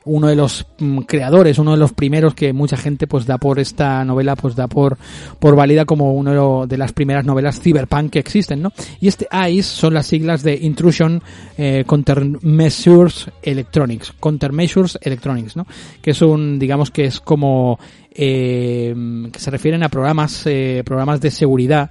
[0.06, 3.60] uno de los mm, creadores, uno de los primeros que mucha gente pues da por
[3.60, 4.98] esta novela, pues da por,
[5.40, 8.72] por válida como lo- de las primeras novelas cyberpunk que existen, ¿no?
[9.02, 11.22] Y este ICE son las siglas de Intrusion
[11.58, 15.66] eh, Countermeasures Electronics, Countermeasures Electronics, ¿no?
[16.02, 17.80] Que es un, digamos que es como,
[18.12, 18.94] eh,
[19.32, 21.90] que se refieren a programas, eh, programas de seguridad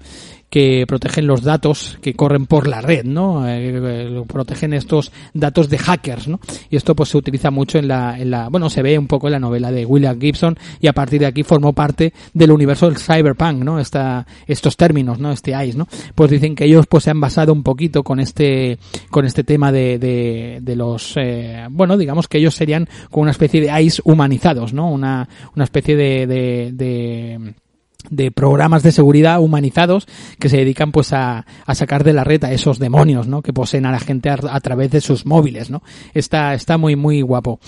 [0.50, 3.46] que protegen los datos que corren por la red, ¿no?
[3.46, 6.40] Eh, protegen estos datos de hackers, ¿no?
[6.70, 9.28] Y esto pues se utiliza mucho en la, en la, bueno, se ve un poco
[9.28, 12.86] en la novela de William Gibson y a partir de aquí formó parte del universo
[12.86, 13.78] del cyberpunk, ¿no?
[13.78, 15.32] Esta, estos términos, ¿no?
[15.32, 15.88] Este ICE, ¿no?
[16.14, 18.78] Pues dicen que ellos pues se han basado un poquito con este,
[19.10, 23.32] con este tema de, de, de los, eh, bueno, digamos que ellos serían como una
[23.32, 24.90] especie de ICE humanizados, ¿no?
[24.90, 27.54] Una, una especie de, de, de
[28.10, 30.06] de programas de seguridad humanizados
[30.38, 33.42] que se dedican pues a, a sacar de la red a esos demonios, ¿no?
[33.42, 35.82] Que poseen a la gente a, a través de sus móviles, ¿no?
[36.14, 37.58] Está, está muy, muy guapo.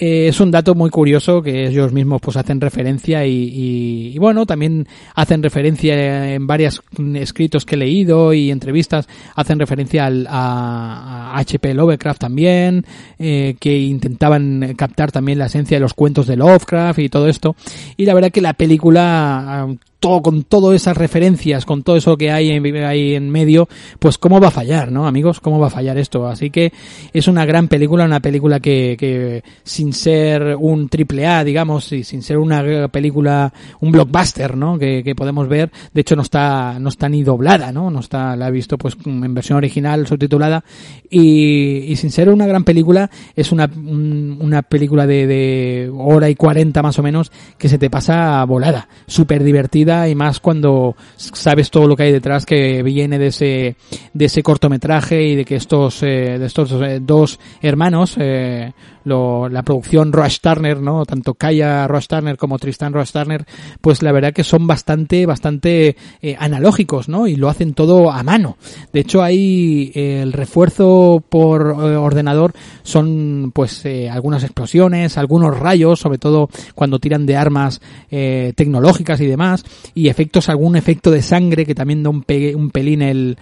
[0.00, 4.18] Eh, es un dato muy curioso que ellos mismos pues hacen referencia y, y- y,
[4.18, 6.82] bueno también hacen referencia en varios
[7.16, 11.74] escritos que he leído y entrevistas hacen referencia al, a, a H.P.
[11.74, 12.86] Lovecraft también
[13.18, 17.56] eh, que intentaban captar también la esencia de los cuentos de Lovecraft y todo esto
[17.96, 19.66] y la verdad que la película
[20.00, 23.68] todo, con todas esas referencias, con todo eso que hay en, hay en medio,
[23.98, 25.40] pues cómo va a fallar, ¿no, amigos?
[25.40, 26.26] ¿Cómo va a fallar esto?
[26.28, 26.72] Así que
[27.12, 32.04] es una gran película, una película que, que sin ser un triple A, digamos, y
[32.04, 34.78] sin ser una película, un blockbuster, ¿no?
[34.78, 37.90] Que, que podemos ver, de hecho no está, no está ni doblada, ¿no?
[37.90, 40.62] No está, la he visto pues en versión original, subtitulada,
[41.10, 46.28] y, y sin ser una gran película, es una, un- una película de, de hora
[46.30, 50.96] y cuarenta más o menos, que se te pasa volada, súper divertida, y más cuando
[51.16, 53.76] sabes todo lo que hay detrás que viene de ese
[54.12, 58.72] de ese cortometraje y de que estos eh, de estos eh, dos hermanos eh,
[59.04, 61.06] lo, la producción Rush Turner, ¿no?
[61.06, 63.46] Tanto Kaya Rush Turner como Tristan Rush Turner,
[63.80, 65.96] pues la verdad que son bastante, bastante
[66.38, 67.26] analógicos, ¿no?
[67.26, 68.58] Y lo hacen todo a mano.
[68.92, 72.52] De hecho, eh, el refuerzo por ordenador
[72.82, 79.26] son, pues, algunas explosiones, algunos rayos, sobre todo cuando tiran de armas eh, tecnológicas y
[79.26, 83.36] demás, y efectos, algún efecto de sangre que también da un, pe- un pelín el,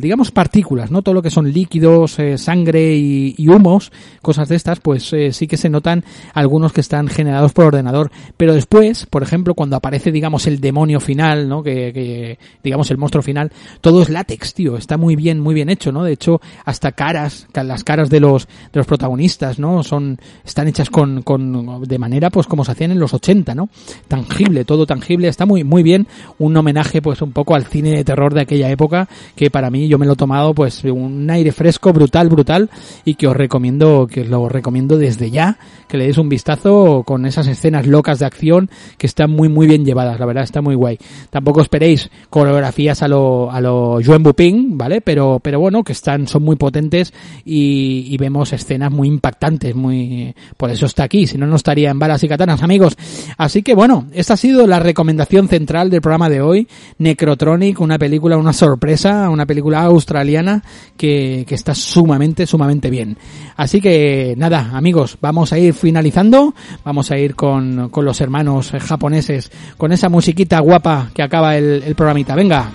[0.00, 1.02] digamos, partículas, ¿no?
[1.02, 5.32] Todo lo que son líquidos, eh, sangre y, y humos, cosas de estas, pues eh,
[5.32, 8.10] sí que se notan algunos que están generados por ordenador.
[8.36, 11.62] Pero después, por ejemplo, cuando aparece, digamos, el demonio final, ¿no?
[11.62, 14.76] Que, que digamos, el monstruo final, todo es látex, tío.
[14.76, 16.04] Está muy bien, muy bien hecho, ¿no?
[16.04, 19.82] De hecho, hasta caras, ca- las caras de los, de los protagonistas, ¿no?
[19.82, 23.68] Son, están hechas con, con, de manera, pues, como se hacían en los 80, ¿no?
[24.08, 25.28] Tangible, todo tangible.
[25.28, 26.06] Está muy, muy bien.
[26.38, 29.88] Un homenaje, pues, un poco al cine de terror de aquella época, que para mí
[29.88, 32.70] yo me lo he tomado, pues, un aire fresco, brutal, brutal,
[33.04, 35.58] y que os recomiendo, que os lo recomiendo desde ya,
[35.88, 39.66] que le deis un vistazo con esas escenas locas de acción que están muy, muy
[39.66, 40.98] bien llevadas, la verdad, está muy guay.
[41.30, 45.00] Tampoco esperéis coreografías a lo, a lo Joan Buping, ¿vale?
[45.00, 47.12] Pero, pero bueno, que están, son muy potentes
[47.44, 51.90] y, y vemos escenas muy impactantes, muy, por eso está aquí, si no, no estaría
[51.90, 52.96] en balas y katanas, amigos.
[53.36, 57.98] Así que bueno, esta ha sido la recomendación central del programa de hoy, Necrotronic, una
[57.98, 60.62] película, una sorpresa, una película australiana
[60.96, 63.18] que, que está sumamente, sumamente bien.
[63.56, 66.54] Así que nada, amigos, vamos a ir finalizando,
[66.84, 71.82] vamos a ir con, con los hermanos japoneses, con esa musiquita guapa que acaba el,
[71.84, 72.34] el programita.
[72.34, 72.70] Venga.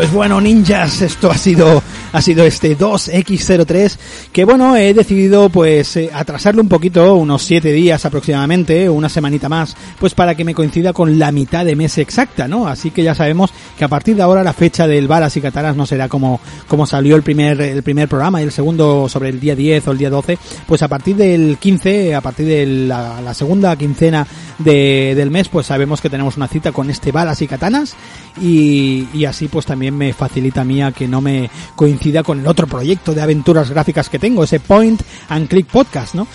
[0.00, 1.82] Pues bueno, ninjas, esto ha sido
[2.12, 3.96] ha sido este 2X03
[4.32, 9.48] que bueno, he decidido pues eh, atrasarlo un poquito, unos 7 días aproximadamente, una semanita
[9.48, 12.66] más, pues para que me coincida con la mitad de mes exacta, ¿no?
[12.66, 15.76] Así que ya sabemos que a partir de ahora la fecha del Balas y Katanas
[15.76, 19.40] no será como como salió el primer el primer programa y el segundo sobre el
[19.40, 23.20] día 10 o el día 12, pues a partir del 15, a partir de la,
[23.20, 24.26] la segunda quincena
[24.58, 27.94] de, del mes, pues sabemos que tenemos una cita con este Balas y Katanas
[28.40, 32.40] y, y así pues también me facilita a mí a que no me coincida con
[32.40, 36.26] el otro proyecto de aventuras gráficas que tengo, ese Point and Click Podcast, ¿no?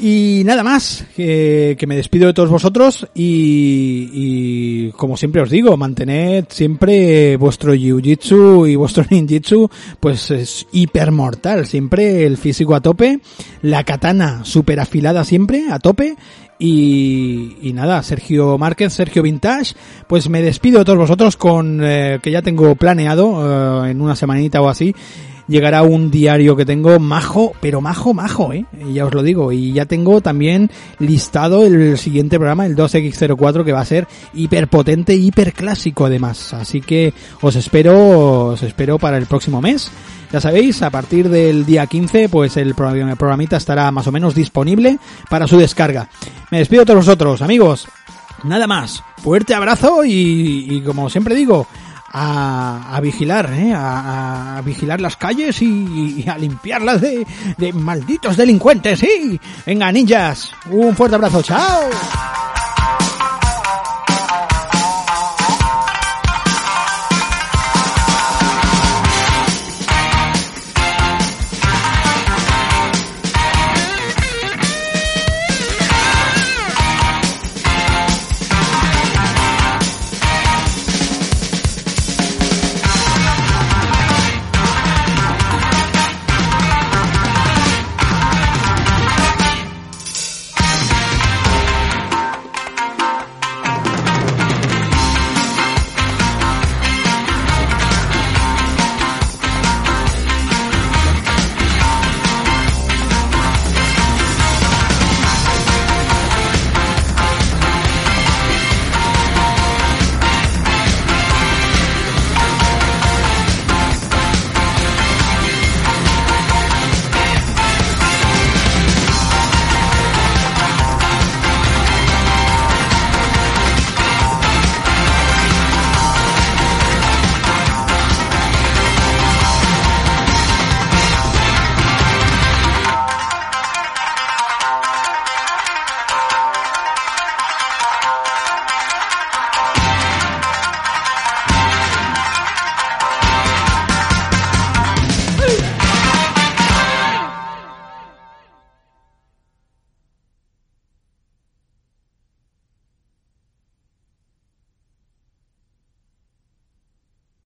[0.00, 5.76] Y nada más, que, me despido de todos vosotros y, y como siempre os digo,
[5.76, 9.70] mantened siempre vuestro jiu-jitsu y vuestro ninjitsu
[10.00, 13.20] pues es hipermortal, siempre el físico a tope,
[13.62, 16.16] la katana super afilada siempre a tope
[16.58, 19.74] y, y, nada, Sergio Márquez, Sergio Vintage,
[20.06, 24.14] pues me despido de todos vosotros con eh, que ya tengo planeado eh, en una
[24.14, 24.94] semanita o así.
[25.46, 28.64] Llegará un diario que tengo majo, pero majo, majo, eh.
[28.92, 29.52] Ya os lo digo.
[29.52, 35.14] Y ya tengo también listado el siguiente programa, el 2X04, que va a ser hiperpotente,
[35.14, 36.54] hiperclásico además.
[36.54, 37.12] Así que
[37.42, 39.90] os espero, os espero para el próximo mes.
[40.32, 44.98] Ya sabéis, a partir del día 15, pues el programita estará más o menos disponible
[45.28, 46.08] para su descarga.
[46.50, 47.86] Me despido de todos vosotros, amigos.
[48.44, 49.02] Nada más.
[49.18, 51.66] Fuerte abrazo y, y como siempre digo,
[52.16, 53.72] a, a vigilar, ¿eh?
[53.74, 57.26] a, a, vigilar las calles y, y a limpiarlas de,
[57.58, 59.40] de malditos delincuentes, ¿sí?
[59.66, 61.90] Venga, ninjas, un fuerte abrazo, chao.